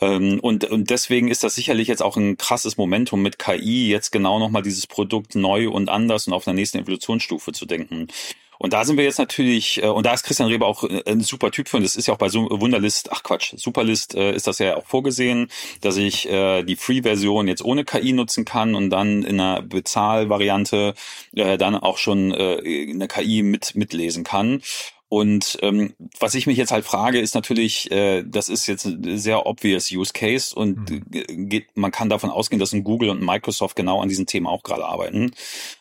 Ähm, 0.00 0.40
und, 0.40 0.64
und 0.64 0.90
deswegen 0.90 1.28
ist 1.28 1.44
das 1.44 1.54
sicherlich 1.54 1.88
jetzt 1.88 2.02
auch 2.02 2.16
ein 2.16 2.36
krasses 2.36 2.76
Momentum 2.76 3.22
mit 3.22 3.38
KI, 3.38 3.88
jetzt 3.88 4.10
genau 4.10 4.38
nochmal 4.38 4.62
dieses 4.62 4.86
Produkt 4.86 5.34
neu 5.34 5.68
und 5.70 5.88
anders 5.88 6.26
und 6.26 6.32
auf 6.32 6.46
einer 6.46 6.54
nächsten 6.54 6.78
Evolutionsstufe 6.78 7.52
zu 7.52 7.66
denken. 7.66 8.08
Und 8.62 8.74
da 8.74 8.84
sind 8.84 8.98
wir 8.98 9.04
jetzt 9.04 9.18
natürlich, 9.18 9.82
äh, 9.82 9.86
und 9.86 10.04
da 10.04 10.12
ist 10.12 10.22
Christian 10.22 10.50
Reber 10.50 10.66
auch 10.66 10.84
äh, 10.84 11.02
ein 11.06 11.22
super 11.22 11.50
Typ 11.50 11.66
für, 11.66 11.80
das 11.80 11.96
ist 11.96 12.06
ja 12.06 12.12
auch 12.12 12.18
bei 12.18 12.30
Wunderlist, 12.30 13.10
ach 13.10 13.22
Quatsch, 13.22 13.54
Superlist 13.56 14.14
äh, 14.14 14.34
ist 14.34 14.46
das 14.46 14.58
ja 14.58 14.76
auch 14.76 14.84
vorgesehen, 14.84 15.48
dass 15.80 15.96
ich 15.96 16.28
äh, 16.28 16.62
die 16.62 16.76
Free-Version 16.76 17.48
jetzt 17.48 17.64
ohne 17.64 17.86
KI 17.86 18.12
nutzen 18.12 18.44
kann 18.44 18.74
und 18.74 18.90
dann 18.90 19.22
in 19.22 19.40
einer 19.40 19.62
Bezahlvariante 19.62 20.92
äh, 21.34 21.56
dann 21.56 21.74
auch 21.74 21.96
schon 21.96 22.32
äh, 22.32 22.90
eine 22.90 23.08
KI 23.08 23.42
mit 23.42 23.76
mitlesen 23.76 24.24
kann. 24.24 24.60
Und 25.10 25.58
ähm, 25.62 25.94
was 26.20 26.36
ich 26.36 26.46
mich 26.46 26.56
jetzt 26.56 26.70
halt 26.70 26.84
frage, 26.84 27.18
ist 27.18 27.34
natürlich, 27.34 27.90
äh, 27.90 28.22
das 28.22 28.48
ist 28.48 28.68
jetzt 28.68 28.84
ein 28.84 29.18
sehr 29.18 29.44
obvious 29.44 29.90
Use 29.90 30.12
Case 30.12 30.54
und 30.54 30.88
mhm. 30.88 31.48
geht, 31.48 31.76
man 31.76 31.90
kann 31.90 32.08
davon 32.08 32.30
ausgehen, 32.30 32.60
dass 32.60 32.72
ein 32.72 32.84
Google 32.84 33.10
und 33.10 33.20
Microsoft 33.20 33.74
genau 33.74 34.00
an 34.00 34.08
diesen 34.08 34.26
Themen 34.26 34.46
auch 34.46 34.62
gerade 34.62 34.84
arbeiten. 34.84 35.32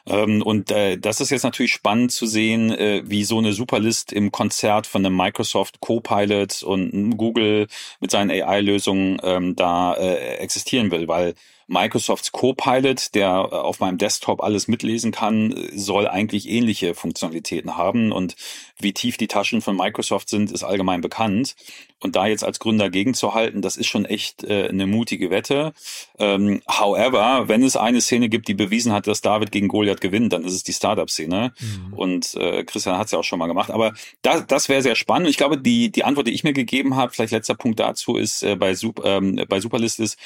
Ähm, 0.07 0.41
und 0.41 0.71
äh, 0.71 0.97
das 0.97 1.21
ist 1.21 1.29
jetzt 1.29 1.43
natürlich 1.43 1.73
spannend 1.73 2.11
zu 2.11 2.25
sehen, 2.25 2.71
äh, 2.71 3.03
wie 3.05 3.23
so 3.23 3.37
eine 3.37 3.53
Superlist 3.53 4.11
im 4.13 4.31
Konzert 4.31 4.87
von 4.87 5.05
einem 5.05 5.15
Microsoft 5.15 5.79
Copilot 5.79 6.63
und 6.63 7.15
Google 7.15 7.67
mit 7.99 8.09
seinen 8.09 8.31
AI-Lösungen 8.31 9.21
ähm, 9.21 9.55
da 9.55 9.93
äh, 9.93 10.37
existieren 10.37 10.89
will, 10.89 11.07
weil 11.07 11.35
Microsofts 11.69 12.31
Copilot, 12.31 13.13
der 13.15 13.27
äh, 13.51 13.55
auf 13.55 13.79
meinem 13.79 13.97
Desktop 13.97 14.41
alles 14.43 14.67
mitlesen 14.67 15.11
kann, 15.11 15.55
soll 15.73 16.07
eigentlich 16.07 16.49
ähnliche 16.49 16.95
Funktionalitäten 16.95 17.77
haben. 17.77 18.11
Und 18.11 18.35
wie 18.79 18.93
tief 18.93 19.17
die 19.17 19.27
Taschen 19.27 19.61
von 19.61 19.77
Microsoft 19.77 20.29
sind, 20.29 20.51
ist 20.51 20.63
allgemein 20.63 21.01
bekannt. 21.01 21.55
Und 22.01 22.15
da 22.15 22.27
jetzt 22.27 22.45
als 22.45 22.59
Gründer 22.59 22.89
gegenzuhalten, 22.89 23.61
das 23.61 23.75
ist 23.75 23.87
schon 23.87 24.05
echt 24.05 24.43
äh, 24.45 24.69
eine 24.69 24.87
mutige 24.87 25.29
Wette. 25.29 25.73
Ähm, 26.17 26.61
however, 26.67 27.47
wenn 27.47 27.61
es 27.61 27.75
eine 27.75 27.99
Szene 27.99 28.29
gibt, 28.29 28.47
die 28.47 28.53
bewiesen 28.53 28.93
hat, 28.93 29.05
dass 29.05 29.21
David 29.21 29.51
gegen 29.51 29.67
Goliath 29.67 29.99
gewinnt, 29.99 30.31
dann 30.31 30.45
ist 30.45 30.53
es 30.53 30.63
die 30.63 30.71
Startup-Szene. 30.73 31.51
Mhm. 31.59 31.93
Und 31.93 32.35
äh, 32.35 32.63
Christian 32.63 32.97
hat 32.97 33.07
es 33.07 33.11
ja 33.11 33.19
auch 33.19 33.23
schon 33.23 33.37
mal 33.37 33.47
gemacht. 33.47 33.69
Aber 33.69 33.93
da, 34.21 34.39
das 34.39 34.69
wäre 34.69 34.81
sehr 34.81 34.95
spannend. 34.95 35.29
Ich 35.29 35.37
glaube, 35.37 35.57
die, 35.57 35.91
die 35.91 36.05
Antwort, 36.05 36.27
die 36.27 36.33
ich 36.33 36.45
mir 36.45 36.53
gegeben 36.53 36.95
habe, 36.95 37.11
vielleicht 37.11 37.33
letzter 37.33 37.55
Punkt 37.55 37.79
dazu 37.81 38.15
ist 38.15 38.43
äh, 38.43 38.55
bei, 38.55 38.73
Sup, 38.75 39.01
ähm, 39.03 39.43
bei 39.49 39.59
Superlist 39.59 39.99
ist, 39.99 40.17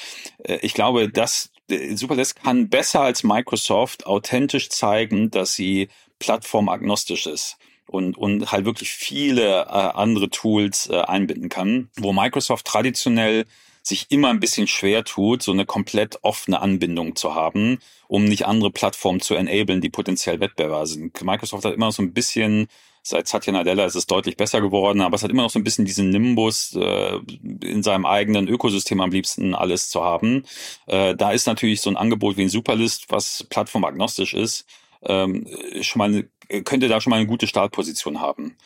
äh, 0.44 0.58
ich 0.62 0.74
glaube, 0.74 1.08
dass 1.08 1.33
Superlist 1.68 2.36
kann 2.42 2.68
besser 2.68 3.00
als 3.00 3.24
Microsoft 3.24 4.06
authentisch 4.06 4.68
zeigen, 4.68 5.30
dass 5.30 5.54
sie 5.54 5.88
plattformagnostisch 6.18 7.26
ist 7.26 7.56
und, 7.86 8.16
und 8.16 8.52
halt 8.52 8.64
wirklich 8.64 8.90
viele 8.90 9.62
äh, 9.62 9.68
andere 9.68 10.30
Tools 10.30 10.88
äh, 10.88 11.00
einbinden 11.00 11.48
kann, 11.48 11.88
wo 11.96 12.12
Microsoft 12.12 12.66
traditionell 12.66 13.46
sich 13.82 14.10
immer 14.10 14.30
ein 14.30 14.40
bisschen 14.40 14.66
schwer 14.66 15.04
tut, 15.04 15.42
so 15.42 15.52
eine 15.52 15.66
komplett 15.66 16.18
offene 16.22 16.60
Anbindung 16.60 17.16
zu 17.16 17.34
haben, 17.34 17.78
um 18.08 18.24
nicht 18.24 18.46
andere 18.46 18.70
Plattformen 18.70 19.20
zu 19.20 19.34
enablen, 19.34 19.82
die 19.82 19.90
potenziell 19.90 20.40
Wettbewerber 20.40 20.86
sind. 20.86 21.22
Microsoft 21.22 21.66
hat 21.66 21.74
immer 21.74 21.92
so 21.92 22.02
ein 22.02 22.14
bisschen 22.14 22.68
Seit 23.06 23.28
Satya 23.28 23.52
Nadella 23.52 23.84
ist 23.84 23.96
es 23.96 24.06
deutlich 24.06 24.38
besser 24.38 24.62
geworden, 24.62 25.02
aber 25.02 25.14
es 25.16 25.22
hat 25.22 25.30
immer 25.30 25.42
noch 25.42 25.50
so 25.50 25.58
ein 25.58 25.64
bisschen 25.64 25.84
diesen 25.84 26.08
Nimbus, 26.08 26.74
äh, 26.74 27.18
in 27.62 27.82
seinem 27.82 28.06
eigenen 28.06 28.48
Ökosystem 28.48 28.98
am 29.02 29.10
liebsten 29.10 29.54
alles 29.54 29.90
zu 29.90 30.02
haben. 30.02 30.44
Äh, 30.86 31.14
da 31.14 31.30
ist 31.30 31.46
natürlich 31.46 31.82
so 31.82 31.90
ein 31.90 31.98
Angebot 31.98 32.38
wie 32.38 32.42
ein 32.42 32.48
Superlist, 32.48 33.10
was 33.10 33.44
plattformagnostisch 33.50 34.32
ist, 34.32 34.64
ähm, 35.02 35.46
schon 35.82 35.98
mal 35.98 36.08
eine, 36.48 36.62
könnte 36.62 36.88
da 36.88 36.98
schon 37.02 37.10
mal 37.10 37.16
eine 37.16 37.26
gute 37.26 37.46
Startposition 37.46 38.22
haben. 38.22 38.56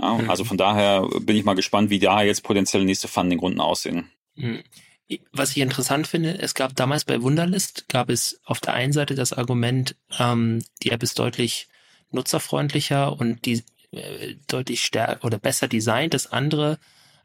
Ja, 0.00 0.14
mhm. 0.14 0.28
Also 0.28 0.42
von 0.42 0.56
daher 0.56 1.08
bin 1.20 1.36
ich 1.36 1.44
mal 1.44 1.54
gespannt, 1.54 1.88
wie 1.90 2.00
da 2.00 2.20
jetzt 2.22 2.42
potenziell 2.42 2.84
nächste 2.84 3.06
Funding-Runden 3.06 3.60
aussehen. 3.60 4.10
Mhm. 4.34 4.64
Was 5.30 5.50
ich 5.50 5.58
interessant 5.58 6.08
finde, 6.08 6.36
es 6.40 6.54
gab 6.54 6.74
damals 6.74 7.04
bei 7.04 7.22
Wunderlist, 7.22 7.88
gab 7.88 8.10
es 8.10 8.40
auf 8.44 8.58
der 8.58 8.74
einen 8.74 8.92
Seite 8.92 9.14
das 9.14 9.32
Argument, 9.32 9.94
ähm, 10.18 10.64
die 10.82 10.90
App 10.90 11.04
ist 11.04 11.16
deutlich 11.20 11.68
nutzerfreundlicher 12.10 13.12
und 13.12 13.44
die 13.44 13.62
deutlich 14.46 14.84
stärker 14.84 15.24
oder 15.24 15.38
besser 15.38 15.68
designt. 15.68 16.14
Das 16.14 16.32
andere 16.32 16.78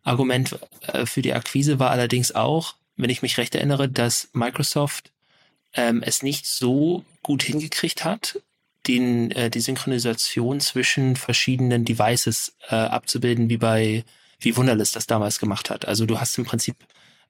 Argument 0.04 0.58
äh, 0.88 1.06
für 1.06 1.22
die 1.22 1.34
Akquise 1.34 1.80
war 1.80 1.92
allerdings 1.92 2.34
auch, 2.34 2.76
wenn 2.96 3.10
ich 3.10 3.22
mich 3.22 3.38
recht 3.38 3.56
erinnere, 3.56 3.90
dass 3.90 4.30
Microsoft 4.34 5.12
ähm, 5.74 6.04
es 6.04 6.24
nicht 6.24 6.48
so 6.48 7.06
gut 7.24 7.44
hingekriegt 7.44 8.04
hat, 8.04 8.42
den, 8.88 9.32
äh, 9.32 9.50
die 9.50 9.60
Synchronisation 9.60 10.60
zwischen 10.60 11.16
verschiedenen 11.16 11.86
Devices 11.86 12.56
äh, 12.70 12.76
abzubilden, 12.76 13.50
wie 13.50 13.58
bei 13.58 14.04
wie 14.42 14.56
Wunderlist 14.56 14.96
das 14.96 15.06
damals 15.06 15.40
gemacht 15.40 15.70
hat. 15.70 15.86
Also 15.86 16.06
du 16.06 16.20
hast 16.20 16.38
im 16.38 16.46
Prinzip 16.46 16.78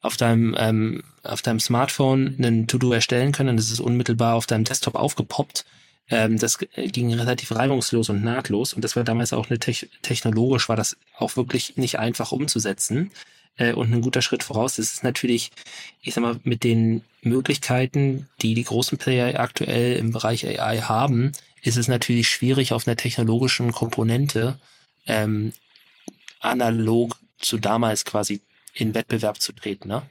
auf 0.01 0.15
deinem 0.15 0.55
ähm, 0.57 1.03
auf 1.23 1.41
deinem 1.41 1.59
Smartphone 1.59 2.35
einen 2.37 2.67
To-Do 2.67 2.93
erstellen 2.93 3.31
können, 3.31 3.57
das 3.57 3.71
ist 3.71 3.79
unmittelbar 3.79 4.35
auf 4.35 4.45
deinem 4.45 4.63
Desktop 4.63 4.95
aufgepoppt. 4.95 5.65
Ähm, 6.09 6.37
das 6.37 6.57
ging 6.57 7.13
relativ 7.13 7.51
reibungslos 7.55 8.09
und 8.09 8.23
nahtlos 8.23 8.73
und 8.73 8.83
das 8.83 8.95
war 8.95 9.03
damals 9.03 9.33
auch 9.33 9.49
eine 9.49 9.59
te 9.59 9.73
technologisch 10.01 10.67
war 10.67 10.75
das 10.75 10.97
auch 11.17 11.35
wirklich 11.35 11.77
nicht 11.77 11.99
einfach 11.99 12.31
umzusetzen 12.31 13.11
äh, 13.57 13.73
und 13.73 13.93
ein 13.93 14.01
guter 14.01 14.21
Schritt 14.21 14.43
voraus. 14.43 14.77
Das 14.77 14.93
ist 14.93 15.03
natürlich, 15.03 15.51
ich 16.01 16.13
sag 16.13 16.21
mal, 16.21 16.39
mit 16.43 16.63
den 16.63 17.03
Möglichkeiten, 17.21 18.27
die 18.41 18.55
die 18.55 18.63
großen 18.63 18.97
Player 18.97 19.39
aktuell 19.39 19.97
im 19.97 20.11
Bereich 20.11 20.45
AI 20.47 20.81
haben, 20.81 21.31
ist 21.61 21.77
es 21.77 21.87
natürlich 21.87 22.29
schwierig, 22.29 22.73
auf 22.73 22.87
einer 22.87 22.95
technologischen 22.95 23.71
Komponente 23.71 24.57
ähm, 25.05 25.53
analog 26.39 27.17
zu 27.37 27.57
damals 27.57 28.05
quasi 28.05 28.41
in 28.73 28.95
Wettbewerb 28.95 29.41
zu 29.41 29.51
treten. 29.51 29.89
Ne? 29.89 30.01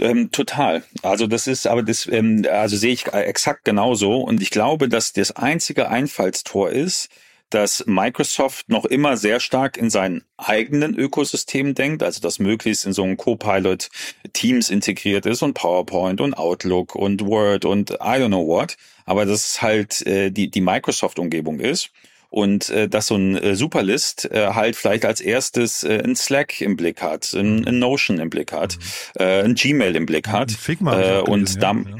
Ähm, 0.00 0.30
total. 0.30 0.82
Also 1.02 1.26
das 1.26 1.46
ist, 1.46 1.66
aber 1.66 1.82
das, 1.82 2.06
ähm, 2.06 2.46
also 2.50 2.76
sehe 2.76 2.92
ich 2.92 3.06
exakt 3.06 3.64
genauso. 3.64 4.18
Und 4.18 4.40
ich 4.42 4.50
glaube, 4.50 4.88
dass 4.88 5.12
das 5.12 5.32
einzige 5.32 5.88
Einfallstor 5.88 6.70
ist, 6.70 7.08
dass 7.50 7.84
Microsoft 7.86 8.68
noch 8.68 8.84
immer 8.84 9.16
sehr 9.16 9.40
stark 9.40 9.76
in 9.76 9.90
seinen 9.90 10.22
eigenen 10.36 10.96
Ökosystem 10.96 11.74
denkt, 11.74 12.02
also 12.02 12.20
dass 12.20 12.38
möglichst 12.38 12.86
in 12.86 12.92
so 12.92 13.02
einem 13.02 13.16
Copilot 13.16 13.88
Teams 14.32 14.70
integriert 14.70 15.26
ist 15.26 15.42
und 15.42 15.54
PowerPoint 15.54 16.20
und 16.20 16.34
Outlook 16.34 16.94
und 16.94 17.26
Word 17.26 17.64
und 17.64 17.90
I 17.90 17.94
don't 18.18 18.28
know 18.28 18.46
what, 18.46 18.76
aber 19.04 19.26
dass 19.26 19.44
es 19.44 19.62
halt 19.62 20.06
äh, 20.06 20.30
die, 20.30 20.48
die 20.48 20.60
Microsoft-Umgebung 20.60 21.58
ist 21.58 21.90
und 22.30 22.70
äh, 22.70 22.88
dass 22.88 23.08
so 23.08 23.16
ein 23.16 23.36
äh, 23.36 23.54
Superlist 23.54 24.30
äh, 24.30 24.54
halt 24.54 24.76
vielleicht 24.76 25.04
als 25.04 25.20
erstes 25.20 25.82
äh, 25.84 26.00
ein 26.02 26.16
Slack 26.16 26.60
im 26.60 26.76
Blick 26.76 27.02
hat, 27.02 27.32
ein, 27.32 27.66
ein 27.66 27.78
Notion 27.78 28.18
im 28.18 28.30
Blick 28.30 28.52
hat, 28.52 28.78
mhm. 28.78 29.22
äh, 29.22 29.42
ein 29.42 29.54
Gmail 29.54 29.96
im 29.96 30.06
Blick 30.06 30.28
hat 30.28 30.50
Figma 30.50 31.00
äh, 31.00 31.20
und 31.20 31.62
dann 31.62 31.86
ja. 31.88 31.96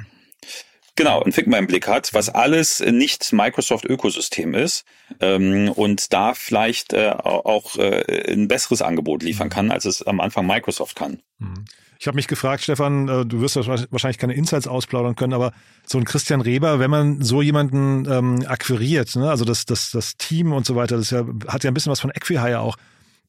Genau, 0.96 1.22
ein 1.22 1.32
Figma 1.32 1.56
im 1.58 1.66
Blick 1.66 1.88
hat, 1.88 2.12
was 2.12 2.28
alles 2.28 2.80
nicht 2.80 3.32
Microsoft-Ökosystem 3.32 4.54
ist 4.54 4.84
ähm, 5.20 5.70
und 5.70 6.12
da 6.12 6.34
vielleicht 6.34 6.92
äh, 6.92 7.10
auch 7.10 7.76
äh, 7.76 8.32
ein 8.32 8.48
besseres 8.48 8.82
Angebot 8.82 9.22
liefern 9.22 9.48
mhm. 9.48 9.52
kann, 9.52 9.70
als 9.70 9.84
es 9.84 10.02
am 10.02 10.20
Anfang 10.20 10.46
Microsoft 10.46 10.96
kann. 10.96 11.22
Mhm. 11.38 11.64
Ich 11.98 12.06
habe 12.06 12.16
mich 12.16 12.28
gefragt, 12.28 12.62
Stefan, 12.62 13.08
äh, 13.08 13.26
du 13.26 13.40
wirst 13.40 13.56
wahrscheinlich 13.56 14.18
keine 14.18 14.34
Insights 14.34 14.66
ausplaudern 14.66 15.16
können, 15.16 15.34
aber 15.34 15.52
so 15.86 15.98
ein 15.98 16.04
Christian 16.04 16.40
Reber, 16.40 16.80
wenn 16.80 16.90
man 16.90 17.22
so 17.22 17.42
jemanden 17.42 18.10
ähm, 18.10 18.44
akquiriert, 18.46 19.14
ne, 19.16 19.30
also 19.30 19.44
das, 19.44 19.66
das, 19.66 19.90
das 19.90 20.16
Team 20.16 20.52
und 20.52 20.66
so 20.66 20.76
weiter, 20.76 20.96
das 20.96 21.10
ja, 21.10 21.24
hat 21.46 21.62
ja 21.62 21.70
ein 21.70 21.74
bisschen 21.74 21.92
was 21.92 22.00
von 22.00 22.10
Equihire 22.10 22.60
auch 22.60 22.76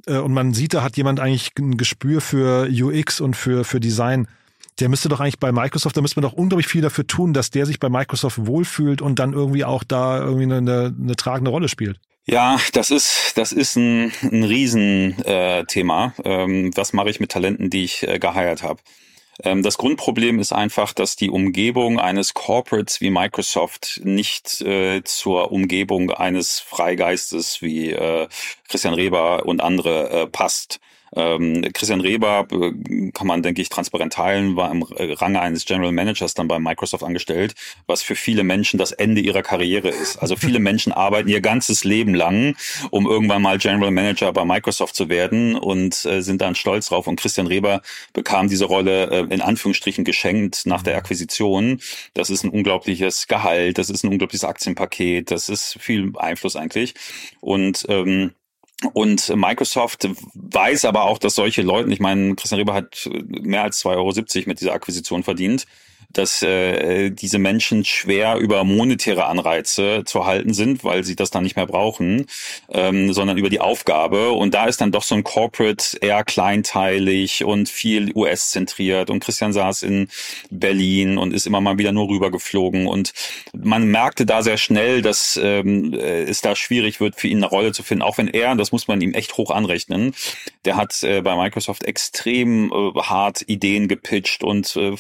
äh, 0.07 0.17
und 0.17 0.33
man 0.33 0.53
sieht, 0.53 0.73
da 0.73 0.83
hat 0.83 0.97
jemand 0.97 1.19
eigentlich 1.19 1.51
ein 1.59 1.77
Gespür 1.77 2.21
für 2.21 2.67
UX 2.69 3.21
und 3.21 3.35
für, 3.35 3.63
für 3.63 3.79
Design. 3.79 4.27
Der 4.79 4.89
müsste 4.89 5.09
doch 5.09 5.19
eigentlich 5.19 5.39
bei 5.39 5.51
Microsoft, 5.51 5.95
da 5.97 6.01
müsste 6.01 6.19
man 6.19 6.29
doch 6.29 6.37
unglaublich 6.37 6.67
viel 6.67 6.81
dafür 6.81 7.05
tun, 7.05 7.33
dass 7.33 7.51
der 7.51 7.65
sich 7.65 7.79
bei 7.79 7.89
Microsoft 7.89 8.45
wohlfühlt 8.45 9.01
und 9.01 9.19
dann 9.19 9.33
irgendwie 9.33 9.63
auch 9.63 9.83
da 9.83 10.19
irgendwie 10.19 10.43
eine, 10.43 10.95
eine 10.97 11.15
tragende 11.15 11.51
Rolle 11.51 11.67
spielt. 11.67 11.99
Ja, 12.25 12.59
das 12.73 12.91
ist 12.91 13.33
das 13.35 13.51
ist 13.51 13.75
ein, 13.75 14.11
ein 14.21 14.43
Riesenthema. 14.43 16.13
Äh, 16.23 16.43
ähm, 16.43 16.71
was 16.75 16.93
mache 16.93 17.09
ich 17.09 17.19
mit 17.19 17.31
Talenten, 17.31 17.69
die 17.69 17.83
ich 17.83 18.07
äh, 18.07 18.19
geheiert 18.19 18.63
habe? 18.63 18.79
Ähm, 19.43 19.63
das 19.63 19.77
Grundproblem 19.77 20.39
ist 20.39 20.53
einfach, 20.53 20.93
dass 20.93 21.15
die 21.15 21.29
Umgebung 21.29 21.99
eines 21.99 22.33
Corporates 22.33 23.01
wie 23.01 23.09
Microsoft 23.09 24.01
nicht 24.03 24.61
äh, 24.61 25.03
zur 25.03 25.51
Umgebung 25.51 26.11
eines 26.11 26.59
Freigeistes 26.59 27.61
wie 27.61 27.91
äh, 27.91 28.27
Christian 28.67 28.93
Reber 28.93 29.45
und 29.45 29.61
andere 29.61 30.09
äh, 30.09 30.27
passt. 30.27 30.79
Ähm, 31.15 31.67
Christian 31.73 32.01
Reber, 32.01 32.47
äh, 32.51 33.11
kann 33.11 33.27
man, 33.27 33.43
denke 33.43 33.61
ich, 33.61 33.69
transparent 33.69 34.13
teilen, 34.13 34.55
war 34.55 34.71
im 34.71 34.83
Range 34.83 35.41
eines 35.41 35.65
General 35.65 35.91
Managers 35.91 36.33
dann 36.33 36.47
bei 36.47 36.59
Microsoft 36.59 37.03
angestellt, 37.03 37.55
was 37.85 38.01
für 38.01 38.15
viele 38.15 38.43
Menschen 38.43 38.77
das 38.77 38.91
Ende 38.91 39.21
ihrer 39.21 39.41
Karriere 39.41 39.89
ist. 39.89 40.17
Also 40.17 40.35
viele 40.35 40.59
Menschen 40.71 40.93
arbeiten 40.93 41.29
ihr 41.29 41.41
ganzes 41.41 41.83
Leben 41.83 42.13
lang, 42.13 42.55
um 42.91 43.07
irgendwann 43.07 43.41
mal 43.41 43.57
General 43.57 43.91
Manager 43.91 44.31
bei 44.31 44.45
Microsoft 44.45 44.95
zu 44.95 45.09
werden 45.09 45.55
und 45.55 46.05
äh, 46.05 46.21
sind 46.21 46.41
dann 46.41 46.55
stolz 46.55 46.87
drauf. 46.87 47.07
Und 47.07 47.19
Christian 47.19 47.47
Reber 47.47 47.81
bekam 48.13 48.47
diese 48.47 48.65
Rolle 48.65 49.09
äh, 49.09 49.33
in 49.33 49.41
Anführungsstrichen 49.41 50.05
geschenkt 50.05 50.65
nach 50.65 50.83
der 50.83 50.97
Akquisition. 50.97 51.81
Das 52.13 52.29
ist 52.29 52.43
ein 52.43 52.49
unglaubliches 52.49 53.27
Gehalt, 53.27 53.77
das 53.77 53.89
ist 53.89 54.03
ein 54.03 54.09
unglaubliches 54.09 54.45
Aktienpaket, 54.45 55.31
das 55.31 55.49
ist 55.49 55.77
viel 55.79 56.13
Einfluss 56.17 56.55
eigentlich. 56.55 56.93
Und 57.41 57.85
ähm, 57.89 58.31
und 58.93 59.35
Microsoft 59.35 60.09
weiß 60.33 60.85
aber 60.85 61.03
auch, 61.03 61.17
dass 61.17 61.35
solche 61.35 61.61
Leute, 61.61 61.91
ich 61.91 61.99
meine, 61.99 62.35
Christian 62.35 62.59
Reber 62.59 62.73
hat 62.73 63.09
mehr 63.27 63.63
als 63.63 63.83
2,70 63.83 63.87
Euro 63.95 64.49
mit 64.49 64.61
dieser 64.61 64.73
Akquisition 64.73 65.23
verdient 65.23 65.65
dass 66.13 66.41
äh, 66.41 67.09
diese 67.11 67.39
Menschen 67.39 67.85
schwer 67.85 68.37
über 68.37 68.63
monetäre 68.63 69.25
Anreize 69.25 70.03
zu 70.05 70.25
halten 70.25 70.53
sind, 70.53 70.83
weil 70.83 71.03
sie 71.03 71.15
das 71.15 71.31
dann 71.31 71.43
nicht 71.43 71.55
mehr 71.55 71.65
brauchen, 71.65 72.25
ähm, 72.69 73.13
sondern 73.13 73.37
über 73.37 73.49
die 73.49 73.59
Aufgabe. 73.59 74.31
Und 74.31 74.53
da 74.53 74.65
ist 74.65 74.81
dann 74.81 74.91
doch 74.91 75.03
so 75.03 75.15
ein 75.15 75.23
Corporate 75.23 75.97
eher 76.01 76.23
kleinteilig 76.23 77.43
und 77.43 77.69
viel 77.69 78.11
US-zentriert. 78.15 79.09
Und 79.09 79.21
Christian 79.21 79.53
saß 79.53 79.83
in 79.83 80.07
Berlin 80.49 81.17
und 81.17 81.33
ist 81.33 81.47
immer 81.47 81.61
mal 81.61 81.77
wieder 81.77 81.91
nur 81.91 82.09
rübergeflogen. 82.09 82.87
Und 82.87 83.13
man 83.53 83.87
merkte 83.87 84.25
da 84.25 84.41
sehr 84.41 84.57
schnell, 84.57 85.01
dass 85.01 85.39
ähm, 85.41 85.93
es 85.93 86.41
da 86.41 86.55
schwierig 86.55 86.99
wird, 86.99 87.15
für 87.15 87.27
ihn 87.27 87.37
eine 87.37 87.47
Rolle 87.47 87.71
zu 87.71 87.83
finden. 87.83 88.03
Auch 88.03 88.17
wenn 88.17 88.27
er, 88.27 88.55
das 88.55 88.71
muss 88.71 88.87
man 88.87 89.01
ihm 89.01 89.13
echt 89.13 89.37
hoch 89.37 89.51
anrechnen, 89.51 90.13
der 90.65 90.75
hat 90.75 91.03
äh, 91.03 91.21
bei 91.21 91.35
Microsoft 91.35 91.83
extrem 91.83 92.71
äh, 92.71 92.99
hart 93.01 93.43
Ideen 93.47 93.87
gepitcht 93.87 94.43
und 94.43 94.75
äh, 94.75 94.95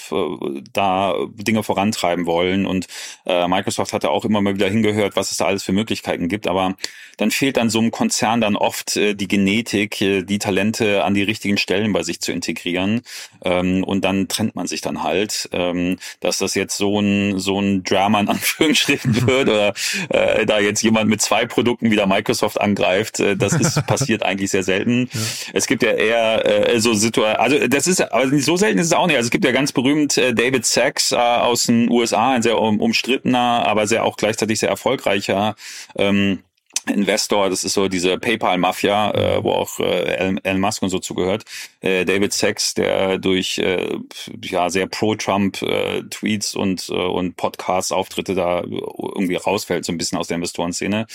da 0.73 1.00
Dinge 1.35 1.63
vorantreiben 1.63 2.25
wollen. 2.25 2.65
Und 2.65 2.87
äh, 3.25 3.47
Microsoft 3.47 3.93
hatte 3.93 4.09
auch 4.09 4.25
immer 4.25 4.41
mal 4.41 4.55
wieder 4.55 4.69
hingehört, 4.69 5.15
was 5.15 5.31
es 5.31 5.37
da 5.37 5.45
alles 5.45 5.63
für 5.63 5.73
Möglichkeiten 5.73 6.27
gibt. 6.27 6.47
Aber 6.47 6.75
dann 7.17 7.31
fehlt 7.31 7.57
dann 7.57 7.69
so 7.69 7.79
einem 7.79 7.91
Konzern 7.91 8.41
dann 8.41 8.55
oft 8.55 8.97
äh, 8.97 9.13
die 9.13 9.27
Genetik, 9.27 10.01
äh, 10.01 10.23
die 10.23 10.39
Talente 10.39 11.03
an 11.03 11.13
die 11.13 11.23
richtigen 11.23 11.57
Stellen 11.57 11.93
bei 11.93 12.03
sich 12.03 12.19
zu 12.21 12.31
integrieren. 12.31 13.01
Ähm, 13.43 13.83
und 13.83 14.03
dann 14.05 14.27
trennt 14.27 14.55
man 14.55 14.67
sich 14.67 14.81
dann 14.81 15.03
halt. 15.03 15.49
Ähm, 15.51 15.97
dass 16.19 16.37
das 16.37 16.55
jetzt 16.55 16.77
so 16.77 16.99
ein, 16.99 17.39
so 17.39 17.59
ein 17.59 17.83
Drama 17.83 18.19
in 18.19 18.27
Anführungsstrichen 18.29 19.27
wird 19.27 19.49
oder 19.49 19.73
äh, 20.09 20.45
da 20.45 20.59
jetzt 20.59 20.81
jemand 20.81 21.09
mit 21.09 21.21
zwei 21.21 21.45
Produkten 21.45 21.91
wieder 21.91 22.07
Microsoft 22.07 22.59
angreift, 22.59 23.19
äh, 23.19 23.35
das 23.35 23.53
ist 23.53 23.85
passiert 23.87 24.23
eigentlich 24.23 24.51
sehr 24.51 24.63
selten. 24.63 25.09
Ja. 25.11 25.19
Es 25.53 25.67
gibt 25.67 25.83
ja 25.83 25.91
eher 25.91 26.69
äh, 26.69 26.79
so 26.79 26.93
Situationen, 26.93 27.39
also 27.39 27.67
das 27.67 27.87
ist, 27.87 28.01
aber 28.01 28.39
so 28.39 28.57
selten 28.57 28.79
ist 28.79 28.87
es 28.87 28.93
auch 28.93 29.07
nicht. 29.07 29.17
Also 29.17 29.27
es 29.27 29.31
gibt 29.31 29.45
ja 29.45 29.51
ganz 29.51 29.71
berühmt 29.71 30.17
äh, 30.17 30.33
David 30.33 30.65
Sack, 30.65 30.90
Sachs 30.91 31.11
äh, 31.11 31.15
aus 31.15 31.65
den 31.65 31.89
USA, 31.89 32.31
ein 32.31 32.41
sehr 32.41 32.59
um, 32.59 32.79
umstrittener, 32.79 33.65
aber 33.65 33.87
sehr 33.87 34.03
auch 34.03 34.17
gleichzeitig 34.17 34.59
sehr 34.59 34.69
erfolgreicher 34.69 35.55
ähm, 35.95 36.43
Investor, 36.87 37.49
das 37.49 37.63
ist 37.63 37.73
so 37.73 37.87
diese 37.87 38.17
PayPal-Mafia, 38.17 39.11
äh, 39.11 39.43
wo 39.43 39.51
auch 39.51 39.79
äh, 39.79 40.37
Elon 40.43 40.59
Musk 40.59 40.81
und 40.81 40.89
so 40.89 40.99
zugehört. 40.99 41.45
Äh, 41.81 42.05
David 42.05 42.33
Sachs, 42.33 42.73
der 42.73 43.17
durch 43.17 43.59
äh, 43.59 43.97
ja 44.41 44.69
sehr 44.69 44.87
pro-Trump 44.87 45.61
äh, 45.61 46.03
Tweets 46.03 46.55
und 46.55 46.89
äh, 46.89 46.93
und 46.93 47.37
Podcasts-Auftritte 47.37 48.35
da 48.35 48.63
irgendwie 48.63 49.35
rausfällt, 49.35 49.85
so 49.85 49.91
ein 49.91 49.97
bisschen 49.97 50.17
aus 50.17 50.27
der 50.27 50.35
Investorenszene. 50.35 51.05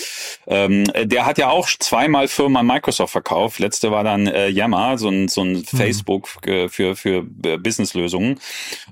Ähm, 0.46 0.84
der 1.04 1.26
hat 1.26 1.38
ja 1.38 1.50
auch 1.50 1.68
zweimal 1.68 2.28
Firmen 2.28 2.56
an 2.56 2.66
Microsoft 2.66 3.12
verkauft. 3.12 3.58
Letzte 3.58 3.90
war 3.90 4.04
dann 4.04 4.26
äh, 4.26 4.48
Yammer, 4.48 4.98
so 4.98 5.08
ein 5.08 5.28
so 5.28 5.42
ein 5.42 5.52
mhm. 5.52 5.64
Facebook 5.64 6.28
äh, 6.46 6.68
für 6.68 6.94
für 6.96 7.22
Businesslösungen. 7.22 8.38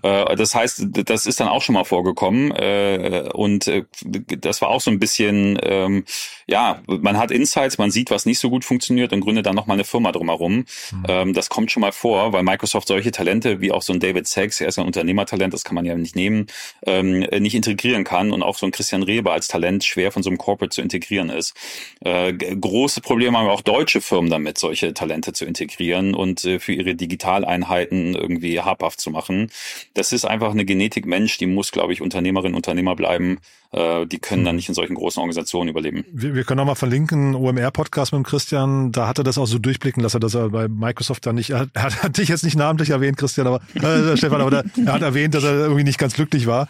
Äh, 0.03 0.37
das 0.37 0.55
heißt, 0.55 0.87
das 0.91 1.27
ist 1.27 1.41
dann 1.41 1.49
auch 1.49 1.63
schon 1.63 1.75
mal 1.75 1.85
vorgekommen 1.85 2.51
äh, 2.53 3.29
und 3.33 3.69
äh, 3.69 3.85
das 4.05 4.61
war 4.61 4.71
auch 4.71 4.81
so 4.81 4.91
ein 4.91 4.99
bisschen 4.99 5.59
ähm, 5.63 6.05
ja 6.47 6.74
man 6.87 7.19
hat 7.19 7.31
Insights, 7.31 7.79
man 7.79 7.91
sieht, 7.91 8.11
was 8.11 8.27
nicht 8.27 8.39
so 8.39 8.51
gut 8.51 8.65
funktioniert 8.65 9.13
und 9.13 9.21
gründet 9.21 9.47
dann 9.47 9.55
nochmal 9.55 9.77
eine 9.77 9.85
Firma 9.85 10.13
drumherum. 10.13 10.57
Mhm. 10.57 10.67
Ähm, 11.09 11.35
das 11.35 11.49
kommt 11.49 11.71
schon 11.71 11.81
mal 11.81 11.93
vor, 11.93 12.33
weil 12.33 12.43
Microsoft 12.43 12.89
solche 12.89 13.11
Talente 13.11 13.61
wie 13.61 13.73
auch 13.73 13.83
so 13.83 13.93
ein 13.93 14.01
David 14.01 14.27
Sachs, 14.27 14.61
er 14.61 14.69
ist 14.69 14.79
ein 14.79 14.87
Unternehmertalent, 14.87 15.53
das 15.53 15.65
kann 15.65 15.75
man 15.75 15.85
ja 15.85 15.95
nicht 15.95 16.17
nehmen, 16.17 16.47
ähm, 16.87 17.21
nicht 17.21 17.55
integrieren 17.55 18.05
kann 18.05 18.33
und 18.33 18.43
auch 18.43 18.57
so 18.57 18.67
ein 18.67 18.73
Christian 18.73 19.03
Reber 19.03 19.33
als 19.33 19.49
Talent 19.49 19.85
schwer 19.85 20.13
von 20.13 20.23
so 20.23 20.31
einem 20.31 20.39
Corporate 20.39 20.75
zu 20.75 20.83
integrieren 20.83 21.31
ist. 21.31 21.55
Äh, 22.01 22.33
große 22.33 23.01
Probleme 23.01 23.39
haben 23.39 23.49
auch 23.49 23.63
deutsche 23.63 24.01
Firmen 24.01 24.31
damit, 24.31 24.59
solche 24.59 24.95
Talente 24.95 25.33
zu 25.33 25.45
integrieren 25.45 26.15
und 26.15 26.45
äh, 26.45 26.59
für 26.59 26.73
ihre 26.73 26.95
Digitaleinheiten 26.95 28.15
irgendwie 28.15 28.61
habhaft 28.61 29.01
zu 29.01 29.11
machen. 29.11 29.51
Das 29.95 30.13
ist 30.13 30.25
einfach 30.25 30.51
eine 30.51 30.65
Genetik 30.65 31.07
Mensch, 31.07 31.39
die 31.39 31.47
muss, 31.47 31.73
glaube 31.73 31.93
ich, 31.93 32.01
Unternehmerin, 32.01 32.55
Unternehmer 32.55 32.97
bleiben. 32.97 33.39
Äh, 33.75 34.07
die 34.07 34.21
können 34.21 34.45
dann 34.45 34.55
mhm. 34.55 34.59
nicht 34.59 34.69
in 34.69 34.75
solchen 34.75 34.95
großen 34.95 35.19
Organisationen 35.19 35.69
überleben. 35.69 36.05
Wir, 36.13 36.37
wir 36.37 36.45
können 36.45 36.61
auch 36.61 36.67
mal 36.67 36.77
verlinken, 36.77 37.35
OMR-Podcast 37.35 38.13
mit 38.13 38.21
dem 38.21 38.25
Christian, 38.25 38.93
da 38.93 39.09
hat 39.09 39.19
er 39.19 39.25
das 39.25 39.37
auch 39.37 39.47
so 39.47 39.59
durchblicken 39.59 40.01
lassen, 40.01 40.21
dass 40.21 40.35
er 40.35 40.51
bei 40.51 40.69
Microsoft 40.69 41.27
da 41.27 41.33
nicht, 41.33 41.51
er 41.51 41.67
hat, 41.75 42.03
hat 42.03 42.17
dich 42.17 42.29
jetzt 42.29 42.45
nicht 42.45 42.57
namentlich 42.57 42.91
erwähnt, 42.91 43.17
Christian, 43.17 43.49
aber 43.49 43.61
äh, 43.75 44.17
Stefan, 44.17 44.41
aber 44.41 44.51
der, 44.51 44.65
er 44.87 44.93
hat 44.93 45.03
erwähnt, 45.03 45.35
dass 45.35 45.43
er 45.43 45.55
irgendwie 45.55 45.83
nicht 45.83 45.99
ganz 45.99 46.15
glücklich 46.15 46.47
war. 46.47 46.69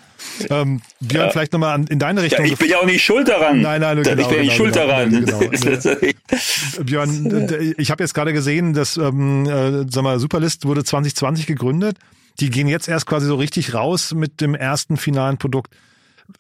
Ähm, 0.49 0.81
Björn, 1.01 1.27
ja. 1.27 1.31
vielleicht 1.31 1.53
nochmal 1.53 1.85
in 1.91 1.99
deine 1.99 2.23
Richtung. 2.23 2.47
Ja, 2.47 2.53
ich 2.53 2.59
bin 2.59 2.71
ja 2.71 2.79
auch 2.79 2.87
nicht 2.87 3.05
schuld 3.05 3.29
daran. 3.29 3.61
Nein, 3.61 3.83
nein, 3.83 4.03
genau, 4.03 4.23
ich 4.23 4.27
bin 4.29 4.37
ja 4.37 4.43
nicht 4.43 4.57
genau, 4.57 4.71
schuld 4.71 4.73
genau, 4.73 4.87
daran. 4.87 5.11
Genau, 6.75 6.85
Björn, 6.85 7.75
ich 7.77 7.91
habe 7.91 8.03
jetzt 8.03 8.15
gerade 8.15 8.33
gesehen, 8.33 8.73
dass 8.73 8.97
ähm, 8.97 9.45
äh, 9.45 9.85
sag 9.91 10.05
mal, 10.05 10.19
Superlist 10.19 10.65
wurde 10.65 10.85
2020 10.85 11.47
gegründet. 11.47 11.99
Die 12.41 12.49
gehen 12.49 12.67
jetzt 12.67 12.89
erst 12.89 13.07
quasi 13.07 13.27
so 13.27 13.35
richtig 13.35 13.75
raus 13.75 14.15
mit 14.15 14.41
dem 14.41 14.55
ersten 14.55 14.97
finalen 14.97 15.37
Produkt 15.37 15.71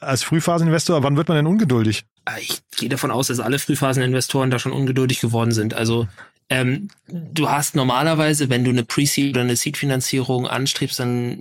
als 0.00 0.22
Frühphaseninvestor, 0.22 1.02
wann 1.02 1.16
wird 1.16 1.28
man 1.28 1.36
denn 1.36 1.46
ungeduldig? 1.46 2.04
Äh, 2.24 2.40
ich 2.40 2.62
gehe 2.76 2.88
davon 2.88 3.10
aus, 3.10 3.28
dass 3.28 3.40
alle 3.40 3.58
Frühphaseninvestoren 3.58 4.50
da 4.50 4.58
schon 4.58 4.72
ungeduldig 4.72 5.20
geworden 5.20 5.52
sind. 5.52 5.74
Also 5.74 6.08
ähm, 6.50 6.88
du 7.08 7.48
hast 7.48 7.74
normalerweise, 7.74 8.50
wenn 8.50 8.64
du 8.64 8.70
eine 8.70 8.84
Pre-Seed 8.84 9.30
oder 9.30 9.40
eine 9.40 9.56
Seed-Finanzierung 9.56 10.46
anstrebst, 10.46 11.00
dann, 11.00 11.38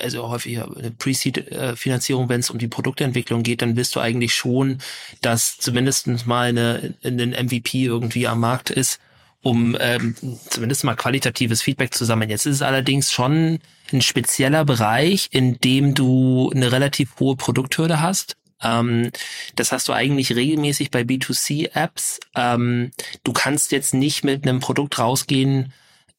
also 0.00 0.28
häufig 0.28 0.60
eine 0.60 0.92
Pre-Seed-Finanzierung, 0.92 2.28
wenn 2.28 2.40
es 2.40 2.50
um 2.50 2.58
die 2.58 2.68
Produktentwicklung 2.68 3.42
geht, 3.42 3.62
dann 3.62 3.76
wirst 3.76 3.96
du 3.96 4.00
eigentlich 4.00 4.34
schon, 4.34 4.78
dass 5.22 5.58
zumindest 5.58 6.26
mal 6.26 6.48
eine, 6.48 6.94
eine 7.02 7.26
MVP 7.26 7.84
irgendwie 7.84 8.28
am 8.28 8.40
Markt 8.40 8.70
ist, 8.70 9.00
um 9.42 9.76
ähm, 9.80 10.14
zumindest 10.48 10.84
mal 10.84 10.94
qualitatives 10.94 11.62
Feedback 11.62 11.94
zu 11.94 12.04
sammeln. 12.04 12.30
Jetzt 12.30 12.46
ist 12.46 12.56
es 12.56 12.62
allerdings 12.62 13.12
schon 13.12 13.60
ein 13.92 14.02
spezieller 14.02 14.64
Bereich, 14.64 15.28
in 15.30 15.58
dem 15.58 15.94
du 15.94 16.50
eine 16.54 16.72
relativ 16.72 17.14
hohe 17.20 17.36
Produkthürde 17.36 18.00
hast. 18.00 18.36
Ähm, 18.62 19.10
das 19.54 19.72
hast 19.72 19.88
du 19.88 19.92
eigentlich 19.92 20.34
regelmäßig 20.34 20.90
bei 20.90 21.02
B2C-Apps. 21.02 22.20
Ähm, 22.34 22.90
du 23.24 23.32
kannst 23.32 23.72
jetzt 23.72 23.94
nicht 23.94 24.24
mit 24.24 24.46
einem 24.46 24.60
Produkt 24.60 24.98
rausgehen, 24.98 25.72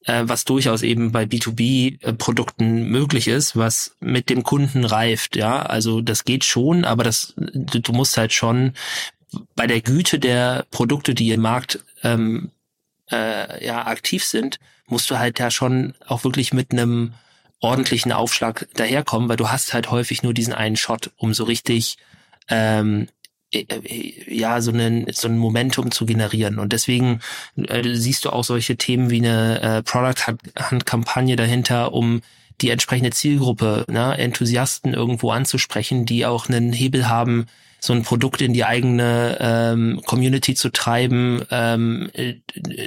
äh, 0.06 0.22
was 0.24 0.44
durchaus 0.44 0.82
eben 0.82 1.12
bei 1.12 1.24
B2B-Produkten 1.24 2.88
möglich 2.88 3.28
ist, 3.28 3.56
was 3.56 3.96
mit 4.00 4.30
dem 4.30 4.42
Kunden 4.42 4.84
reift. 4.84 5.36
Ja, 5.36 5.62
also 5.62 6.00
das 6.00 6.24
geht 6.24 6.44
schon, 6.44 6.84
aber 6.84 7.04
das, 7.04 7.34
du, 7.36 7.80
du 7.80 7.92
musst 7.92 8.16
halt 8.16 8.32
schon 8.32 8.72
bei 9.54 9.66
der 9.66 9.80
Güte 9.80 10.18
der 10.18 10.66
Produkte, 10.70 11.14
die 11.14 11.30
im 11.30 11.42
Markt 11.42 11.84
ähm, 12.02 12.50
äh, 13.10 13.64
ja 13.64 13.86
aktiv 13.86 14.24
sind, 14.24 14.58
musst 14.86 15.10
du 15.10 15.18
halt 15.18 15.38
ja 15.38 15.50
schon 15.50 15.94
auch 16.06 16.24
wirklich 16.24 16.52
mit 16.52 16.72
einem 16.72 17.14
ordentlichen 17.60 18.12
Aufschlag 18.12 18.68
daherkommen, 18.74 19.28
weil 19.28 19.36
du 19.36 19.50
hast 19.50 19.74
halt 19.74 19.90
häufig 19.90 20.22
nur 20.22 20.34
diesen 20.34 20.54
einen 20.54 20.76
Shot, 20.76 21.10
um 21.16 21.34
so 21.34 21.44
richtig 21.44 21.98
ähm, 22.48 23.08
äh, 23.52 23.64
äh, 23.68 24.34
ja 24.34 24.60
so 24.60 24.70
einen 24.70 25.12
so 25.12 25.28
ein 25.28 25.38
Momentum 25.38 25.90
zu 25.90 26.06
generieren. 26.06 26.58
Und 26.58 26.72
deswegen 26.72 27.20
äh, 27.56 27.82
siehst 27.94 28.24
du 28.24 28.30
auch 28.30 28.44
solche 28.44 28.76
Themen 28.76 29.10
wie 29.10 29.18
eine 29.18 29.60
äh, 29.60 29.82
Product 29.82 30.34
Hunt 30.70 30.86
Kampagne 30.86 31.36
dahinter, 31.36 31.92
um 31.92 32.22
die 32.60 32.70
entsprechende 32.70 33.10
Zielgruppe, 33.10 33.84
ne, 33.88 34.16
Enthusiasten 34.18 34.94
irgendwo 34.94 35.30
anzusprechen, 35.30 36.06
die 36.06 36.26
auch 36.26 36.48
einen 36.48 36.72
Hebel 36.72 37.08
haben, 37.08 37.46
so 37.80 37.92
ein 37.92 38.02
Produkt 38.02 38.42
in 38.42 38.52
die 38.52 38.64
eigene 38.64 39.38
ähm, 39.40 40.00
Community 40.04 40.54
zu 40.54 40.70
treiben, 40.70 41.42
ähm, 41.50 42.10
äh, 42.12 42.34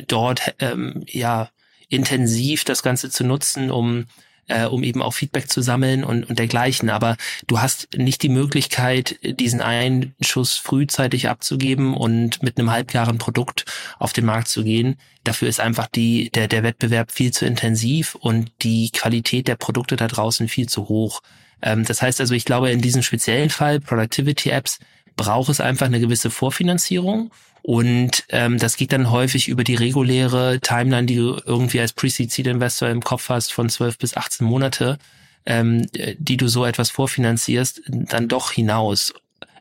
dort 0.08 0.54
ähm, 0.60 1.04
ja 1.08 1.50
intensiv 1.90 2.64
das 2.64 2.84
Ganze 2.84 3.10
zu 3.10 3.24
nutzen, 3.24 3.72
um 3.72 4.06
äh, 4.48 4.66
um 4.66 4.84
eben 4.84 5.02
auch 5.02 5.14
Feedback 5.14 5.50
zu 5.50 5.62
sammeln 5.62 6.04
und, 6.04 6.30
und 6.30 6.40
dergleichen. 6.40 6.90
Aber 6.90 7.18
du 7.48 7.62
hast 7.62 7.90
nicht 7.96 8.24
die 8.24 8.30
Möglichkeit, 8.30 9.18
diesen 9.24 9.62
einen 9.62 10.16
Schuss 10.22 10.56
frühzeitig 10.56 11.30
abzugeben 11.30 11.94
und 11.94 12.44
mit 12.44 12.58
einem 12.58 12.72
halbjährigen 12.72 13.18
Produkt 13.18 13.66
auf 14.00 14.14
den 14.14 14.26
Markt 14.26 14.48
zu 14.48 14.64
gehen. 14.64 14.98
Dafür 15.24 15.48
ist 15.48 15.60
einfach 15.60 15.88
die, 15.88 16.30
der, 16.32 16.48
der 16.48 16.64
Wettbewerb 16.64 17.12
viel 17.12 17.32
zu 17.32 17.46
intensiv 17.46 18.16
und 18.16 18.52
die 18.62 18.90
Qualität 18.92 19.48
der 19.48 19.56
Produkte 19.56 19.96
da 19.96 20.08
draußen 20.08 20.48
viel 20.48 20.68
zu 20.68 20.90
hoch. 20.90 21.22
Ähm, 21.62 21.86
das 21.86 22.02
heißt 22.02 22.20
also, 22.20 22.34
ich 22.34 22.46
glaube, 22.46 22.70
in 22.72 22.82
diesem 22.82 23.04
speziellen 23.04 23.50
Fall, 23.50 23.80
Productivity 23.80 24.50
Apps, 24.50 24.80
braucht 25.16 25.50
es 25.50 25.62
einfach 25.62 25.86
eine 25.86 26.00
gewisse 26.00 26.30
Vorfinanzierung 26.30 27.32
und 27.64 28.26
ähm, 28.30 28.58
das 28.58 28.76
geht 28.76 28.92
dann 28.92 29.10
häufig 29.10 29.48
über 29.48 29.64
die 29.64 29.76
reguläre 29.76 30.60
Timeline, 30.60 31.06
die 31.06 31.16
du 31.16 31.40
irgendwie 31.46 31.80
als 31.80 31.94
Pre-Seed-Investor 31.94 32.90
im 32.90 33.02
Kopf 33.02 33.30
hast 33.30 33.54
von 33.54 33.70
12 33.70 33.98
bis 33.98 34.18
18 34.18 34.46
Monate, 34.46 34.98
ähm, 35.46 35.88
die 36.18 36.36
du 36.36 36.50
so 36.50 36.66
etwas 36.66 36.90
vorfinanzierst, 36.90 37.84
dann 37.88 38.28
doch 38.28 38.52
hinaus. 38.52 39.14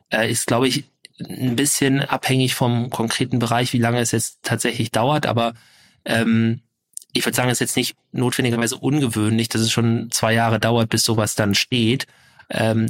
Äh, 0.09 0.29
ist, 0.29 0.47
glaube 0.47 0.67
ich, 0.67 0.83
ein 1.19 1.55
bisschen 1.55 2.01
abhängig 2.01 2.55
vom 2.55 2.89
konkreten 2.89 3.39
Bereich, 3.39 3.71
wie 3.71 3.79
lange 3.79 3.99
es 3.99 4.11
jetzt 4.11 4.39
tatsächlich 4.43 4.91
dauert, 4.91 5.25
aber 5.25 5.53
ähm, 6.03 6.59
ich 7.13 7.25
würde 7.25 7.35
sagen, 7.35 7.49
es 7.49 7.57
ist 7.57 7.59
jetzt 7.61 7.77
nicht 7.77 7.95
notwendigerweise 8.11 8.75
ungewöhnlich, 8.75 9.47
dass 9.47 9.61
es 9.61 9.71
schon 9.71 10.09
zwei 10.11 10.33
Jahre 10.33 10.59
dauert, 10.59 10.89
bis 10.89 11.05
sowas 11.05 11.35
dann 11.35 11.55
steht. 11.55 12.07
Ähm, 12.49 12.89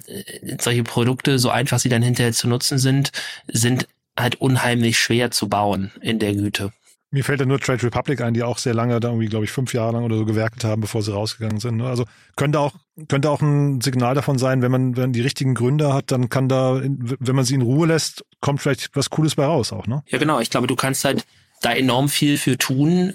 solche 0.60 0.84
Produkte, 0.84 1.40
so 1.40 1.50
einfach 1.50 1.80
sie 1.80 1.90
dann 1.90 2.02
hinterher 2.02 2.34
zu 2.34 2.48
nutzen 2.48 2.78
sind, 2.78 3.12
sind 3.48 3.88
halt 4.18 4.36
unheimlich 4.36 4.98
schwer 4.98 5.32
zu 5.32 5.50
bauen 5.50 5.92
in 6.02 6.20
der 6.20 6.34
Güte. 6.34 6.72
Mir 7.12 7.24
fällt 7.24 7.40
ja 7.40 7.46
nur 7.46 7.60
Trade 7.60 7.84
Republic 7.84 8.22
ein, 8.22 8.34
die 8.34 8.42
auch 8.42 8.58
sehr 8.58 8.74
lange, 8.74 9.00
da 9.00 9.10
irgendwie, 9.10 9.28
glaube 9.28 9.46
ich, 9.46 9.52
fünf 9.52 9.72
Jahre 9.74 9.94
lang 9.94 10.04
oder 10.04 10.18
so 10.18 10.26
gewerkelt 10.26 10.64
haben, 10.64 10.82
bevor 10.82 11.04
sie 11.04 11.14
rausgegangen 11.14 11.60
sind. 11.60 11.78
Ne? 11.78 11.88
Also 11.88 12.06
könnte 12.36 12.60
auch, 12.60 12.74
könnte 13.08 13.30
auch 13.30 13.40
ein 13.40 13.82
Signal 13.82 14.16
davon 14.16 14.40
sein, 14.40 14.64
wenn 14.64 14.72
man, 14.72 14.98
wenn 14.98 15.14
die 15.14 15.22
richtigen 15.22 15.54
Gründer 15.54 15.94
hat, 15.94 16.12
dann 16.12 16.30
kann 16.30 16.50
da, 16.50 16.82
wenn 16.82 17.36
man 17.36 17.46
sie 17.46 17.54
in 17.54 17.62
Ruhe 17.62 17.86
lässt, 17.86 18.26
kommt 18.42 18.62
vielleicht 18.62 18.96
was 18.96 19.12
Cooles 19.12 19.36
bei 19.36 19.46
raus 19.46 19.72
auch, 19.72 19.86
ne? 19.86 20.02
Ja, 20.08 20.18
genau. 20.18 20.40
Ich 20.40 20.50
glaube, 20.50 20.66
du 20.66 20.76
kannst 20.76 21.06
halt 21.06 21.24
da 21.62 21.72
enorm 21.72 22.10
viel 22.10 22.40
für 22.40 22.58
tun, 22.58 23.14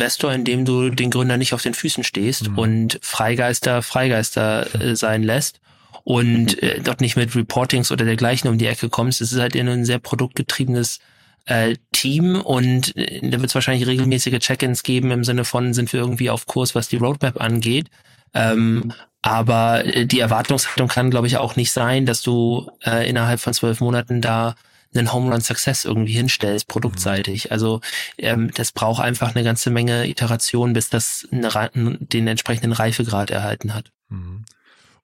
Investor, 0.00 0.32
indem 0.32 0.64
du 0.64 0.88
den 0.88 1.10
Gründer 1.10 1.36
nicht 1.36 1.52
auf 1.52 1.62
den 1.62 1.74
Füßen 1.74 2.04
stehst 2.04 2.48
mhm. 2.48 2.58
und 2.58 2.98
Freigeister 3.02 3.82
Freigeister 3.82 4.74
äh, 4.80 4.96
sein 4.96 5.22
lässt 5.22 5.60
und 6.04 6.62
äh, 6.62 6.80
dort 6.80 7.00
nicht 7.00 7.16
mit 7.16 7.34
Reportings 7.34 7.92
oder 7.92 8.04
dergleichen 8.04 8.50
um 8.50 8.58
die 8.58 8.66
Ecke 8.66 8.88
kommst. 8.88 9.20
Es 9.20 9.32
ist 9.32 9.40
halt 9.40 9.56
ein 9.56 9.84
sehr 9.84 9.98
produktgetriebenes 9.98 11.00
äh, 11.46 11.76
Team 11.92 12.40
und 12.40 12.96
äh, 12.96 13.20
da 13.22 13.40
wird 13.40 13.50
es 13.50 13.54
wahrscheinlich 13.54 13.86
regelmäßige 13.86 14.38
Check-ins 14.38 14.82
geben 14.82 15.10
im 15.10 15.24
Sinne 15.24 15.44
von, 15.44 15.74
sind 15.74 15.92
wir 15.92 16.00
irgendwie 16.00 16.30
auf 16.30 16.46
Kurs, 16.46 16.74
was 16.74 16.88
die 16.88 16.96
Roadmap 16.96 17.40
angeht. 17.40 17.88
Ähm, 18.34 18.92
aber 19.22 19.84
äh, 19.84 20.06
die 20.06 20.20
Erwartungshaltung 20.20 20.88
kann, 20.88 21.10
glaube 21.10 21.26
ich, 21.26 21.36
auch 21.36 21.56
nicht 21.56 21.72
sein, 21.72 22.06
dass 22.06 22.22
du 22.22 22.70
äh, 22.84 23.08
innerhalb 23.08 23.40
von 23.40 23.54
zwölf 23.54 23.80
Monaten 23.80 24.20
da 24.20 24.54
einen 24.94 25.12
Home 25.12 25.32
Run 25.32 25.40
Success 25.40 25.84
irgendwie 25.84 26.14
hinstellst, 26.14 26.66
produktseitig. 26.66 27.52
Also 27.52 27.80
ähm, 28.18 28.50
das 28.54 28.72
braucht 28.72 29.02
einfach 29.02 29.34
eine 29.34 29.44
ganze 29.44 29.70
Menge 29.70 30.08
Iteration, 30.08 30.72
bis 30.72 30.90
das 30.90 31.28
eine, 31.30 31.70
den 32.00 32.26
entsprechenden 32.26 32.72
Reifegrad 32.72 33.30
erhalten 33.30 33.74
hat. 33.74 33.92
Mhm. 34.08 34.44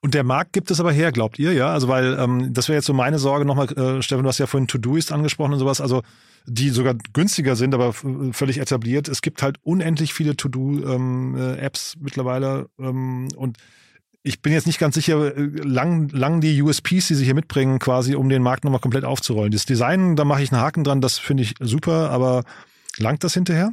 Und 0.01 0.15
der 0.15 0.25
Markt 0.25 0.53
gibt 0.53 0.71
es 0.71 0.79
aber 0.79 0.93
her, 0.93 1.11
glaubt 1.11 1.39
ihr, 1.39 1.53
ja? 1.53 1.73
Also 1.73 1.89
weil 1.89 2.19
ähm, 2.19 2.53
das 2.53 2.69
wäre 2.69 2.77
jetzt 2.77 2.87
so 2.87 2.93
meine 2.93 3.19
Sorge 3.19 3.45
nochmal, 3.45 3.67
äh, 3.73 4.03
Stefan, 4.03 4.23
du 4.23 4.29
hast 4.29 4.39
ja 4.39 4.47
vorhin 4.47 4.69
To-Doist 4.69 5.13
angesprochen 5.13 5.55
und 5.55 5.59
sowas, 5.59 5.81
also 5.81 6.03
die 6.47 6.71
sogar 6.71 6.95
günstiger 7.13 7.57
sind, 7.57 7.75
aber 7.75 7.93
völlig 7.93 8.59
etabliert. 8.59 9.09
Es 9.09 9.21
gibt 9.21 9.43
halt 9.43 9.59
unendlich 9.63 10.15
viele 10.15 10.37
To-Do-Apps 10.37 11.95
ähm, 11.95 12.01
äh, 12.01 12.05
mittlerweile 12.05 12.69
ähm, 12.79 13.29
und 13.37 13.59
ich 14.27 14.43
bin 14.43 14.53
jetzt 14.53 14.67
nicht 14.67 14.81
ganz 14.81 14.97
sicher, 14.97 15.37
äh, 15.37 15.41
lang, 15.63 16.09
lang 16.09 16.41
die 16.41 16.61
USPs, 16.61 17.09
die 17.09 17.15
sie 17.15 17.25
hier 17.25 17.35
mitbringen, 17.35 17.79
quasi, 17.79 18.17
um 18.17 18.29
den 18.29 18.43
Markt 18.43 18.65
nochmal 18.65 18.81
komplett 18.81 19.05
aufzurollen. 19.05 19.53
Das 19.53 19.67
Design, 19.67 20.17
da 20.17 20.25
mache 20.25 20.43
ich 20.43 20.53
einen 20.53 20.61
Haken 20.61 20.83
dran, 20.83 21.01
das 21.01 21.19
finde 21.19 21.45
ich 21.45 21.55
super, 21.61 22.11
aber 22.11 22.43
langt 22.99 23.23
das 23.23 23.35
hinterher? 23.35 23.73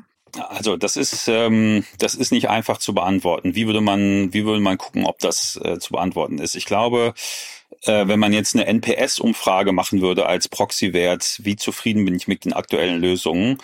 Also 0.50 0.78
das 0.78 0.98
ist 0.98 1.28
ähm, 1.28 1.84
das 2.00 2.16
ist 2.16 2.32
nicht 2.32 2.50
einfach 2.50 2.78
zu 2.78 2.94
beantworten. 2.94 3.56
Wie 3.56 3.68
würde 3.68 3.82
man 3.82 4.34
wie 4.34 4.46
würde 4.46 4.62
man 4.62 4.78
gucken, 4.78 5.06
ob 5.06 5.20
das 5.20 5.60
äh, 5.64 5.78
zu 5.80 5.94
beantworten 5.94 6.40
ist? 6.40 6.56
Ich 6.56 6.66
glaube, 6.66 7.14
äh, 7.84 8.08
wenn 8.08 8.20
man 8.20 8.34
jetzt 8.34 8.56
eine 8.56 8.66
NPS-Umfrage 8.66 9.74
machen 9.74 10.02
würde 10.02 10.26
als 10.26 10.48
Proxywert, 10.48 11.40
wie 11.44 11.56
zufrieden 11.56 12.06
bin 12.06 12.16
ich 12.16 12.28
mit 12.28 12.46
den 12.46 12.54
aktuellen 12.54 13.00
Lösungen, 13.00 13.58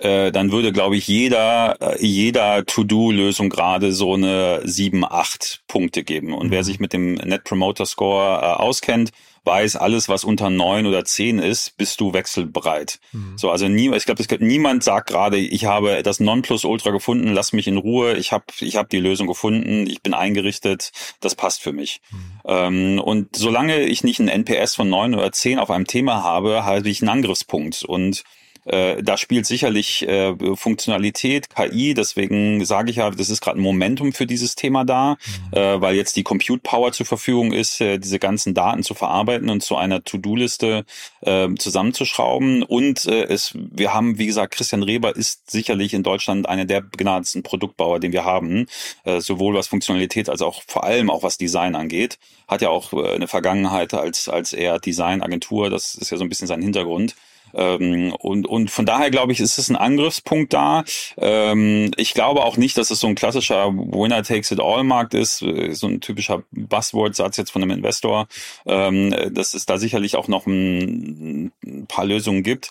äh, 0.00 0.32
dann 0.32 0.52
würde, 0.52 0.72
glaube 0.72 0.96
ich, 0.96 1.06
jeder 1.06 1.76
äh, 1.80 2.06
jeder 2.06 2.64
To-Do-Lösung 2.64 3.50
gerade 3.50 3.92
so 3.92 4.14
eine 4.14 4.62
sieben, 4.64 5.04
acht 5.04 5.62
Punkte 5.68 6.02
geben. 6.02 6.32
Und 6.32 6.50
wer 6.50 6.60
mhm. 6.60 6.64
sich 6.64 6.80
mit 6.80 6.92
dem 6.92 7.14
Net 7.14 7.44
Promoter 7.44 7.86
Score 7.86 8.40
äh, 8.40 8.44
auskennt, 8.54 9.12
weiß, 9.46 9.76
alles, 9.76 10.08
was 10.08 10.24
unter 10.24 10.50
neun 10.50 10.86
oder 10.86 11.04
zehn 11.04 11.38
ist, 11.38 11.76
bist 11.76 12.00
du 12.00 12.12
wechselbereit. 12.12 12.98
Mhm. 13.12 13.38
So, 13.38 13.50
also 13.50 13.68
nie, 13.68 13.94
ich 13.94 14.04
glaube, 14.04 14.24
niemand 14.40 14.82
sagt 14.82 15.08
gerade, 15.08 15.38
ich 15.38 15.64
habe 15.64 16.02
das 16.02 16.20
Nonplusultra 16.20 16.90
gefunden, 16.90 17.32
lass 17.32 17.52
mich 17.52 17.68
in 17.68 17.76
Ruhe, 17.76 18.14
ich 18.14 18.32
habe 18.32 18.44
ich 18.60 18.76
hab 18.76 18.90
die 18.90 18.98
Lösung 18.98 19.26
gefunden, 19.26 19.86
ich 19.86 20.02
bin 20.02 20.14
eingerichtet, 20.14 20.90
das 21.20 21.34
passt 21.36 21.62
für 21.62 21.72
mich. 21.72 22.00
Mhm. 22.10 22.18
Ähm, 22.44 23.00
und 23.00 23.36
solange 23.36 23.84
ich 23.84 24.04
nicht 24.04 24.18
ein 24.18 24.28
NPS 24.28 24.74
von 24.74 24.88
neun 24.88 25.14
oder 25.14 25.32
zehn 25.32 25.58
auf 25.58 25.70
einem 25.70 25.86
Thema 25.86 26.22
habe, 26.22 26.64
habe 26.64 26.88
ich 26.88 27.00
einen 27.00 27.08
Angriffspunkt. 27.08 27.84
Und 27.84 28.24
äh, 28.66 29.02
da 29.02 29.16
spielt 29.16 29.46
sicherlich 29.46 30.06
äh, 30.08 30.34
Funktionalität, 30.56 31.48
KI, 31.54 31.94
deswegen 31.94 32.64
sage 32.64 32.90
ich 32.90 32.96
ja, 32.96 33.10
das 33.10 33.30
ist 33.30 33.40
gerade 33.40 33.58
ein 33.58 33.62
Momentum 33.62 34.12
für 34.12 34.26
dieses 34.26 34.56
Thema 34.56 34.84
da, 34.84 35.16
mhm. 35.52 35.58
äh, 35.58 35.80
weil 35.80 35.94
jetzt 35.94 36.16
die 36.16 36.24
Compute 36.24 36.60
Power 36.60 36.92
zur 36.92 37.06
Verfügung 37.06 37.52
ist, 37.52 37.80
äh, 37.80 37.98
diese 37.98 38.18
ganzen 38.18 38.54
Daten 38.54 38.82
zu 38.82 38.94
verarbeiten 38.94 39.50
und 39.50 39.62
zu 39.62 39.76
einer 39.76 40.02
To-Do-Liste 40.02 40.84
äh, 41.20 41.48
zusammenzuschrauben. 41.54 42.62
Und 42.62 43.06
äh, 43.06 43.24
es, 43.24 43.52
wir 43.54 43.94
haben, 43.94 44.18
wie 44.18 44.26
gesagt, 44.26 44.54
Christian 44.54 44.82
Reber 44.82 45.14
ist 45.14 45.50
sicherlich 45.50 45.94
in 45.94 46.02
Deutschland 46.02 46.48
einer 46.48 46.64
der 46.64 46.80
begnadensten 46.80 47.42
Produktbauer, 47.42 48.00
den 48.00 48.12
wir 48.12 48.24
haben, 48.24 48.66
äh, 49.04 49.20
sowohl 49.20 49.54
was 49.54 49.68
Funktionalität 49.68 50.28
als 50.28 50.42
auch 50.42 50.62
vor 50.66 50.84
allem 50.84 51.10
auch 51.10 51.22
was 51.22 51.38
Design 51.38 51.76
angeht. 51.76 52.18
Hat 52.48 52.62
ja 52.62 52.70
auch 52.70 52.92
äh, 52.92 53.14
eine 53.14 53.28
Vergangenheit 53.28 53.94
als, 53.94 54.28
als 54.28 54.52
eher 54.52 54.78
Designagentur, 54.78 55.70
das 55.70 55.94
ist 55.94 56.10
ja 56.10 56.16
so 56.16 56.24
ein 56.24 56.28
bisschen 56.28 56.48
sein 56.48 56.62
Hintergrund. 56.62 57.14
Ähm, 57.56 58.12
und, 58.12 58.46
und 58.46 58.70
von 58.70 58.86
daher 58.86 59.10
glaube 59.10 59.32
ich, 59.32 59.40
ist 59.40 59.58
es 59.58 59.70
ein 59.70 59.76
Angriffspunkt 59.76 60.52
da. 60.52 60.84
Ähm, 61.16 61.90
ich 61.96 62.14
glaube 62.14 62.44
auch 62.44 62.56
nicht, 62.56 62.76
dass 62.76 62.90
es 62.90 63.00
so 63.00 63.06
ein 63.06 63.14
klassischer 63.14 63.72
Winner 63.72 64.22
takes 64.22 64.50
it 64.50 64.60
all 64.60 64.84
Markt 64.84 65.14
ist, 65.14 65.42
äh, 65.42 65.72
so 65.72 65.86
ein 65.86 66.00
typischer 66.00 66.42
Buzzword-Satz 66.52 67.36
jetzt 67.38 67.50
von 67.50 67.62
einem 67.62 67.70
Investor, 67.72 68.28
ähm, 68.66 69.14
dass 69.30 69.54
es 69.54 69.66
da 69.66 69.78
sicherlich 69.78 70.16
auch 70.16 70.28
noch 70.28 70.46
ein, 70.46 71.52
ein 71.64 71.86
paar 71.86 72.04
Lösungen 72.04 72.42
gibt. 72.42 72.70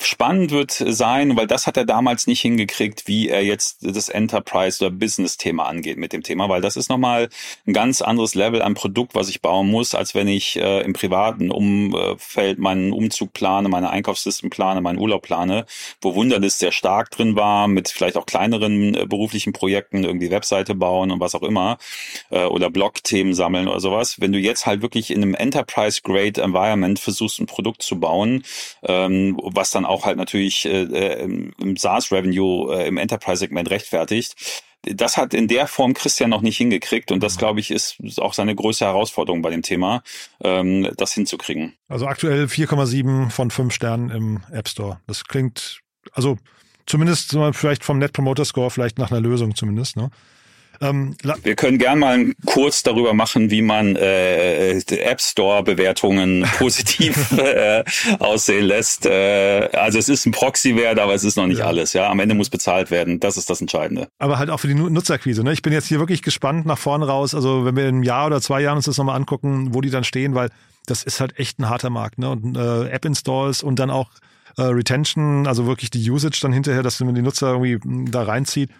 Spannend 0.00 0.50
wird 0.50 0.72
sein, 0.72 1.36
weil 1.36 1.46
das 1.46 1.66
hat 1.66 1.76
er 1.76 1.84
damals 1.84 2.26
nicht 2.26 2.40
hingekriegt, 2.40 3.06
wie 3.06 3.28
er 3.28 3.44
jetzt 3.44 3.78
das 3.82 4.08
Enterprise- 4.08 4.84
oder 4.84 4.94
Business-Thema 4.94 5.66
angeht 5.66 5.98
mit 5.98 6.12
dem 6.12 6.22
Thema, 6.22 6.48
weil 6.48 6.60
das 6.60 6.76
ist 6.76 6.90
nochmal 6.90 7.28
ein 7.66 7.72
ganz 7.72 8.02
anderes 8.02 8.34
Level 8.34 8.62
an 8.62 8.74
Produkt, 8.74 9.14
was 9.14 9.28
ich 9.28 9.40
bauen 9.40 9.70
muss, 9.70 9.94
als 9.94 10.14
wenn 10.14 10.26
ich 10.26 10.56
äh, 10.56 10.80
im 10.80 10.92
privaten 10.92 11.50
Umfeld 11.50 12.58
meinen 12.58 12.92
Umzug 12.92 13.32
plane, 13.32 13.68
meine 13.68 13.90
Einkaufs 13.90 14.23
Einkaufslisten 14.24 14.50
plane, 14.50 14.80
meinen 14.80 14.98
Urlaub 14.98 15.22
plane, 15.22 15.66
wo 16.00 16.14
Wunderlist 16.14 16.58
sehr 16.58 16.72
stark 16.72 17.10
drin 17.10 17.36
war, 17.36 17.68
mit 17.68 17.88
vielleicht 17.88 18.16
auch 18.16 18.26
kleineren 18.26 18.94
äh, 18.94 19.06
beruflichen 19.06 19.52
Projekten, 19.52 20.04
irgendwie 20.04 20.30
Webseite 20.30 20.74
bauen 20.74 21.10
und 21.10 21.20
was 21.20 21.34
auch 21.34 21.42
immer, 21.42 21.78
äh, 22.30 22.44
oder 22.44 22.70
Blog-Themen 22.70 23.34
sammeln 23.34 23.68
oder 23.68 23.80
sowas. 23.80 24.20
Wenn 24.20 24.32
du 24.32 24.38
jetzt 24.38 24.66
halt 24.66 24.82
wirklich 24.82 25.10
in 25.10 25.22
einem 25.22 25.34
Enterprise-Grade 25.34 26.42
Environment 26.42 26.98
versuchst, 26.98 27.40
ein 27.40 27.46
Produkt 27.46 27.82
zu 27.82 28.00
bauen, 28.00 28.42
ähm, 28.82 29.38
was 29.42 29.70
dann 29.70 29.84
auch 29.84 30.04
halt 30.04 30.16
natürlich 30.16 30.64
äh, 30.64 30.84
äh 30.84 31.24
im 31.24 31.76
SaaS-Revenue 31.76 32.74
äh, 32.74 32.88
im 32.88 32.96
Enterprise-Segment 32.96 33.70
rechtfertigt, 33.70 34.36
das 34.86 35.16
hat 35.16 35.34
in 35.34 35.48
der 35.48 35.66
Form 35.66 35.94
Christian 35.94 36.30
noch 36.30 36.42
nicht 36.42 36.56
hingekriegt 36.56 37.12
und 37.12 37.22
das, 37.22 37.36
mhm. 37.36 37.38
glaube 37.38 37.60
ich, 37.60 37.70
ist 37.70 37.98
auch 38.18 38.34
seine 38.34 38.54
größte 38.54 38.84
Herausforderung 38.84 39.42
bei 39.42 39.50
dem 39.50 39.62
Thema, 39.62 40.02
ähm, 40.42 40.88
das 40.96 41.12
hinzukriegen. 41.12 41.74
Also 41.88 42.06
aktuell 42.06 42.44
4,7 42.44 43.30
von 43.30 43.50
5 43.50 43.72
Sternen 43.72 44.10
im 44.10 44.40
App 44.52 44.68
Store. 44.68 45.00
Das 45.06 45.24
klingt, 45.24 45.80
also 46.12 46.38
zumindest 46.86 47.36
vielleicht 47.52 47.84
vom 47.84 47.98
Net 47.98 48.12
Promoter 48.12 48.44
Score 48.44 48.70
vielleicht 48.70 48.98
nach 48.98 49.10
einer 49.10 49.20
Lösung 49.20 49.54
zumindest. 49.54 49.96
Ne? 49.96 50.10
Ähm, 50.80 51.16
wir 51.42 51.54
können 51.54 51.78
gern 51.78 51.98
mal 51.98 52.32
Kurs 52.46 52.82
darüber 52.82 53.14
machen, 53.14 53.50
wie 53.50 53.62
man 53.62 53.96
äh, 53.96 54.78
App 54.78 55.20
Store 55.20 55.62
Bewertungen 55.62 56.42
positiv 56.58 57.32
äh, 57.32 57.84
aussehen 58.18 58.64
lässt. 58.66 59.06
Äh, 59.06 59.68
also 59.72 59.98
es 59.98 60.08
ist 60.08 60.26
ein 60.26 60.32
Proxy-Wert, 60.32 60.98
aber 60.98 61.14
es 61.14 61.24
ist 61.24 61.36
noch 61.36 61.46
nicht 61.46 61.58
ja. 61.58 61.66
alles. 61.66 61.92
Ja, 61.92 62.10
am 62.10 62.20
Ende 62.20 62.34
muss 62.34 62.50
bezahlt 62.50 62.90
werden. 62.90 63.20
Das 63.20 63.36
ist 63.36 63.50
das 63.50 63.60
Entscheidende. 63.60 64.08
Aber 64.18 64.38
halt 64.38 64.50
auch 64.50 64.58
für 64.58 64.68
die 64.68 64.74
Nutzerquise. 64.74 65.42
Ne? 65.44 65.52
Ich 65.52 65.62
bin 65.62 65.72
jetzt 65.72 65.86
hier 65.86 65.98
wirklich 65.98 66.22
gespannt 66.22 66.66
nach 66.66 66.78
vorne 66.78 67.06
raus. 67.06 67.34
Also 67.34 67.64
wenn 67.64 67.76
wir 67.76 67.84
in 67.84 67.96
einem 67.96 68.02
Jahr 68.02 68.26
oder 68.26 68.40
zwei 68.40 68.60
Jahren 68.60 68.76
uns 68.76 68.86
das 68.86 68.98
nochmal 68.98 69.16
angucken, 69.16 69.74
wo 69.74 69.80
die 69.80 69.90
dann 69.90 70.04
stehen, 70.04 70.34
weil 70.34 70.50
das 70.86 71.02
ist 71.02 71.20
halt 71.20 71.38
echt 71.38 71.58
ein 71.58 71.68
harter 71.68 71.90
Markt. 71.90 72.18
Ne? 72.18 72.30
Und 72.30 72.56
äh, 72.56 72.88
App-Installs 72.88 73.62
und 73.62 73.78
dann 73.78 73.90
auch 73.90 74.10
äh, 74.56 74.62
Retention, 74.62 75.46
also 75.46 75.66
wirklich 75.66 75.90
die 75.90 76.10
Usage 76.10 76.38
dann 76.42 76.52
hinterher, 76.52 76.82
dass 76.82 77.00
man 77.00 77.14
die 77.14 77.22
Nutzer 77.22 77.48
irgendwie 77.52 77.74
hm, 77.74 78.10
da 78.10 78.22
reinzieht 78.22 78.70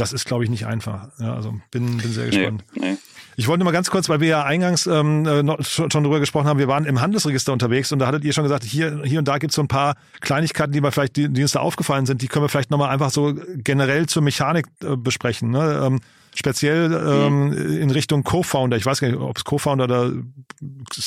das 0.00 0.12
ist, 0.12 0.24
glaube 0.24 0.44
ich, 0.44 0.50
nicht 0.50 0.66
einfach. 0.66 1.08
Ja, 1.18 1.34
also 1.34 1.54
bin, 1.70 1.96
bin 1.98 2.12
sehr 2.12 2.26
gespannt. 2.26 2.64
Nee, 2.74 2.92
nee. 2.92 2.96
Ich 3.36 3.46
wollte 3.46 3.62
mal 3.62 3.70
ganz 3.70 3.88
kurz, 3.88 4.08
weil 4.08 4.20
wir 4.20 4.28
ja 4.28 4.44
eingangs 4.44 4.88
ähm, 4.88 5.24
äh, 5.24 5.44
noch, 5.44 5.62
schon 5.64 5.88
drüber 5.90 6.18
gesprochen 6.18 6.48
haben, 6.48 6.58
wir 6.58 6.66
waren 6.66 6.84
im 6.86 7.00
Handelsregister 7.00 7.52
unterwegs 7.52 7.92
und 7.92 8.00
da 8.00 8.08
hattet 8.08 8.24
ihr 8.24 8.32
schon 8.32 8.42
gesagt, 8.42 8.64
hier, 8.64 9.02
hier 9.04 9.20
und 9.20 9.28
da 9.28 9.38
gibt 9.38 9.52
es 9.52 9.54
so 9.54 9.62
ein 9.62 9.68
paar 9.68 9.94
Kleinigkeiten, 10.20 10.72
die, 10.72 10.82
wir 10.82 10.90
vielleicht, 10.90 11.14
die, 11.14 11.28
die 11.28 11.42
uns 11.42 11.52
da 11.52 11.60
aufgefallen 11.60 12.04
sind, 12.04 12.20
die 12.20 12.26
können 12.26 12.44
wir 12.44 12.48
vielleicht 12.48 12.72
nochmal 12.72 12.90
einfach 12.90 13.10
so 13.10 13.34
generell 13.58 14.06
zur 14.06 14.22
Mechanik 14.22 14.66
äh, 14.82 14.96
besprechen. 14.96 15.50
Ne? 15.50 15.82
Ähm, 15.84 16.00
speziell 16.34 16.92
ähm, 16.92 17.50
mhm. 17.50 17.80
in 17.80 17.90
Richtung 17.90 18.24
Co-Founder. 18.24 18.76
Ich 18.76 18.86
weiß 18.86 19.00
gar 19.00 19.08
nicht, 19.08 19.20
ob 19.20 19.36
es 19.36 19.44
Co-Founder 19.44 19.84
oder 19.84 20.12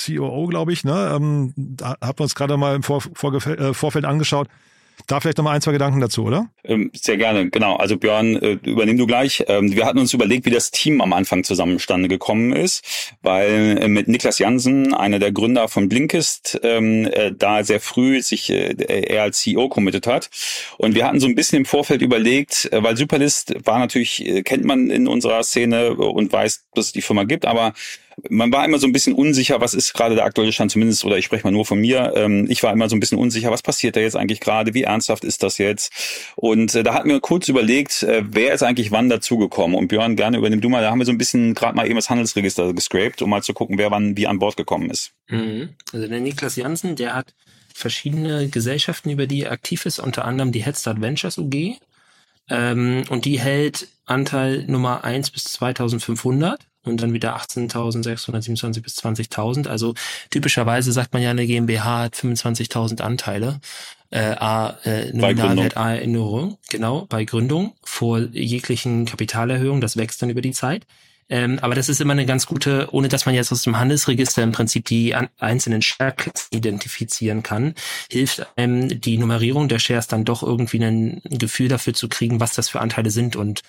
COO, 0.06 0.48
glaube 0.48 0.72
ich. 0.72 0.86
Ne? 0.86 1.12
Ähm, 1.14 1.54
da 1.56 1.98
haben 2.02 2.18
wir 2.18 2.24
uns 2.24 2.36
gerade 2.36 2.56
mal 2.56 2.76
im 2.76 2.84
Vor 2.84 3.02
Vor 3.02 3.34
äh, 3.46 3.74
Vorfeld 3.74 4.06
angeschaut. 4.06 4.48
Da 5.12 5.20
vielleicht 5.20 5.38
nochmal 5.40 5.58
ein, 5.58 5.62
zwei 5.62 5.74
Gedanken 5.74 6.00
dazu, 6.00 6.24
oder? 6.24 6.48
Ähm, 6.64 6.90
sehr 6.96 7.18
gerne, 7.18 7.50
genau. 7.50 7.76
Also 7.76 7.98
Björn, 7.98 8.38
äh, 8.38 8.58
übernimm 8.64 8.98
du 8.98 9.06
gleich. 9.06 9.44
Ähm, 9.50 9.76
wir 9.76 9.86
hatten 9.86 10.00
uns 10.00 10.14
überlegt, 10.14 10.46
wie 10.46 10.52
das 10.52 10.72
Team 10.72 11.02
am 11.02 11.12
Anfang 11.12 11.44
zusammenstande 11.44 12.08
gekommen 12.08 12.54
ist, 12.54 13.12
weil 13.22 13.78
äh, 13.82 13.88
mit 13.90 14.08
Niklas 14.08 14.40
Jansen, 14.40 14.94
einer 14.94 15.20
der 15.20 15.34
Gründer 15.34 15.68
von 15.68 15.90
Blinkist, 15.90 16.62
ähm, 16.64 17.10
äh, 17.12 17.34
da 17.38 17.66
sehr 17.66 17.82
früh 17.82 18.22
sich 18.22 18.50
er 18.52 19.24
als 19.24 19.40
CEO 19.40 19.68
committed 19.68 20.08
hat. 20.08 20.30
Und 20.78 20.96
wir 20.96 21.06
hatten 21.06 21.20
so 21.20 21.28
ein 21.28 21.36
bisschen 21.36 21.58
im 21.58 21.66
Vorfeld 21.66 22.02
überlegt, 22.02 22.70
weil 22.72 22.96
Superlist 22.96 23.54
war 23.66 23.80
natürlich, 23.80 24.24
kennt 24.46 24.64
man 24.64 24.90
in 24.90 25.10
unserer 25.10 25.44
Szene 25.44 25.94
und 25.94 26.32
weiß, 26.32 26.68
dass 26.74 26.86
es 26.86 26.92
die 26.94 27.02
Firma 27.02 27.26
gibt, 27.26 27.46
aber 27.46 27.74
man 28.30 28.52
war 28.52 28.66
immer 28.66 28.80
so 28.80 28.88
ein 28.88 28.94
bisschen 28.94 29.14
unsicher, 29.14 29.62
was 29.62 29.74
ist 29.74 29.94
gerade 29.94 30.16
der 30.16 30.26
aktuelle 30.26 30.52
Stand, 30.52 30.72
zumindest, 30.72 31.06
oder 31.06 31.18
ich 31.18 31.26
spreche 31.26 31.44
mal 31.44 31.52
nur 31.52 31.66
von 31.66 31.80
mir. 31.80 32.14
Ähm, 32.16 32.46
ich 32.50 32.62
war 32.64 32.74
immer 32.74 32.90
so 32.90 32.96
ein 32.96 33.00
bisschen 33.00 33.18
unsicher, 33.18 33.52
was 33.52 33.62
passiert 33.62 33.96
da 33.96 34.00
jetzt 34.00 34.16
eigentlich 34.16 34.40
gerade, 34.40 34.74
wie 34.74 34.84
ernsthaft 34.84 35.24
ist 35.24 35.44
das 35.44 35.58
jetzt? 35.58 35.92
Und 36.36 36.76
äh, 36.76 36.84
da 36.84 36.94
hatten 36.94 37.10
wir 37.10 37.20
kurz 37.20 37.48
überlegt, 37.48 38.04
äh, 38.04 38.24
wer 38.26 38.54
ist 38.54 38.64
eigentlich 38.64 38.92
wann 38.92 39.10
dazugekommen? 39.10 39.78
Und 39.78 39.88
Björn, 39.88 40.16
gerne 40.16 40.38
übernimm 40.38 40.62
du 40.62 40.70
mal, 40.70 40.82
da 40.82 40.92
haben 40.92 41.00
wir 41.00 41.06
so 41.06 41.12
ein 41.12 41.18
bisschen 41.18 41.54
gerade 41.54 41.76
mal 41.76 41.86
eben 41.86 41.96
das 41.96 42.10
Handelsregister 42.10 42.74
gescraped, 42.74 43.22
um 43.22 43.30
mal 43.30 43.44
zu 43.44 43.54
gucken, 43.54 43.78
wer 43.78 43.92
wann 43.92 44.18
wie 44.18 44.28
an 44.28 44.40
Bord 44.40 44.58
gekommen 44.58 44.90
ist. 44.90 45.12
Mhm. 45.30 45.70
Also 45.94 46.08
der 46.08 46.20
Niklas 46.20 46.56
Jansen, 46.56 46.96
der 46.96 47.16
hat 47.16 47.34
verschiedene 47.74 48.50
Gesellschaften, 48.50 49.10
über 49.10 49.28
die 49.28 49.44
er 49.44 49.52
aktiv 49.52 49.86
ist, 49.86 50.00
unter 50.00 50.26
anderem 50.26 50.52
die 50.52 50.64
Headstart 50.64 51.02
Ventures 51.02 51.38
UG. 51.38 51.78
Ähm, 52.50 53.04
und 53.10 53.26
die 53.26 53.40
hält 53.40 53.88
Anteil 54.06 54.66
Nummer 54.68 55.04
1 55.04 55.32
bis 55.32 55.46
2500 55.46 56.60
und 56.84 57.02
dann 57.02 57.14
wieder 57.14 57.38
18.627 57.38 58.82
bis 58.82 58.98
20.000. 58.98 59.68
Also 59.68 59.94
typischerweise 60.30 60.92
sagt 60.92 61.14
man 61.14 61.22
ja, 61.22 61.32
eine 61.32 61.46
GmbH 61.46 62.00
hat 62.00 62.16
25.000 62.16 63.02
Anteile. 63.02 63.60
Äh, 64.10 64.36
A, 64.38 64.78
äh, 64.84 65.14
Nominalwert 65.14 65.78
A 65.78 65.94
Erinnerung, 65.94 66.58
genau, 66.70 67.06
bei 67.08 67.24
Gründung 67.24 67.76
vor 67.84 68.20
jeglichen 68.20 69.06
Kapitalerhöhung, 69.06 69.80
das 69.80 69.96
wächst 69.96 70.22
dann 70.22 70.30
über 70.30 70.42
die 70.42 70.52
Zeit. 70.52 70.86
Ähm, 71.32 71.60
aber 71.62 71.76
das 71.76 71.88
ist 71.88 72.02
immer 72.02 72.12
eine 72.12 72.26
ganz 72.26 72.46
gute, 72.46 72.90
ohne 72.92 73.08
dass 73.08 73.26
man 73.26 73.34
jetzt 73.34 73.54
aus 73.54 73.64
dem 73.64 73.80
Handelsregister 73.80 74.44
im 74.44 74.52
Prinzip 74.52 74.84
die 74.84 75.16
an, 75.16 75.30
einzelnen 75.40 75.82
Shares 75.82 76.50
identifizieren 76.52 77.42
kann, 77.42 77.74
hilft 78.12 78.46
einem 78.58 79.00
die 79.00 79.18
Nummerierung 79.18 79.70
der 79.70 79.80
Shares 79.80 80.08
dann 80.08 80.26
doch 80.26 80.44
irgendwie 80.44 80.84
ein 80.84 81.22
Gefühl 81.24 81.70
dafür 81.70 81.94
zu 81.94 82.10
kriegen, 82.10 82.42
was 82.42 82.54
das 82.54 82.68
für 82.68 82.82
Anteile 82.82 83.12
sind 83.12 83.38
und 83.38 83.62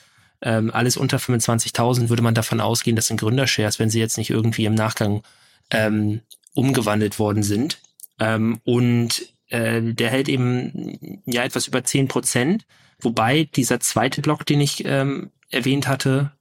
ähm, 0.42 0.70
alles 0.72 0.96
unter 0.96 1.18
25.000 1.18 2.08
würde 2.08 2.22
man 2.22 2.34
davon 2.34 2.60
ausgehen, 2.60 2.96
das 2.96 3.06
sind 3.06 3.20
Gründershares, 3.20 3.78
wenn 3.78 3.90
sie 3.90 4.00
jetzt 4.00 4.18
nicht 4.18 4.30
irgendwie 4.30 4.64
im 4.64 4.74
Nachgang 4.74 5.22
ähm, 5.70 6.20
umgewandelt 6.54 7.18
worden 7.18 7.42
sind. 7.42 7.78
Ähm, 8.18 8.60
und 8.64 9.22
äh, 9.48 9.80
der 9.80 10.10
hält 10.10 10.28
eben 10.28 11.22
ja 11.26 11.44
etwas 11.44 11.68
über 11.68 11.84
10 11.84 12.08
Prozent, 12.08 12.66
wobei 13.00 13.48
dieser 13.54 13.80
zweite 13.80 14.20
Block, 14.20 14.44
den 14.44 14.60
ich 14.60 14.84
ähm, 14.84 15.30
erwähnt 15.50 15.86
hatte, 15.86 16.32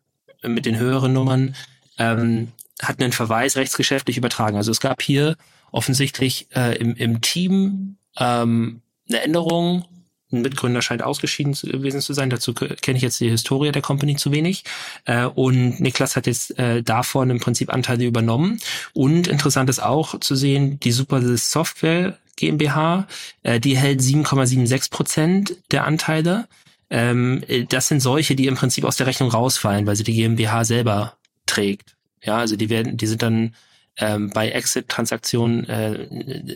mit 0.41 0.65
den 0.65 0.79
höheren 0.79 1.13
Nummern, 1.13 1.55
ähm, 1.99 2.47
hat 2.81 2.99
einen 2.99 3.11
Verweis 3.11 3.57
rechtsgeschäftlich 3.57 4.17
übertragen. 4.17 4.57
Also 4.57 4.71
es 4.71 4.79
gab 4.79 5.01
hier 5.03 5.37
offensichtlich 5.71 6.47
äh, 6.55 6.75
im, 6.77 6.95
im 6.95 7.21
Team 7.21 7.97
ähm, 8.17 8.81
eine 9.07 9.21
Änderung 9.21 9.85
ein 10.31 10.41
Mitgründer 10.41 10.81
scheint 10.81 11.03
ausgeschieden 11.03 11.53
gewesen 11.53 12.01
zu 12.01 12.13
sein. 12.13 12.29
Dazu 12.29 12.53
kenne 12.53 12.97
ich 12.97 13.03
jetzt 13.03 13.19
die 13.19 13.29
Historie 13.29 13.71
der 13.71 13.81
Company 13.81 14.15
zu 14.15 14.31
wenig. 14.31 14.63
Äh, 15.05 15.25
und 15.25 15.79
Niklas 15.79 16.15
hat 16.15 16.27
jetzt 16.27 16.57
äh, 16.57 16.83
davon 16.83 17.29
im 17.29 17.39
Prinzip 17.39 17.73
Anteile 17.73 18.05
übernommen. 18.05 18.59
Und 18.93 19.27
interessant 19.27 19.69
ist 19.69 19.81
auch 19.81 20.19
zu 20.19 20.35
sehen, 20.35 20.79
die 20.79 20.91
Super 20.91 21.21
Software 21.37 22.17
GmbH, 22.35 23.07
äh, 23.43 23.59
die 23.59 23.77
hält 23.77 24.01
7,76 24.01 24.91
Prozent 24.91 25.57
der 25.71 25.85
Anteile. 25.85 26.47
Ähm, 26.89 27.43
das 27.69 27.87
sind 27.87 28.01
solche, 28.01 28.35
die 28.35 28.47
im 28.47 28.55
Prinzip 28.55 28.83
aus 28.83 28.97
der 28.97 29.07
Rechnung 29.07 29.29
rausfallen, 29.29 29.85
weil 29.85 29.95
sie 29.95 30.03
die 30.03 30.13
GmbH 30.13 30.65
selber 30.65 31.17
trägt. 31.45 31.95
Ja, 32.23 32.37
also 32.37 32.55
die 32.55 32.69
werden, 32.69 32.97
die 32.97 33.07
sind 33.07 33.21
dann 33.21 33.55
ähm, 33.97 34.29
bei 34.29 34.49
Exit-Transaktionen 34.49 35.65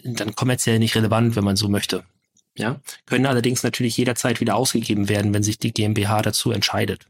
dann 0.05 0.36
kommerziell 0.36 0.80
nicht 0.80 0.95
relevant, 0.95 1.36
wenn 1.36 1.43
man 1.43 1.55
so 1.55 1.67
möchte 1.67 2.03
ja, 2.58 2.80
können 3.06 3.26
allerdings 3.26 3.64
natürlich 3.64 3.97
jederzeit 3.97 4.39
wieder 4.39 4.56
ausgegeben 4.56 5.10
werden, 5.10 5.34
wenn 5.34 5.43
sich 5.43 5.60
die 5.60 5.74
GmbH 5.74 6.22
dazu 6.22 6.51
entscheidet. 6.51 7.06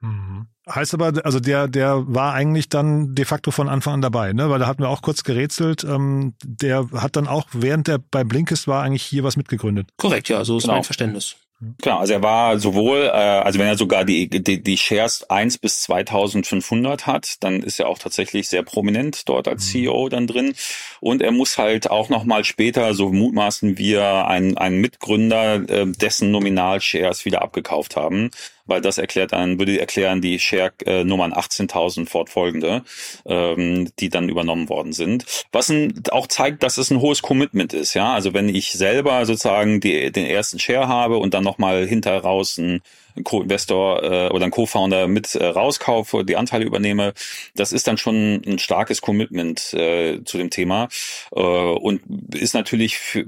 Mhm. 0.00 0.46
Heißt 0.68 0.94
aber, 0.94 1.24
also 1.24 1.40
der, 1.40 1.68
der 1.68 2.04
war 2.06 2.32
eigentlich 2.32 2.68
dann 2.68 3.14
de 3.14 3.24
facto 3.24 3.50
von 3.50 3.68
Anfang 3.68 3.94
an 3.94 4.02
dabei, 4.02 4.32
ne? 4.32 4.50
Weil 4.50 4.60
da 4.60 4.66
hatten 4.66 4.82
wir 4.82 4.88
auch 4.88 5.02
kurz 5.02 5.24
gerätselt. 5.24 5.84
Ähm, 5.84 6.34
der 6.44 6.88
hat 6.92 7.16
dann 7.16 7.26
auch, 7.26 7.48
während 7.52 7.88
der 7.88 7.98
bei 7.98 8.24
Blinkist 8.24 8.68
war, 8.68 8.82
eigentlich 8.82 9.02
hier 9.02 9.24
was 9.24 9.36
mitgegründet. 9.36 9.88
Korrekt, 9.96 10.28
ja, 10.28 10.44
so 10.44 10.58
ist 10.58 10.64
genau. 10.64 10.74
mein 10.74 10.84
Verständnis. 10.84 11.36
Genau, 11.82 11.98
also 11.98 12.14
er 12.14 12.22
war 12.22 12.58
sowohl, 12.58 13.02
äh, 13.02 13.10
also 13.10 13.58
wenn 13.58 13.66
er 13.66 13.76
sogar 13.76 14.06
die, 14.06 14.30
die, 14.30 14.62
die 14.62 14.76
Shares 14.78 15.28
1 15.28 15.58
bis 15.58 15.82
2500 15.82 17.06
hat, 17.06 17.42
dann 17.44 17.62
ist 17.62 17.78
er 17.78 17.88
auch 17.88 17.98
tatsächlich 17.98 18.48
sehr 18.48 18.62
prominent 18.62 19.28
dort 19.28 19.46
als 19.46 19.66
mhm. 19.66 19.70
CEO 19.70 20.08
dann 20.08 20.26
drin. 20.26 20.54
Und 21.00 21.20
er 21.20 21.32
muss 21.32 21.58
halt 21.58 21.90
auch 21.90 22.08
nochmal 22.08 22.44
später, 22.44 22.94
so 22.94 23.12
mutmaßen 23.12 23.76
wir, 23.76 24.26
einen, 24.26 24.56
einen 24.56 24.80
Mitgründer, 24.80 25.68
äh, 25.68 25.86
dessen 25.86 26.30
Nominal-Shares 26.30 27.26
wieder 27.26 27.42
abgekauft 27.42 27.94
haben 27.94 28.30
weil 28.70 28.80
das 28.80 28.98
erklärt 28.98 29.32
dann, 29.32 29.58
würde 29.58 29.78
erklären 29.78 30.22
die 30.22 30.38
Share-Nummern 30.38 31.34
18.000 31.34 32.08
fortfolgende, 32.08 32.82
ähm, 33.26 33.90
die 33.98 34.08
dann 34.08 34.28
übernommen 34.28 34.68
worden 34.68 34.92
sind. 34.92 35.26
Was 35.52 35.72
auch 36.10 36.26
zeigt, 36.28 36.62
dass 36.62 36.78
es 36.78 36.90
ein 36.90 37.00
hohes 37.00 37.20
Commitment 37.20 37.74
ist. 37.74 37.94
Ja, 37.94 38.14
also 38.14 38.32
wenn 38.32 38.48
ich 38.48 38.72
selber 38.72 39.26
sozusagen 39.26 39.80
die, 39.80 40.10
den 40.12 40.26
ersten 40.26 40.58
Share 40.58 40.88
habe 40.88 41.18
und 41.18 41.34
dann 41.34 41.44
nochmal 41.44 41.86
hinter 41.86 42.16
raus 42.18 42.56
ein 42.58 42.80
Co-Investor 43.24 44.02
äh, 44.02 44.28
oder 44.28 44.44
ein 44.44 44.50
Co-Founder 44.50 45.08
mit 45.08 45.34
äh, 45.34 45.46
rauskaufe, 45.46 46.24
die 46.24 46.36
Anteile 46.36 46.64
übernehme, 46.64 47.12
das 47.54 47.72
ist 47.72 47.86
dann 47.86 47.98
schon 47.98 48.42
ein 48.46 48.58
starkes 48.58 49.00
Commitment 49.00 49.72
äh, 49.74 50.22
zu 50.24 50.38
dem 50.38 50.50
Thema 50.50 50.88
äh, 51.32 51.40
und 51.40 52.02
ist 52.34 52.54
natürlich 52.54 52.98
für, 52.98 53.26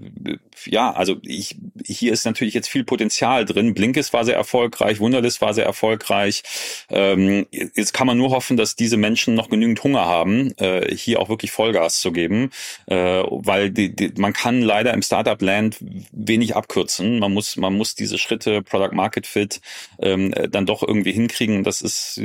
ja, 0.67 0.93
also 0.93 1.17
ich 1.23 1.57
hier 1.85 2.13
ist 2.13 2.25
natürlich 2.25 2.55
jetzt 2.55 2.69
viel 2.69 2.85
Potenzial 2.85 3.45
drin. 3.45 3.75
Blinkist 3.75 4.13
war 4.13 4.25
sehr 4.25 4.37
erfolgreich, 4.37 5.01
Wunderlist 5.01 5.41
war 5.41 5.55
sehr 5.55 5.67
erfolgreich. 5.67 6.43
Ähm, 6.89 7.47
jetzt 7.51 7.93
kann 7.93 8.07
man 8.07 8.19
nur 8.19 8.31
hoffen, 8.31 8.57
dass 8.57 8.77
diese 8.77 8.97
Menschen 8.97 9.35
noch 9.35 9.49
genügend 9.49 9.83
Hunger 9.83 10.07
haben, 10.07 10.53
äh, 10.59 10.95
hier 10.95 11.21
auch 11.21 11.29
wirklich 11.29 11.51
Vollgas 11.51 12.01
zu 12.01 12.13
geben, 12.13 12.51
äh, 12.87 13.23
weil 13.29 13.71
die, 13.71 13.95
die, 13.95 14.13
man 14.17 14.33
kann 14.33 14.63
leider 14.63 14.95
im 14.95 15.03
Startup-Land 15.03 15.79
wenig 16.13 16.57
abkürzen. 16.57 17.19
Man 17.19 17.33
muss 17.33 17.57
man 17.57 17.75
muss 17.75 17.95
diese 17.95 18.19
Schritte 18.19 18.63
Product 18.63 18.93
Market 18.93 19.27
Fit 19.27 19.61
ähm, 20.01 20.35
dann 20.51 20.67
doch 20.67 20.83
irgendwie 20.83 21.13
hinkriegen. 21.13 21.65
Das 21.65 21.83
ist 21.83 22.21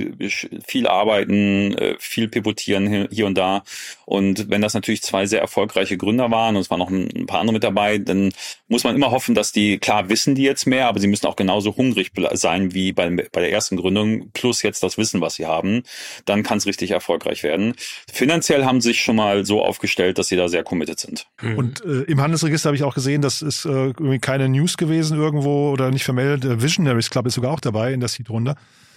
viel 0.66 0.88
Arbeiten, 0.88 1.78
äh, 1.78 1.96
viel 2.00 2.28
Pivotieren 2.28 3.08
hier 3.12 3.26
und 3.26 3.38
da. 3.38 3.64
Und 4.06 4.50
wenn 4.50 4.62
das 4.62 4.74
natürlich 4.74 5.04
zwei 5.04 5.26
sehr 5.26 5.42
erfolgreiche 5.42 5.98
Gründer 5.98 6.32
waren 6.32 6.56
und 6.56 6.62
es 6.62 6.70
waren 6.70 6.80
noch 6.80 6.90
ein 6.90 7.26
paar 7.26 7.42
andere 7.42 7.54
mit 7.54 7.64
dabei, 7.64 7.98
dann 7.98 8.32
muss 8.68 8.84
man 8.84 8.96
immer 8.96 9.12
hoffen, 9.12 9.36
dass 9.36 9.52
die, 9.52 9.78
klar 9.80 10.10
wissen 10.10 10.36
die 10.36 10.44
jetzt 10.44 10.66
mehr, 10.66 10.88
aber 10.88 11.00
sie 11.00 11.08
müssen 11.08 11.26
auch 11.28 11.36
genauso 11.36 11.76
hungrig 11.76 12.12
sein 12.34 12.74
wie 12.74 12.94
bei, 12.94 13.10
bei 13.10 13.42
der 13.42 13.52
ersten 13.52 13.78
Gründung, 13.78 14.30
plus 14.34 14.62
jetzt 14.62 14.84
das 14.84 14.98
Wissen, 14.98 15.22
was 15.22 15.36
sie 15.36 15.46
haben. 15.46 15.84
Dann 16.26 16.44
kann 16.44 16.58
es 16.58 16.66
richtig 16.66 16.92
erfolgreich 16.92 17.44
werden. 17.44 17.74
Finanziell 18.12 18.66
haben 18.66 18.82
sie 18.82 18.90
sich 18.90 19.02
schon 19.02 19.18
mal 19.18 19.46
so 19.46 19.64
aufgestellt, 19.64 20.18
dass 20.18 20.28
sie 20.28 20.36
da 20.36 20.48
sehr 20.48 20.64
committed 20.64 21.00
sind. 21.00 21.28
Mhm. 21.42 21.58
Und 21.58 21.86
äh, 21.86 22.04
im 22.04 22.22
Handelsregister 22.22 22.70
habe 22.70 22.76
ich 22.76 22.84
auch 22.84 22.96
gesehen, 22.96 23.22
das 23.22 23.42
ist 23.42 23.66
äh, 23.66 23.70
irgendwie 23.70 24.20
keine 24.20 24.50
News 24.50 24.78
gewesen 24.78 25.18
irgendwo 25.18 25.72
oder 25.72 25.92
nicht 25.92 26.04
vermeldet. 26.04 26.62
Visionaries 26.62 27.10
Club 27.10 27.26
ist 27.26 27.37
sogar 27.38 27.52
auch 27.52 27.60
dabei 27.60 27.94
in 27.94 28.00
der 28.00 28.10
Seed-Runde. 28.10 28.56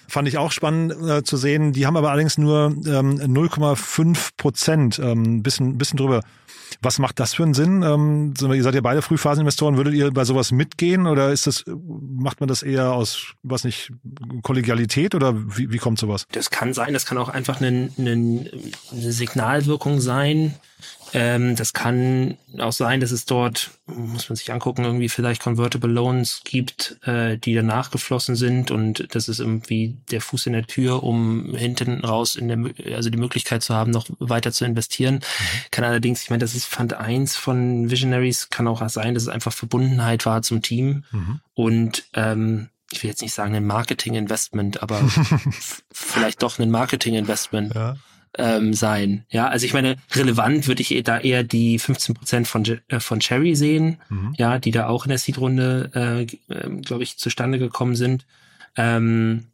Fand 0.09 0.27
ich 0.27 0.39
auch 0.39 0.51
spannend 0.51 0.93
äh, 1.09 1.23
zu 1.23 1.37
sehen. 1.37 1.73
Die 1.73 1.87
haben 1.87 1.97
aber 1.97 2.11
allerdings 2.11 2.37
nur 2.37 2.75
ähm, 2.85 3.21
0,5 3.21 4.31
Prozent, 4.37 4.99
ähm, 4.99 5.43
bisschen, 5.43 5.79
bisschen 5.79 5.99
drüber. 5.99 6.23
Was 6.83 6.99
macht 6.99 7.21
das 7.21 7.35
für 7.35 7.43
einen 7.43 7.55
Sinn? 7.55 7.83
Ähm, 7.83 8.35
ihr 8.41 8.63
seid 8.63 8.75
ja 8.75 8.81
beide 8.81 9.03
Frühphaseninvestoren. 9.03 9.77
Würdet 9.77 9.95
ihr 9.95 10.11
bei 10.11 10.25
sowas 10.25 10.51
mitgehen 10.51 11.07
oder 11.07 11.31
ist 11.31 11.47
das, 11.47 11.65
macht 11.67 12.41
man 12.41 12.49
das 12.49 12.63
eher 12.63 12.93
aus, 12.93 13.35
was 13.43 13.65
nicht, 13.65 13.93
Kollegialität 14.43 15.15
oder 15.15 15.35
wie, 15.37 15.71
wie 15.71 15.79
kommt 15.79 15.99
sowas? 15.99 16.27
Das 16.33 16.51
kann 16.51 16.73
sein, 16.73 16.93
das 16.93 17.07
kann 17.07 17.19
auch 17.19 17.29
einfach 17.29 17.61
eine, 17.61 17.91
eine, 17.99 18.51
eine 18.91 19.13
Signalwirkung 19.13 20.01
sein. 20.01 20.55
Ähm, 21.13 21.57
das 21.57 21.73
kann 21.73 22.39
auch 22.59 22.73
sein, 22.73 23.01
dass 23.01 23.11
es 23.11 23.25
dort, 23.25 23.71
muss 23.87 24.29
man 24.29 24.37
sich 24.37 24.53
angucken, 24.53 24.85
irgendwie 24.85 25.09
vielleicht 25.09 25.43
Convertible 25.43 25.91
Loans 25.91 26.43
gibt, 26.45 26.99
äh, 27.03 27.37
die 27.37 27.55
danach 27.55 27.91
geflossen 27.91 28.37
sind 28.37 28.71
und 28.71 29.07
das 29.15 29.29
ist 29.29 29.41
irgendwie 29.41 29.97
der 30.11 30.21
Fuß 30.21 30.47
in 30.47 30.53
der 30.53 30.67
Tür, 30.67 31.03
um 31.03 31.55
hinten 31.55 32.05
raus 32.05 32.37
in 32.37 32.49
der, 32.49 32.95
also 32.97 33.11
die 33.11 33.19
Möglichkeit 33.19 33.63
zu 33.63 33.75
haben, 33.75 33.91
noch 33.91 34.07
weiter 34.19 34.53
zu 34.53 34.65
investieren. 34.65 35.17
Mhm. 35.17 35.21
Kann 35.71 35.85
allerdings, 35.85 36.23
ich 36.23 36.31
meine, 36.31 36.41
das 36.41 36.55
ist 36.55 36.67
Fund 36.67 36.95
1 36.95 37.37
von 37.37 37.91
Visionaries, 37.91 38.51
kann 38.51 38.69
auch 38.69 38.87
sein, 38.89 39.15
dass 39.15 39.25
es 39.25 39.29
einfach 39.29 39.53
Verbundenheit 39.53 40.27
war 40.27 40.43
zum 40.43 40.63
Team 40.63 41.05
mhm. 41.11 41.41
und 41.55 42.05
ähm, 42.15 42.69
ich 42.93 43.03
will 43.03 43.11
jetzt 43.11 43.23
nicht 43.23 43.35
sagen 43.35 43.55
ein 43.55 43.67
Marketing-Investment, 43.67 44.83
aber 44.83 45.01
vielleicht 45.93 46.43
doch 46.43 46.59
ein 46.59 46.71
Marketing-Investment. 46.71 47.75
Ja 47.75 47.97
ähm, 48.39 48.75
sein. 48.75 49.25
Ja, 49.31 49.49
also 49.49 49.67
ich 49.67 49.73
meine, 49.73 49.97
relevant 50.13 50.69
würde 50.69 50.83
ich 50.83 51.03
da 51.03 51.19
eher 51.19 51.43
die 51.43 51.79
15 51.79 52.15
Prozent 52.15 52.49
von, 52.49 52.65
äh, 52.89 53.01
von 53.01 53.21
Cherry 53.21 53.57
sehen, 53.57 53.99
mhm. 54.09 54.35
ja, 54.37 54.59
die 54.59 54.71
da 54.71 54.89
auch 54.89 55.05
in 55.05 55.11
der 55.11 55.19
Seed-Runde, 55.19 55.91
äh, 55.95 56.53
äh, 56.53 56.81
glaube 56.81 57.03
ich, 57.03 57.19
zustande 57.19 57.59
gekommen 57.59 57.97
sind. 57.97 58.27
Ähm, 58.77 59.47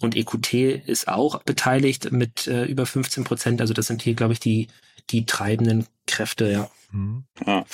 und 0.00 0.16
EQT 0.16 0.54
ist 0.86 1.08
auch 1.08 1.42
beteiligt 1.42 2.10
mit 2.10 2.46
äh, 2.46 2.64
über 2.64 2.86
15 2.86 3.24
Prozent. 3.24 3.60
Also 3.60 3.74
das 3.74 3.86
sind 3.86 4.02
hier, 4.02 4.14
glaube 4.14 4.32
ich, 4.32 4.40
die, 4.40 4.68
die 5.10 5.26
treibenden 5.26 5.86
Kräfte, 6.06 6.50
ja. 6.50 6.70
Mhm. 6.90 7.24
Ja. 7.46 7.64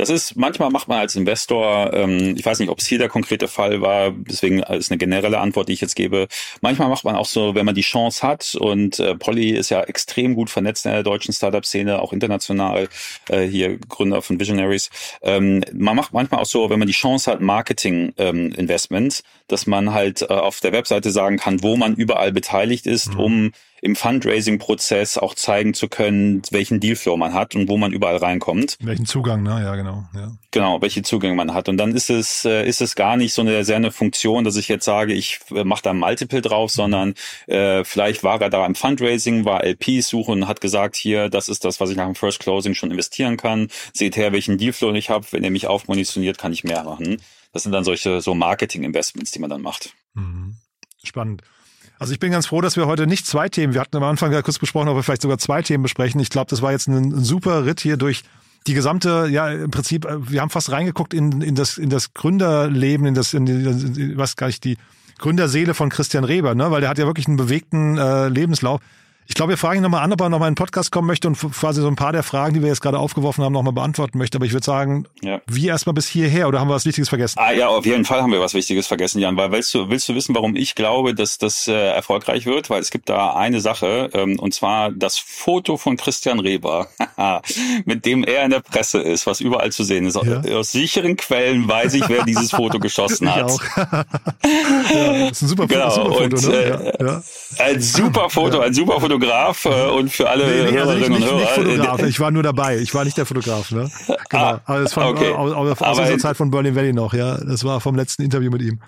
Das 0.00 0.08
ist, 0.08 0.34
manchmal 0.34 0.70
macht 0.70 0.88
man 0.88 0.98
als 0.98 1.14
Investor, 1.14 1.92
ähm, 1.92 2.34
ich 2.34 2.46
weiß 2.46 2.58
nicht, 2.58 2.70
ob 2.70 2.78
es 2.78 2.86
hier 2.86 2.96
der 2.96 3.10
konkrete 3.10 3.48
Fall 3.48 3.82
war, 3.82 4.12
deswegen 4.12 4.60
ist 4.60 4.90
eine 4.90 4.96
generelle 4.96 5.38
Antwort, 5.38 5.68
die 5.68 5.74
ich 5.74 5.82
jetzt 5.82 5.94
gebe. 5.94 6.26
Manchmal 6.62 6.88
macht 6.88 7.04
man 7.04 7.16
auch 7.16 7.26
so, 7.26 7.54
wenn 7.54 7.66
man 7.66 7.74
die 7.74 7.82
Chance 7.82 8.26
hat 8.26 8.54
und 8.54 8.98
äh, 8.98 9.14
Polly 9.14 9.50
ist 9.50 9.68
ja 9.68 9.82
extrem 9.82 10.36
gut 10.36 10.48
vernetzt 10.48 10.86
in 10.86 10.92
der 10.92 11.02
deutschen 11.02 11.34
Startup-Szene, 11.34 12.00
auch 12.00 12.14
international, 12.14 12.88
äh, 13.28 13.42
hier 13.42 13.76
Gründer 13.76 14.22
von 14.22 14.40
Visionaries. 14.40 14.88
Ähm, 15.20 15.62
man 15.74 15.96
macht 15.96 16.14
manchmal 16.14 16.40
auch 16.40 16.46
so, 16.46 16.70
wenn 16.70 16.78
man 16.78 16.88
die 16.88 16.94
Chance 16.94 17.30
hat, 17.30 17.42
Marketing-Investments, 17.42 19.18
ähm, 19.20 19.39
dass 19.52 19.66
man 19.66 19.92
halt 19.92 20.22
äh, 20.22 20.26
auf 20.26 20.60
der 20.60 20.72
Webseite 20.72 21.10
sagen 21.10 21.38
kann, 21.38 21.62
wo 21.62 21.76
man 21.76 21.94
überall 21.94 22.32
beteiligt 22.32 22.86
ist, 22.86 23.14
mhm. 23.14 23.20
um 23.20 23.52
im 23.82 23.96
Fundraising-Prozess 23.96 25.18
auch 25.18 25.34
zeigen 25.34 25.74
zu 25.74 25.88
können, 25.88 26.42
welchen 26.50 26.80
Dealflow 26.80 27.16
man 27.16 27.32
hat 27.32 27.54
und 27.54 27.68
wo 27.68 27.76
man 27.76 27.92
überall 27.92 28.16
reinkommt. 28.16 28.76
Welchen 28.80 29.06
Zugang, 29.06 29.42
ne? 29.42 29.62
Ja, 29.62 29.74
genau. 29.74 30.04
Ja. 30.14 30.32
Genau, 30.50 30.82
welche 30.82 31.02
Zugänge 31.02 31.34
man 31.34 31.54
hat. 31.54 31.68
Und 31.68 31.78
dann 31.78 31.94
ist 31.94 32.10
es, 32.10 32.44
äh, 32.44 32.66
ist 32.66 32.80
es 32.80 32.94
gar 32.94 33.16
nicht 33.16 33.32
so 33.32 33.42
eine 33.42 33.64
sehr 33.64 33.76
eine 33.76 33.90
Funktion, 33.90 34.44
dass 34.44 34.56
ich 34.56 34.68
jetzt 34.68 34.84
sage, 34.84 35.14
ich 35.14 35.40
äh, 35.54 35.64
mache 35.64 35.82
da 35.82 35.90
ein 35.90 35.98
Multiple 35.98 36.42
drauf, 36.42 36.70
sondern 36.70 37.14
äh, 37.46 37.84
vielleicht 37.84 38.22
war 38.22 38.40
er 38.40 38.50
da 38.50 38.66
im 38.66 38.74
Fundraising, 38.74 39.44
war 39.44 39.64
LPs 39.64 40.08
suchen 40.08 40.42
und 40.42 40.48
hat 40.48 40.60
gesagt, 40.60 40.96
hier, 40.96 41.30
das 41.30 41.48
ist 41.48 41.64
das, 41.64 41.80
was 41.80 41.90
ich 41.90 41.96
nach 41.96 42.06
dem 42.06 42.14
First 42.14 42.40
Closing 42.40 42.74
schon 42.74 42.90
investieren 42.90 43.36
kann. 43.36 43.68
Seht 43.94 44.16
her, 44.16 44.32
welchen 44.32 44.58
Dealflow 44.58 44.92
ich 44.92 45.08
habe. 45.08 45.26
Wenn 45.30 45.44
ihr 45.44 45.50
mich 45.50 45.66
aufmunitioniert, 45.66 46.36
kann 46.36 46.52
ich 46.52 46.64
mehr 46.64 46.84
machen. 46.84 47.18
Das 47.52 47.62
sind 47.64 47.72
dann 47.72 47.84
solche 47.84 48.20
so 48.20 48.34
Marketing-Investments, 48.34 49.30
die 49.32 49.38
man 49.38 49.50
dann 49.50 49.62
macht. 49.62 49.94
Mhm. 50.14 50.56
Spannend. 51.02 51.42
Also 51.98 52.12
ich 52.12 52.18
bin 52.18 52.32
ganz 52.32 52.46
froh, 52.46 52.60
dass 52.60 52.76
wir 52.76 52.86
heute 52.86 53.06
nicht 53.06 53.26
zwei 53.26 53.48
Themen, 53.48 53.74
wir 53.74 53.80
hatten 53.80 53.96
am 53.96 54.04
Anfang 54.04 54.32
ja 54.32 54.40
kurz 54.40 54.58
besprochen, 54.58 54.88
ob 54.88 54.96
wir 54.96 55.02
vielleicht 55.02 55.22
sogar 55.22 55.38
zwei 55.38 55.60
Themen 55.62 55.82
besprechen. 55.82 56.20
Ich 56.20 56.30
glaube, 56.30 56.48
das 56.48 56.62
war 56.62 56.72
jetzt 56.72 56.88
ein, 56.88 57.22
super 57.22 57.66
Ritt 57.66 57.80
hier 57.80 57.96
durch 57.96 58.22
die 58.66 58.74
gesamte, 58.74 59.28
ja, 59.30 59.50
im 59.50 59.70
Prinzip, 59.70 60.04
äh, 60.04 60.30
wir 60.30 60.40
haben 60.40 60.50
fast 60.50 60.70
reingeguckt 60.70 61.12
in, 61.12 61.42
in 61.42 61.54
das, 61.54 61.78
in 61.78 61.90
das 61.90 62.14
Gründerleben, 62.14 63.06
in 63.06 63.14
das, 63.14 63.34
in, 63.34 63.46
in 63.46 64.16
was 64.16 64.36
gar 64.36 64.46
nicht 64.46 64.64
die 64.64 64.76
Gründerseele 65.18 65.74
von 65.74 65.90
Christian 65.90 66.24
Reber, 66.24 66.54
ne, 66.54 66.70
weil 66.70 66.80
der 66.80 66.88
hat 66.88 66.98
ja 66.98 67.06
wirklich 67.06 67.26
einen 67.26 67.36
bewegten 67.36 67.98
äh, 67.98 68.28
Lebenslauf. 68.28 68.80
Ich 69.30 69.36
glaube, 69.36 69.50
wir 69.50 69.58
fragen 69.58 69.78
ihn 69.78 69.84
nochmal 69.84 70.02
an, 70.02 70.12
ob 70.12 70.20
er 70.20 70.28
nochmal 70.28 70.48
in 70.48 70.54
den 70.54 70.58
Podcast 70.58 70.90
kommen 70.90 71.06
möchte 71.06 71.28
und 71.28 71.38
quasi 71.38 71.80
so 71.80 71.86
ein 71.86 71.94
paar 71.94 72.10
der 72.10 72.24
Fragen, 72.24 72.52
die 72.52 72.62
wir 72.62 72.68
jetzt 72.68 72.80
gerade 72.80 72.98
aufgeworfen 72.98 73.44
haben, 73.44 73.52
nochmal 73.52 73.72
beantworten 73.72 74.18
möchte. 74.18 74.38
Aber 74.38 74.44
ich 74.44 74.52
würde 74.52 74.66
sagen, 74.66 75.06
ja. 75.22 75.40
wie 75.46 75.68
erstmal 75.68 75.94
bis 75.94 76.08
hierher 76.08 76.48
oder 76.48 76.58
haben 76.58 76.66
wir 76.66 76.74
was 76.74 76.84
Wichtiges 76.84 77.08
vergessen? 77.08 77.38
Ah, 77.38 77.52
ja, 77.52 77.68
auf 77.68 77.86
jeden 77.86 78.04
Fall 78.04 78.22
haben 78.22 78.32
wir 78.32 78.40
was 78.40 78.54
Wichtiges 78.54 78.88
vergessen, 78.88 79.20
Jan. 79.20 79.36
Weil 79.36 79.52
willst 79.52 79.72
du, 79.72 79.88
willst 79.88 80.08
du 80.08 80.16
wissen, 80.16 80.34
warum 80.34 80.56
ich 80.56 80.74
glaube, 80.74 81.14
dass 81.14 81.38
das 81.38 81.68
äh, 81.68 81.72
erfolgreich 81.72 82.44
wird? 82.44 82.70
Weil 82.70 82.80
es 82.80 82.90
gibt 82.90 83.08
da 83.08 83.34
eine 83.34 83.60
Sache, 83.60 84.10
ähm, 84.14 84.36
und 84.40 84.52
zwar 84.52 84.90
das 84.90 85.18
Foto 85.18 85.76
von 85.76 85.96
Christian 85.96 86.40
Reber, 86.40 86.88
mit 87.84 88.06
dem 88.06 88.24
er 88.24 88.44
in 88.44 88.50
der 88.50 88.60
Presse 88.60 88.98
ist, 88.98 89.28
was 89.28 89.40
überall 89.40 89.70
zu 89.70 89.84
sehen 89.84 90.06
ist. 90.06 90.20
Ja. 90.20 90.42
Aus 90.56 90.72
sicheren 90.72 91.16
Quellen 91.16 91.68
weiß 91.68 91.94
ich, 91.94 92.08
wer 92.08 92.24
dieses 92.24 92.50
Foto 92.50 92.78
geschossen 92.80 93.32
hat. 93.32 93.48
Ich 93.48 93.54
auch. 93.54 93.76
ja, 93.76 95.28
das 95.28 95.30
ist 95.30 95.42
ein 95.42 95.48
super, 95.48 95.68
genau. 95.68 95.90
super 95.90 96.14
Foto, 96.14 96.24
und, 96.24 96.48
ne? 96.48 96.94
Äh, 96.98 97.04
ja. 97.04 97.22
Ein 97.58 97.80
super 97.80 98.28
Foto, 98.28 98.58
ein 98.58 98.74
super 98.74 99.00
Foto 99.00 99.19
Fotograf 99.20 99.64
äh, 99.64 99.90
und 99.90 100.10
für 100.10 100.28
alle 100.28 100.46
nee, 100.46 100.52
nee, 100.52 100.78
also 100.78 100.92
Hörerinnen 100.92 101.12
nicht, 101.12 101.22
und 101.22 101.28
Hörer. 101.28 101.40
Nicht 101.40 101.50
Fotograf, 101.50 102.02
ich 102.02 102.20
war 102.20 102.30
nur 102.30 102.42
dabei. 102.42 102.78
Ich 102.78 102.94
war 102.94 103.04
nicht 103.04 103.16
der 103.16 103.26
Fotograf. 103.26 103.70
Ne? 103.70 103.90
Genau. 104.28 104.42
Ah, 104.42 104.60
aber 104.64 104.80
das 104.80 104.94
von, 104.94 105.04
okay. 105.04 105.32
aus, 105.32 105.52
aus, 105.52 105.82
aus 105.82 105.98
dieser 105.98 106.18
Zeit 106.18 106.36
von 106.36 106.50
Berlin 106.50 106.74
Valley 106.74 106.92
noch. 106.92 107.14
Ja, 107.14 107.36
das 107.38 107.64
war 107.64 107.80
vom 107.80 107.96
letzten 107.96 108.22
Interview 108.22 108.50
mit 108.50 108.62
ihm. 108.62 108.80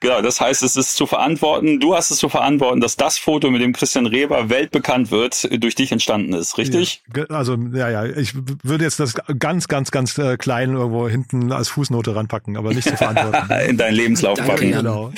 Genau, 0.00 0.22
das 0.22 0.40
heißt, 0.40 0.62
es 0.62 0.76
ist 0.76 0.94
zu 0.94 1.06
verantworten, 1.06 1.80
du 1.80 1.96
hast 1.96 2.12
es 2.12 2.18
zu 2.18 2.28
verantworten, 2.28 2.80
dass 2.80 2.96
das 2.96 3.18
Foto 3.18 3.50
mit 3.50 3.60
dem 3.60 3.72
Christian 3.72 4.06
Reber 4.06 4.48
weltbekannt 4.48 5.10
wird, 5.10 5.48
durch 5.60 5.74
dich 5.74 5.90
entstanden 5.90 6.32
ist, 6.32 6.58
richtig? 6.58 7.02
Ja, 7.16 7.24
also, 7.24 7.56
ja, 7.74 7.90
ja, 7.90 8.04
ich 8.04 8.34
würde 8.62 8.84
jetzt 8.84 9.00
das 9.00 9.14
ganz, 9.38 9.66
ganz, 9.66 9.90
ganz 9.90 10.16
äh, 10.18 10.36
klein 10.36 10.74
irgendwo 10.74 11.08
hinten 11.08 11.50
als 11.50 11.68
Fußnote 11.70 12.14
ranpacken, 12.14 12.56
aber 12.56 12.72
nicht 12.72 12.88
zu 12.88 12.96
verantworten. 12.96 13.52
in 13.68 13.76
deinen 13.76 13.94
Lebenslauf 13.94 14.38
packen. 14.38 14.70
Genau. 14.70 15.08
Ne? 15.08 15.14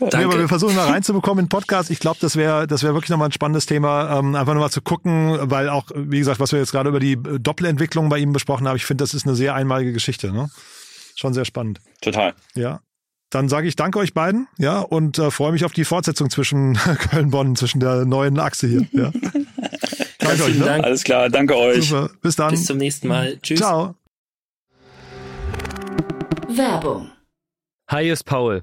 Danke. 0.00 0.16
Nee, 0.16 0.24
aber 0.24 0.38
wir 0.38 0.48
versuchen 0.48 0.74
mal 0.74 0.88
reinzubekommen 0.88 1.40
in 1.40 1.46
den 1.46 1.50
Podcast. 1.50 1.90
Ich 1.90 2.00
glaube, 2.00 2.18
das 2.20 2.36
wäre 2.36 2.66
das 2.66 2.82
wäre 2.82 2.94
wirklich 2.94 3.10
nochmal 3.10 3.28
ein 3.28 3.32
spannendes 3.32 3.66
Thema, 3.66 3.83
ähm, 3.84 4.34
einfach 4.34 4.54
nochmal 4.54 4.70
zu 4.70 4.82
gucken, 4.82 5.38
weil 5.42 5.68
auch, 5.68 5.86
wie 5.94 6.18
gesagt, 6.18 6.40
was 6.40 6.52
wir 6.52 6.58
jetzt 6.58 6.72
gerade 6.72 6.88
über 6.88 7.00
die 7.00 7.16
Doppelentwicklung 7.16 8.08
bei 8.08 8.18
ihm 8.18 8.32
besprochen 8.32 8.66
haben, 8.66 8.76
ich 8.76 8.84
finde, 8.84 9.02
das 9.02 9.14
ist 9.14 9.26
eine 9.26 9.36
sehr 9.36 9.54
einmalige 9.54 9.92
Geschichte. 9.92 10.32
Ne? 10.32 10.50
Schon 11.16 11.34
sehr 11.34 11.44
spannend. 11.44 11.80
Total. 12.00 12.34
Ja. 12.54 12.80
Dann 13.30 13.48
sage 13.48 13.66
ich 13.66 13.74
danke 13.74 13.98
euch 13.98 14.14
beiden, 14.14 14.46
ja, 14.58 14.78
und 14.78 15.18
äh, 15.18 15.30
freue 15.30 15.50
mich 15.50 15.64
auf 15.64 15.72
die 15.72 15.84
Fortsetzung 15.84 16.30
zwischen 16.30 16.74
Köln-Bonn, 17.10 17.56
zwischen 17.56 17.80
der 17.80 18.04
neuen 18.04 18.38
Achse 18.38 18.68
hier. 18.68 18.86
Ja. 18.92 19.10
danke 20.18 20.44
euch. 20.44 20.58
Ne? 20.58 20.64
Dank. 20.64 20.84
Alles 20.84 21.02
klar, 21.02 21.28
danke 21.30 21.56
euch. 21.56 21.88
Super. 21.88 22.10
Bis 22.22 22.36
dann. 22.36 22.50
Bis 22.50 22.66
zum 22.66 22.78
nächsten 22.78 23.08
Mal. 23.08 23.36
Tschüss. 23.42 23.58
Ciao. 23.58 23.96
Werbung. 26.48 27.10
Hi, 27.90 28.08
ist 28.08 28.24
Paul, 28.24 28.62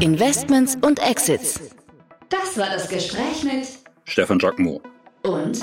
Investments 0.00 0.76
und 0.82 1.00
Exits. 1.00 1.60
Das 2.28 2.56
war 2.56 2.70
das 2.70 2.88
Gespräch 2.88 3.42
mit 3.42 3.66
Stefan 4.04 4.38
Giacomo 4.38 4.80
und 5.24 5.60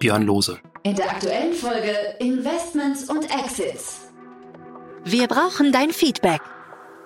Björn 0.00 0.24
Lose. 0.24 0.58
In 0.82 0.96
der 0.96 1.10
aktuellen 1.10 1.52
Folge 1.52 1.96
Investments 2.18 3.08
und 3.08 3.24
Exits. 3.30 4.08
Wir 5.04 5.28
brauchen 5.28 5.70
dein 5.70 5.90
Feedback. 5.90 6.40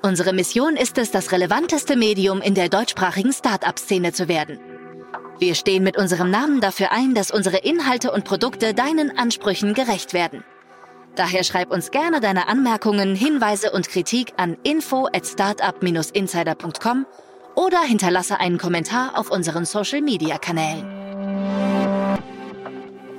Unsere 0.02 0.32
Mission 0.32 0.76
ist 0.76 0.96
es, 0.96 1.10
das 1.10 1.32
relevanteste 1.32 1.96
Medium 1.96 2.40
in 2.40 2.54
der 2.54 2.70
deutschsprachigen 2.70 3.32
Start-up-Szene 3.32 4.12
zu 4.12 4.28
werden. 4.28 4.58
Wir 5.38 5.54
stehen 5.56 5.84
mit 5.84 5.98
unserem 5.98 6.30
Namen 6.30 6.60
dafür 6.60 6.90
ein, 6.90 7.14
dass 7.14 7.30
unsere 7.30 7.58
Inhalte 7.58 8.12
und 8.12 8.24
Produkte 8.24 8.72
deinen 8.72 9.16
Ansprüchen 9.18 9.74
gerecht 9.74 10.14
werden. 10.14 10.42
Daher 11.18 11.42
schreib 11.42 11.72
uns 11.72 11.90
gerne 11.90 12.20
deine 12.20 12.46
Anmerkungen, 12.46 13.16
Hinweise 13.16 13.72
und 13.72 13.88
Kritik 13.88 14.34
an 14.36 14.56
info 14.62 15.08
at 15.12 15.26
startup-insider.com 15.26 17.06
oder 17.56 17.80
hinterlasse 17.80 18.38
einen 18.38 18.56
Kommentar 18.56 19.18
auf 19.18 19.28
unseren 19.28 19.64
Social-Media-Kanälen. 19.64 20.86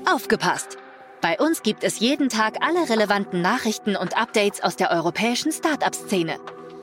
Aufgepasst! 0.09 0.77
Bei 1.19 1.37
uns 1.39 1.61
gibt 1.61 1.83
es 1.83 1.99
jeden 1.99 2.29
Tag 2.29 2.65
alle 2.65 2.89
relevanten 2.89 3.41
Nachrichten 3.41 3.97
und 3.97 4.15
Updates 4.15 4.63
aus 4.63 4.77
der 4.77 4.91
europäischen 4.91 5.51
Startup-Szene. 5.51 6.37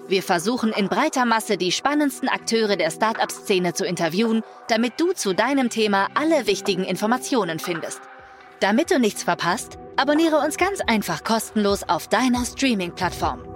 Wir 0.09 0.23
versuchen 0.23 0.71
in 0.71 0.89
breiter 0.89 1.25
Masse 1.25 1.57
die 1.57 1.73
spannendsten 1.73 2.29
Akteure 2.29 2.77
der 2.77 2.91
Startup-Szene 2.91 3.73
zu 3.73 3.87
interviewen, 3.87 4.43
damit 4.69 5.01
du 5.01 5.15
zu 5.15 5.33
deinem 5.33 5.71
Thema 5.71 6.09
alle 6.13 6.47
wichtigen 6.47 6.85
Informationen 6.85 7.59
findest. 7.59 8.03
Damit 8.61 8.91
du 8.91 8.99
nichts 8.99 9.23
verpasst, 9.23 9.79
abonniere 9.97 10.39
uns 10.39 10.57
ganz 10.57 10.81
einfach 10.87 11.25
kostenlos 11.25 11.83
auf 11.89 12.09
deiner 12.09 12.45
Streaming-Plattform. 12.45 13.56